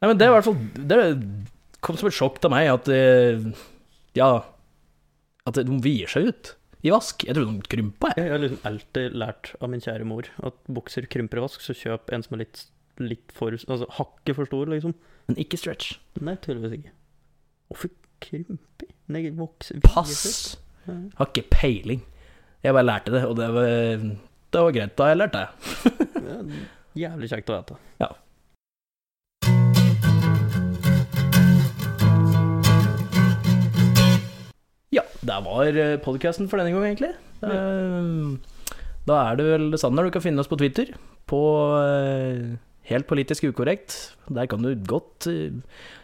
Nei, 0.00 0.08
men 0.10 0.18
det 0.18 0.26
er 0.26 0.32
i 0.32 0.34
hvert 0.34 0.46
fall 0.48 0.56
Det 0.90 0.96
kom 1.84 1.98
som 1.98 2.08
et 2.08 2.16
sjokk 2.16 2.40
til 2.42 2.50
meg 2.50 2.66
at 2.72 2.88
eh, 2.90 3.44
Ja 4.18 4.30
At 5.46 5.60
de 5.60 5.76
vier 5.84 6.10
seg 6.10 6.32
ut 6.32 6.50
i 6.82 6.90
vask. 6.90 7.22
Jeg 7.22 7.36
trodde 7.36 7.52
de 7.54 7.70
krympa, 7.70 8.08
jeg. 8.16 8.24
Jeg 8.26 8.32
har 8.32 8.40
liksom 8.42 8.64
alltid 8.66 9.12
lært 9.22 9.52
av 9.62 9.70
min 9.70 9.82
kjære 9.84 10.06
mor 10.10 10.26
at 10.42 10.56
bukser 10.66 11.04
krymper 11.06 11.38
i 11.38 11.44
vask, 11.44 11.62
så 11.62 11.76
kjøp 11.78 12.10
en 12.10 12.24
som 12.26 12.34
er 12.34 12.40
litt, 12.40 12.64
litt 13.00 13.32
for 13.36 13.54
Altså 13.54 13.86
hakket 13.98 14.36
for 14.36 14.44
stor, 14.48 14.66
liksom. 14.72 14.94
Men 15.28 15.38
ikke 15.40 15.56
stretch. 15.60 15.94
Nei, 16.20 16.34
tydeligvis 16.42 16.78
ikke. 16.80 16.92
Hvorfor 17.72 17.92
krymper? 18.22 18.90
Nei, 19.12 19.24
vokser 19.36 19.80
Pass. 19.84 20.56
Har 20.86 21.30
ikke 21.30 21.46
peiling. 21.50 22.02
Jeg 22.62 22.74
bare 22.76 22.86
lærte 22.86 23.12
det, 23.14 23.24
og 23.26 23.36
det 23.38 23.48
var, 23.54 23.70
det 24.52 24.60
var 24.66 24.74
greit. 24.76 24.96
Da 24.98 25.08
jeg 25.12 25.22
lærte 25.22 25.44
det. 25.46 25.48
Ja, 26.22 27.08
jævlig 27.08 27.28
kjekt 27.32 27.50
å 27.50 27.56
vite. 27.58 27.76
Ja. 27.98 28.08
Ja, 34.92 35.02
det 35.24 35.38
var 35.46 35.78
podkasten 36.04 36.48
for 36.50 36.60
denne 36.60 36.74
gang, 36.74 36.84
egentlig. 36.90 37.12
Eh, 37.42 38.38
Da 39.08 39.16
er 39.32 39.38
det 39.38 39.46
vel 39.48 39.78
Sander, 39.80 40.04
du 40.06 40.10
kan 40.14 40.22
finne 40.22 40.38
oss 40.44 40.50
på 40.50 40.58
Twitter. 40.60 40.92
På 41.26 41.40
eh, 41.80 42.52
Helt 42.92 43.08
politisk 43.08 43.48
ukorrekt. 43.48 43.96
Der 44.28 44.48
kan 44.50 44.64
du 44.64 44.72
godt 44.88 45.28
eh, 45.30 45.54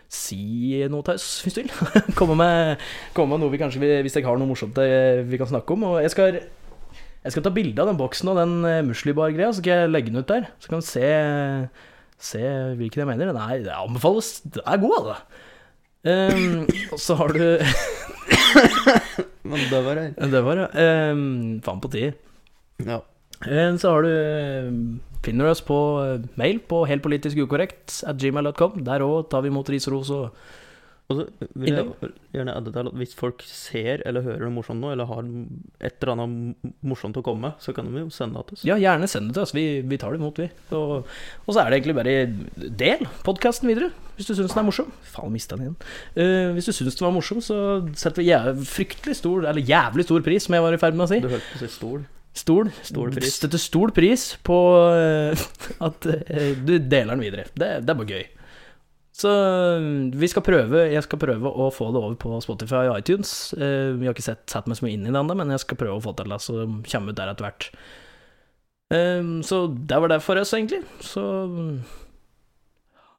si 0.08 0.80
noe 0.88 1.04
til 1.04 1.18
oss, 1.18 1.26
hvis 1.44 1.58
du 1.58 1.62
vil. 1.62 1.72
komme, 2.18 2.36
med, 2.38 2.84
komme 3.16 3.34
med 3.36 3.44
noe 3.44 3.52
vi 3.52 3.60
kanskje 3.60 4.00
Hvis 4.04 4.16
jeg 4.16 4.26
har 4.26 4.40
noe 4.40 4.48
morsomt 4.48 4.78
eh, 4.82 5.20
vi 5.28 5.40
kan 5.40 5.50
snakke 5.50 5.76
om. 5.76 5.84
Og 5.90 6.00
jeg 6.04 6.14
skal, 6.14 6.40
jeg 7.24 7.34
skal 7.34 7.44
ta 7.44 7.52
bilde 7.54 7.84
av 7.84 7.90
den 7.90 8.00
boksen 8.00 8.32
og 8.32 8.40
den 8.40 8.56
uh, 8.64 8.80
muslibar-greia, 8.86 9.52
så 9.52 9.60
skal 9.60 9.84
jeg 9.84 9.92
legge 9.92 10.12
den 10.12 10.22
ut 10.22 10.32
der. 10.32 10.48
Så 10.62 10.72
kan 10.72 10.80
du 10.80 10.88
se, 10.88 11.10
se 12.30 12.42
hvilken 12.80 13.04
jeg 13.04 13.10
mener. 13.10 13.32
Den 13.34 13.42
er, 13.42 13.60
det 13.66 13.76
anbefales. 13.76 14.38
Den 14.48 14.64
er 14.64 14.82
god, 14.82 14.96
altså. 15.02 15.44
Um, 16.08 16.68
og 16.94 17.00
så 17.02 17.16
har 17.18 17.34
du 17.34 17.42
Men 19.42 19.58
det 19.68 19.80
var 19.82 19.98
det. 19.98 20.06
Det 20.32 20.40
var 20.46 20.60
det. 20.62 20.68
Um, 21.12 21.58
faen 21.64 21.82
på 21.82 21.90
tid. 21.92 22.12
Ja. 22.86 23.00
Um, 23.44 23.78
Så 23.78 23.90
har 23.90 24.02
du 24.06 24.08
eh, 24.08 24.70
finner 25.24 25.48
du 25.48 25.54
oss 25.54 25.64
på 25.64 25.80
eh, 26.04 26.30
mail 26.40 26.62
på 26.70 26.84
heltpolitiskukorrekt 26.90 28.02
at 28.08 28.22
gmail.com. 28.22 28.80
Der 28.86 29.04
òg 29.06 29.28
tar 29.32 29.44
vi 29.44 29.52
imot 29.52 29.70
ris 29.72 29.88
og 29.90 29.98
ros. 29.98 30.14
Og 30.14 30.56
Og 31.08 31.16
så 31.16 31.24
vil 31.56 31.72
jeg 31.72 32.10
gjerne 32.36 32.52
adde 32.52 32.68
til 32.68 32.88
at 32.90 32.96
hvis 33.00 33.14
folk 33.16 33.40
ser 33.48 34.02
eller 34.04 34.26
hører 34.26 34.42
noe 34.44 34.58
morsomt 34.58 34.82
nå, 34.82 34.90
eller 34.92 35.08
har 35.08 35.22
et 35.80 36.02
eller 36.02 36.10
annet 36.12 36.74
morsomt 36.84 37.16
å 37.16 37.22
komme 37.24 37.46
med, 37.46 37.62
så 37.64 37.72
kan 37.72 37.88
de 37.88 38.02
jo 38.02 38.10
sende 38.12 38.36
det 38.36 38.50
til 38.50 38.58
oss. 38.58 38.64
ja, 38.68 38.76
gjerne 38.76 39.08
send 39.08 39.30
det 39.30 39.38
til 39.38 39.46
oss. 39.46 39.54
Vi, 39.56 39.64
vi 39.88 39.96
tar 39.96 40.12
det 40.12 40.20
imot, 40.20 40.36
vi. 40.42 40.50
Og, 40.76 41.08
og 41.46 41.48
så 41.48 41.62
er 41.62 41.70
det 41.72 41.78
egentlig 41.78 41.96
bare 41.96 42.68
del 42.82 43.08
podkasten 43.24 43.72
videre, 43.72 43.88
hvis 44.18 44.28
du 44.28 44.34
syns 44.34 44.52
den 44.52 44.60
er 44.60 44.68
morsom. 44.68 44.92
Faen, 45.14 45.32
mista 45.32 45.56
den 45.56 45.70
igjen. 45.70 45.80
Uh, 46.12 46.52
hvis 46.58 46.68
du 46.68 46.74
syns 46.76 47.00
den 47.00 47.08
var 47.08 47.16
morsom, 47.16 47.40
så 47.40 47.58
setter 47.96 48.20
vi 48.20 48.28
jæv 48.28 48.60
fryktelig 48.68 49.16
stor, 49.22 49.48
eller 49.48 49.64
jævlig 49.64 50.04
stor 50.10 50.28
pris, 50.28 50.44
som 50.44 50.60
jeg 50.60 50.68
var 50.68 50.76
i 50.76 50.84
ferd 50.84 51.00
med 51.00 51.08
å 51.08 51.10
si. 51.14 51.22
Du 51.24 51.32
hørte 51.32 51.54
på 51.54 51.64
si 51.64 51.72
stol. 51.72 52.04
Stol. 52.38 52.70
Stol 52.86 53.12
pris. 53.14 53.34
Støtter 53.38 53.60
stor 53.62 53.92
pris 53.96 54.30
på 54.46 54.56
eh, 54.94 55.46
at 55.88 56.08
eh, 56.14 56.52
du 56.58 56.74
deler 56.78 57.14
den 57.16 57.24
videre. 57.26 57.46
Det, 57.54 57.70
det 57.84 57.94
er 57.94 57.98
bare 58.02 58.12
gøy. 58.14 58.26
Så 59.18 59.30
vi 60.14 60.28
skal 60.30 60.44
prøve 60.46 60.84
Jeg 60.92 61.02
skal 61.02 61.18
prøve 61.18 61.50
å 61.50 61.64
få 61.74 61.88
det 61.90 61.98
over 61.98 62.14
på 62.22 62.36
Spotify 62.44 62.84
og 62.86 63.00
iTunes. 63.00 63.32
Eh, 63.58 63.94
Vi 63.98 64.06
har 64.06 64.14
ikke 64.14 64.26
sett, 64.28 64.44
satt 64.52 64.68
meg 64.70 64.78
så 64.78 64.86
mye 64.86 64.94
inn 64.94 65.08
i 65.08 65.10
det 65.10 65.18
ennå, 65.18 65.34
men 65.40 65.50
jeg 65.56 65.64
skal 65.64 65.80
prøve 65.80 65.98
å 65.98 66.04
få 66.04 66.14
til 66.20 66.30
det, 66.30 66.38
så 66.44 66.60
kommer 66.86 67.10
ut 67.10 67.18
der 67.18 67.32
etter 67.32 67.48
hvert. 67.48 67.70
Eh, 68.94 69.32
Så 69.48 69.64
det 69.74 69.98
var 70.04 70.14
det 70.14 70.20
for 70.22 70.38
oss, 70.38 70.54
egentlig. 70.54 70.84
Så 71.02 71.24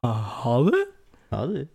ha 0.00 0.56
det. 0.70 0.86
Ha 1.34 1.44
det 1.52 1.68